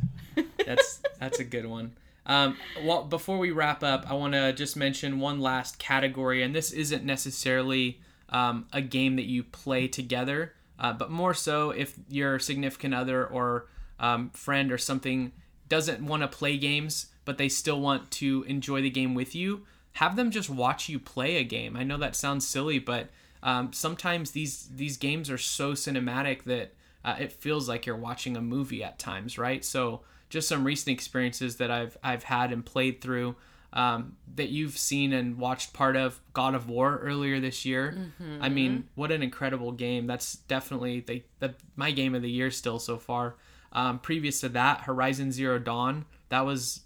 That's 0.66 1.02
that's 1.20 1.40
a 1.40 1.44
good 1.44 1.66
one. 1.66 1.94
Um, 2.28 2.58
well, 2.84 3.06
before 3.06 3.38
we 3.38 3.52
wrap 3.52 3.84
up, 3.84 4.06
I 4.10 4.14
want 4.14 4.34
to 4.34 4.52
just 4.52 4.76
mention 4.76 5.20
one 5.20 5.40
last 5.40 5.80
category, 5.80 6.44
and 6.44 6.54
this 6.54 6.72
isn't 6.72 7.06
necessarily 7.06 8.02
um, 8.30 8.68
a 8.74 8.82
game 8.82 9.16
that 9.16 9.26
you 9.26 9.44
play 9.44 9.88
together, 9.88 10.54
uh, 10.78 10.92
but 10.94 11.10
more 11.10 11.34
so 11.34 11.72
if 11.72 11.98
your 12.10 12.38
significant 12.38 12.94
other 12.94 13.26
or 13.26 13.68
um, 14.00 14.30
friend 14.32 14.72
or 14.72 14.78
something 14.78 15.32
doesn't 15.70 16.06
want 16.06 16.22
to 16.22 16.28
play 16.28 16.58
games, 16.58 17.08
but 17.24 17.38
they 17.38 17.50
still 17.50 17.80
want 17.80 18.12
to 18.12 18.44
enjoy 18.48 18.82
the 18.82 18.90
game 18.90 19.16
with 19.16 19.34
you. 19.34 19.66
Have 19.94 20.16
them 20.16 20.30
just 20.30 20.50
watch 20.50 20.90
you 20.90 21.00
play 21.00 21.38
a 21.38 21.44
game. 21.44 21.76
I 21.76 21.84
know 21.84 21.98
that 21.98 22.16
sounds 22.16 22.48
silly, 22.48 22.78
but 22.78 23.10
um, 23.42 23.74
sometimes 23.74 24.32
these 24.32 24.70
these 24.76 24.98
games 24.98 25.30
are 25.30 25.38
so 25.38 25.74
cinematic 25.74 26.44
that 26.44 26.74
uh, 27.04 27.16
it 27.20 27.32
feels 27.32 27.68
like 27.68 27.86
you're 27.86 27.96
watching 27.96 28.36
a 28.36 28.42
movie 28.42 28.84
at 28.84 29.00
times, 29.00 29.38
right? 29.38 29.64
So 29.64 30.02
just 30.30 30.48
some 30.48 30.64
recent 30.64 30.94
experiences 30.94 31.58
that 31.58 31.72
I've 31.72 31.98
I've 32.04 32.24
had 32.24 32.52
and 32.52 32.66
played 32.66 33.02
through 33.02 33.36
um, 33.74 34.16
that 34.36 34.50
you've 34.50 34.78
seen 34.78 35.14
and 35.14 35.38
watched 35.38 35.74
part 35.74 35.96
of 35.96 36.20
God 36.34 36.56
of 36.56 36.70
War 36.70 37.00
earlier 37.02 37.40
this 37.40 37.66
year. 37.66 38.12
I 38.42 38.50
mean, 38.50 38.88
what 38.96 39.12
an 39.12 39.22
incredible 39.22 39.72
game! 39.72 40.08
That's 40.08 40.36
definitely 40.36 41.02
the, 41.02 41.24
the 41.40 41.56
my 41.76 41.92
game 41.92 42.16
of 42.16 42.22
the 42.22 42.30
year 42.30 42.50
still 42.50 42.80
so 42.80 42.98
far. 42.98 43.36
Um, 43.74 44.00
previous 44.00 44.40
to 44.42 44.50
that, 44.50 44.82
Horizon 44.82 45.32
Zero 45.32 45.60
Dawn. 45.60 46.06
That 46.30 46.46
was 46.46 46.82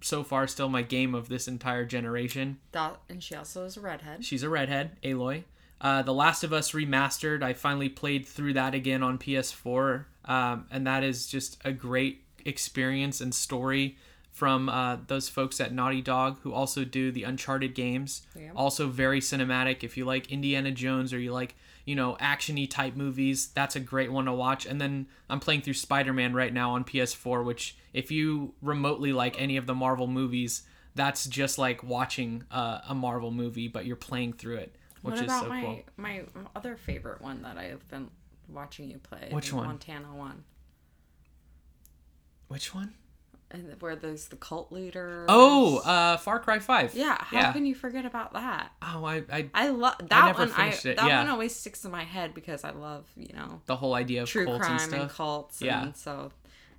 so 0.00 0.24
far 0.24 0.46
still 0.46 0.68
my 0.68 0.82
game 0.82 1.14
of 1.14 1.28
this 1.28 1.46
entire 1.46 1.84
generation. 1.84 2.58
That, 2.72 3.00
and 3.08 3.22
she 3.22 3.34
also 3.34 3.64
is 3.64 3.76
a 3.76 3.80
redhead. 3.80 4.24
She's 4.24 4.42
a 4.42 4.48
redhead, 4.48 4.96
Aloy. 5.02 5.44
Uh, 5.80 6.02
the 6.02 6.14
Last 6.14 6.44
of 6.44 6.52
Us 6.52 6.72
remastered. 6.72 7.42
I 7.42 7.52
finally 7.52 7.88
played 7.88 8.26
through 8.26 8.54
that 8.54 8.74
again 8.74 9.02
on 9.02 9.18
PS4, 9.18 10.04
um, 10.26 10.66
and 10.70 10.86
that 10.86 11.02
is 11.02 11.26
just 11.26 11.60
a 11.64 11.72
great 11.72 12.24
experience 12.44 13.20
and 13.20 13.34
story 13.34 13.96
from 14.30 14.68
uh, 14.68 14.96
those 15.08 15.28
folks 15.28 15.60
at 15.60 15.72
Naughty 15.72 16.00
Dog 16.00 16.38
who 16.42 16.52
also 16.52 16.84
do 16.84 17.10
the 17.10 17.24
Uncharted 17.24 17.74
games. 17.74 18.22
Yeah. 18.38 18.50
Also 18.54 18.88
very 18.88 19.20
cinematic. 19.20 19.82
If 19.82 19.96
you 19.96 20.04
like 20.04 20.30
Indiana 20.30 20.70
Jones 20.70 21.12
or 21.12 21.18
you 21.18 21.32
like 21.32 21.56
you 21.84 21.96
know 21.96 22.16
actiony 22.20 22.70
type 22.70 22.96
movies, 22.96 23.48
that's 23.48 23.76
a 23.76 23.80
great 23.80 24.12
one 24.12 24.26
to 24.26 24.32
watch. 24.32 24.66
And 24.66 24.80
then 24.80 25.06
I'm 25.28 25.40
playing 25.40 25.62
through 25.62 25.74
Spider-Man 25.74 26.32
right 26.32 26.52
now 26.52 26.72
on 26.72 26.84
PS4, 26.84 27.44
which 27.44 27.76
if 27.92 28.10
you 28.10 28.54
remotely 28.62 29.12
like 29.12 29.40
any 29.40 29.56
of 29.56 29.66
the 29.66 29.74
Marvel 29.74 30.06
movies, 30.06 30.62
that's 30.94 31.26
just 31.26 31.58
like 31.58 31.82
watching 31.82 32.44
uh, 32.50 32.80
a 32.88 32.94
Marvel 32.94 33.30
movie, 33.30 33.68
but 33.68 33.84
you're 33.84 33.96
playing 33.96 34.32
through 34.34 34.56
it, 34.56 34.76
which 35.02 35.14
what 35.14 35.18
is 35.18 35.24
about 35.24 35.42
so 35.44 35.48
my 35.48 35.62
cool. 35.62 35.80
my 35.96 36.22
other 36.54 36.76
favorite 36.76 37.20
one 37.20 37.42
that 37.42 37.58
I 37.58 37.64
have 37.64 37.86
been 37.88 38.08
watching 38.48 38.90
you 38.90 38.98
play? 38.98 39.28
Which 39.30 39.52
one? 39.52 39.66
Montana 39.66 40.14
one. 40.14 40.44
Which 42.50 42.74
one? 42.74 42.94
And 43.52 43.80
where 43.80 43.94
there's 43.94 44.26
the 44.26 44.34
cult 44.34 44.72
leader. 44.72 45.24
Oh, 45.28 45.78
uh, 45.78 46.16
Far 46.16 46.40
Cry 46.40 46.58
Five. 46.58 46.96
yeah. 46.96 47.16
How 47.20 47.38
yeah. 47.38 47.52
can 47.52 47.64
you 47.64 47.76
forget 47.76 48.04
about 48.04 48.32
that? 48.32 48.72
Oh, 48.82 49.04
I, 49.04 49.22
I, 49.32 49.48
I 49.54 49.68
love 49.68 49.94
that 50.08 50.26
never 50.26 50.46
one. 50.46 50.52
I 50.56 50.68
it, 50.70 50.82
that 50.82 51.06
yeah. 51.06 51.20
one 51.20 51.28
always 51.28 51.54
sticks 51.54 51.84
in 51.84 51.92
my 51.92 52.02
head 52.02 52.34
because 52.34 52.64
I 52.64 52.70
love 52.70 53.06
you 53.16 53.32
know 53.32 53.60
the 53.66 53.76
whole 53.76 53.94
idea 53.94 54.22
of 54.22 54.28
true 54.28 54.46
crime 54.46 54.80
and 54.80 54.94
and, 54.94 55.10
cults. 55.10 55.62
Yeah. 55.62 55.82
And 55.84 55.96
so 55.96 56.32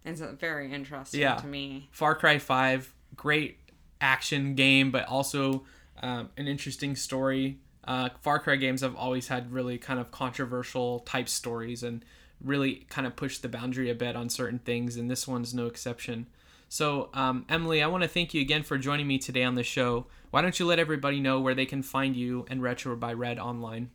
it's 0.04 0.20
uh, 0.20 0.34
very 0.38 0.74
interesting 0.74 1.22
Yeah. 1.22 1.36
to 1.36 1.48
me. 1.48 1.88
Far 1.92 2.16
Cry 2.16 2.38
5, 2.38 2.94
great 3.16 3.60
action 4.02 4.56
game, 4.56 4.92
but 4.92 5.08
also 5.08 5.64
um, 6.02 6.32
an 6.36 6.48
interesting 6.48 6.98
story. 6.98 7.60
Uh, 7.86 8.10
Far 8.22 8.40
Cry 8.40 8.58
games 8.58 8.82
have 8.82 8.96
always 8.96 9.30
had 9.30 9.54
really 9.54 9.78
kind 9.78 10.02
of 10.02 10.12
controversial 10.12 11.00
type 11.00 11.30
stories 11.30 11.82
and 11.82 12.04
really 12.44 12.86
kind 12.90 13.08
of 13.08 13.16
pushed 13.16 13.42
the 13.42 13.50
boundary 13.50 13.90
a 13.90 13.96
bit 13.96 14.16
on 14.16 14.30
certain 14.30 14.60
things, 14.60 14.98
and 14.98 15.10
this 15.10 15.28
one's 15.28 15.54
no 15.54 15.68
exception. 15.68 16.28
So, 16.70 17.10
um, 17.14 17.46
Emily, 17.50 17.84
I 17.84 17.88
want 17.88 18.04
to 18.04 18.10
thank 18.10 18.34
you 18.34 18.42
again 18.42 18.64
for 18.64 18.78
joining 18.78 19.08
me 19.08 19.18
today 19.18 19.44
on 19.44 19.56
the 19.56 19.64
show. 19.64 20.08
Why 20.30 20.42
don't 20.42 20.58
you 20.60 20.66
let 20.66 20.80
everybody 20.80 21.20
know 21.20 21.42
where 21.42 21.54
they 21.54 21.66
can 21.66 21.84
find 21.84 22.16
you 22.16 22.46
and 22.50 22.62
Retro 22.62 22.96
by 22.96 23.12
Red 23.14 23.40
online? 23.40 23.90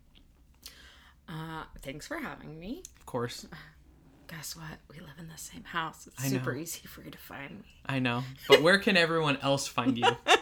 Uh, 1.28 1.64
thanks 1.80 2.06
for 2.06 2.18
having 2.18 2.60
me. 2.60 2.82
Of 3.00 3.06
course, 3.06 3.46
Guess 4.28 4.56
what? 4.56 4.78
We 4.90 4.98
live 4.98 5.14
in 5.20 5.28
the 5.28 5.38
same 5.38 5.62
house. 5.62 6.08
It's 6.08 6.28
super 6.28 6.56
easy 6.56 6.88
for 6.88 7.00
you 7.02 7.12
to 7.12 7.18
find 7.18 7.60
me. 7.60 7.76
I 7.86 8.00
know. 8.00 8.24
But 8.48 8.60
where 8.60 8.78
can 8.78 8.96
everyone 8.96 9.38
else 9.42 9.68
find 9.68 9.96
you? 9.96 10.04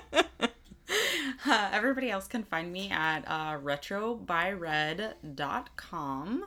Uh, 1.47 1.69
everybody 1.73 2.11
else 2.11 2.27
can 2.27 2.43
find 2.43 2.73
me 2.73 2.91
at 2.91 3.23
uh, 3.27 3.59
retrobyred.com. 3.59 6.45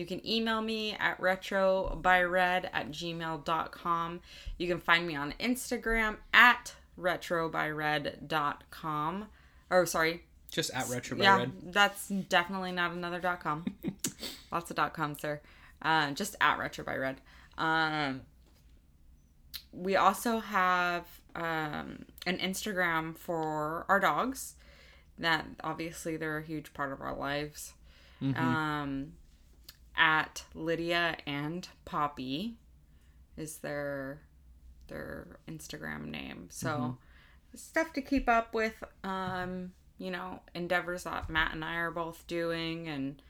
You 0.00 0.06
can 0.06 0.26
email 0.26 0.62
me 0.62 0.96
at 0.98 1.20
retrobyred 1.20 2.70
at 2.72 2.90
gmail.com. 2.90 4.20
You 4.56 4.66
can 4.66 4.80
find 4.80 5.06
me 5.06 5.14
on 5.14 5.34
Instagram 5.38 6.16
at 6.32 6.72
retrobyred.com. 6.98 9.26
Or, 9.68 9.84
sorry. 9.84 10.22
Just 10.50 10.70
at 10.72 10.88
Retro 10.88 11.18
by 11.18 11.24
Yeah, 11.24 11.36
Red. 11.36 11.52
that's 11.74 12.08
definitely 12.08 12.72
not 12.72 12.92
another 12.92 13.20
dot 13.20 13.40
.com. 13.40 13.66
Lots 14.50 14.70
of 14.70 14.76
dot 14.76 14.94
.coms 14.94 15.20
there. 15.20 15.42
Uh, 15.82 16.12
just 16.12 16.34
at 16.40 16.58
retrobyred. 16.58 17.16
Um, 17.58 18.22
we 19.70 19.96
also 19.96 20.40
have 20.40 21.04
um, 21.36 22.06
an 22.26 22.38
Instagram 22.38 23.18
for 23.18 23.84
our 23.90 24.00
dogs. 24.00 24.54
That 25.18 25.44
obviously 25.62 26.16
they're 26.16 26.38
a 26.38 26.42
huge 26.42 26.72
part 26.72 26.90
of 26.90 27.02
our 27.02 27.14
lives. 27.14 27.74
Um, 28.22 29.12
at 29.96 30.44
Lydia 30.54 31.16
and 31.26 31.68
Poppy 31.84 32.56
is 33.36 33.58
their 33.58 34.20
their 34.88 35.38
Instagram 35.48 36.06
name. 36.06 36.48
So 36.50 36.98
stuff 37.54 37.92
to 37.94 38.02
keep 38.02 38.28
up 38.28 38.54
with. 38.54 38.82
Um, 39.04 39.72
you 39.98 40.10
know, 40.10 40.40
endeavors 40.54 41.04
that 41.04 41.28
Matt 41.28 41.52
and 41.52 41.62
I 41.62 41.76
are 41.76 41.90
both 41.90 42.26
doing, 42.26 42.88
and 42.88 43.20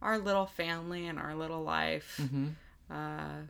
our 0.00 0.18
little 0.18 0.46
family 0.46 1.06
and 1.06 1.18
our 1.18 1.34
little 1.34 1.62
life. 1.62 2.20
Mm-hmm. 2.22 2.48
Uh, 2.90 3.42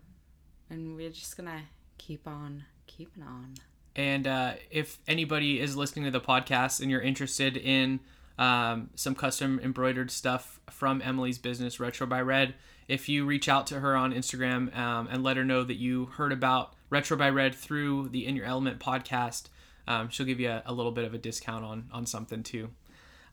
and 0.71 0.97
we're 0.97 1.11
just 1.11 1.37
gonna 1.37 1.63
keep 1.99 2.27
on 2.27 2.65
keeping 2.87 3.23
on. 3.23 3.55
And 3.95 4.27
uh, 4.27 4.55
if 4.71 4.99
anybody 5.07 5.61
is 5.61 5.77
listening 5.77 6.05
to 6.07 6.11
the 6.11 6.21
podcast 6.21 6.81
and 6.81 6.91
you're 6.91 7.01
interested 7.01 7.57
in 7.57 8.01
um, 8.41 8.89
some 8.95 9.15
custom 9.15 9.61
embroidered 9.63 10.11
stuff 10.11 10.61
from 10.71 11.03
Emily's 11.03 11.39
business, 11.39 11.79
Retro 11.79 12.07
by 12.07 12.23
Red. 12.23 12.55
If 12.89 13.09
you 13.09 13.27
reach 13.27 13.49
out 13.49 13.67
to 13.69 13.81
her 13.81 13.95
on 13.95 14.15
Instagram 14.15 14.75
um, 14.77 15.09
and 15.11 15.23
let 15.23 15.37
her 15.37 15.45
know 15.45 15.63
that 15.63 15.77
you 15.77 16.07
heard 16.07 16.33
about 16.33 16.75
Retro 16.89 17.19
by 17.19 17.29
Red 17.29 17.55
through 17.55 18.09
the 18.09 18.27
In 18.27 18.35
Your 18.35 18.47
Element 18.47 18.81
podcast, 18.81 19.49
um, 19.87 20.09
she'll 20.09 20.27
give 20.27 20.41
you 20.41 20.49
a, 20.49 20.63
a, 20.65 20.73
little 20.73 20.91
bit 20.91 21.05
of 21.05 21.13
a 21.13 21.19
discount 21.19 21.65
on, 21.65 21.89
on 21.93 22.07
something 22.07 22.43
too. 22.43 22.71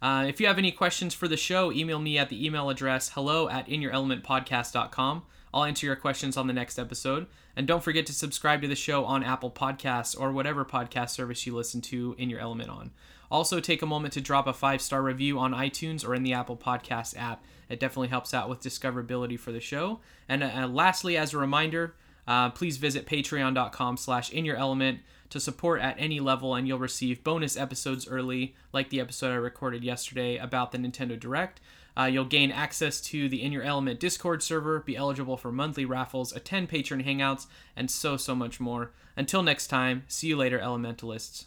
Uh, 0.01 0.25
if 0.27 0.41
you 0.41 0.47
have 0.47 0.57
any 0.57 0.71
questions 0.71 1.13
for 1.13 1.29
the 1.29 1.37
show, 1.37 1.71
email 1.71 1.99
me 1.99 2.17
at 2.17 2.29
the 2.29 2.45
email 2.45 2.69
address 2.69 3.11
hello 3.13 3.47
at 3.49 3.67
inyourelementpodcast.com. 3.67 5.23
I'll 5.53 5.63
answer 5.63 5.85
your 5.85 5.95
questions 5.95 6.35
on 6.35 6.47
the 6.47 6.53
next 6.53 6.77
episode. 6.77 7.27
And 7.55 7.65
don't 7.65 7.83
forget 7.83 8.05
to 8.07 8.13
subscribe 8.13 8.61
to 8.61 8.67
the 8.67 8.75
show 8.75 9.05
on 9.05 9.23
Apple 9.23 9.49
Podcasts 9.49 10.19
or 10.19 10.31
whatever 10.31 10.65
podcast 10.65 11.11
service 11.11 11.47
you 11.47 11.55
listen 11.55 11.81
to 11.81 12.13
In 12.19 12.29
Your 12.29 12.39
Element 12.39 12.69
on. 12.69 12.91
Also, 13.29 13.59
take 13.59 13.81
a 13.81 13.85
moment 13.85 14.13
to 14.13 14.21
drop 14.21 14.47
a 14.47 14.53
five 14.53 14.81
star 14.81 15.01
review 15.01 15.39
on 15.39 15.53
iTunes 15.53 16.07
or 16.07 16.15
in 16.15 16.23
the 16.23 16.33
Apple 16.33 16.57
Podcast 16.57 17.17
app. 17.17 17.43
It 17.69 17.79
definitely 17.79 18.07
helps 18.07 18.33
out 18.33 18.49
with 18.49 18.61
discoverability 18.61 19.37
for 19.37 19.51
the 19.51 19.59
show. 19.59 19.99
And 20.29 20.43
uh, 20.43 20.67
lastly, 20.67 21.17
as 21.17 21.33
a 21.33 21.37
reminder, 21.37 21.95
uh, 22.27 22.49
please 22.49 22.77
visit 22.77 23.05
patreon.com 23.05 23.97
slash 23.97 24.31
in 24.31 24.45
your 24.45 24.57
element 24.57 24.99
to 25.29 25.39
support 25.39 25.81
at 25.81 25.95
any 25.97 26.19
level 26.19 26.55
and 26.55 26.67
you'll 26.67 26.79
receive 26.79 27.23
bonus 27.23 27.57
episodes 27.57 28.07
early 28.07 28.55
like 28.73 28.89
the 28.89 28.99
episode 28.99 29.31
i 29.31 29.35
recorded 29.35 29.83
yesterday 29.83 30.37
about 30.37 30.71
the 30.71 30.77
nintendo 30.77 31.19
direct 31.19 31.59
uh, 31.97 32.05
you'll 32.05 32.25
gain 32.25 32.51
access 32.51 33.01
to 33.01 33.27
the 33.27 33.41
in 33.41 33.51
your 33.51 33.63
element 33.63 33.99
discord 33.99 34.41
server 34.41 34.79
be 34.79 34.95
eligible 34.95 35.37
for 35.37 35.51
monthly 35.51 35.85
raffles 35.85 36.33
attend 36.33 36.69
patron 36.69 37.03
hangouts 37.03 37.47
and 37.75 37.91
so 37.91 38.15
so 38.15 38.33
much 38.33 38.59
more 38.59 38.91
until 39.15 39.43
next 39.43 39.67
time 39.67 40.03
see 40.07 40.27
you 40.27 40.37
later 40.37 40.59
elementalists 40.59 41.45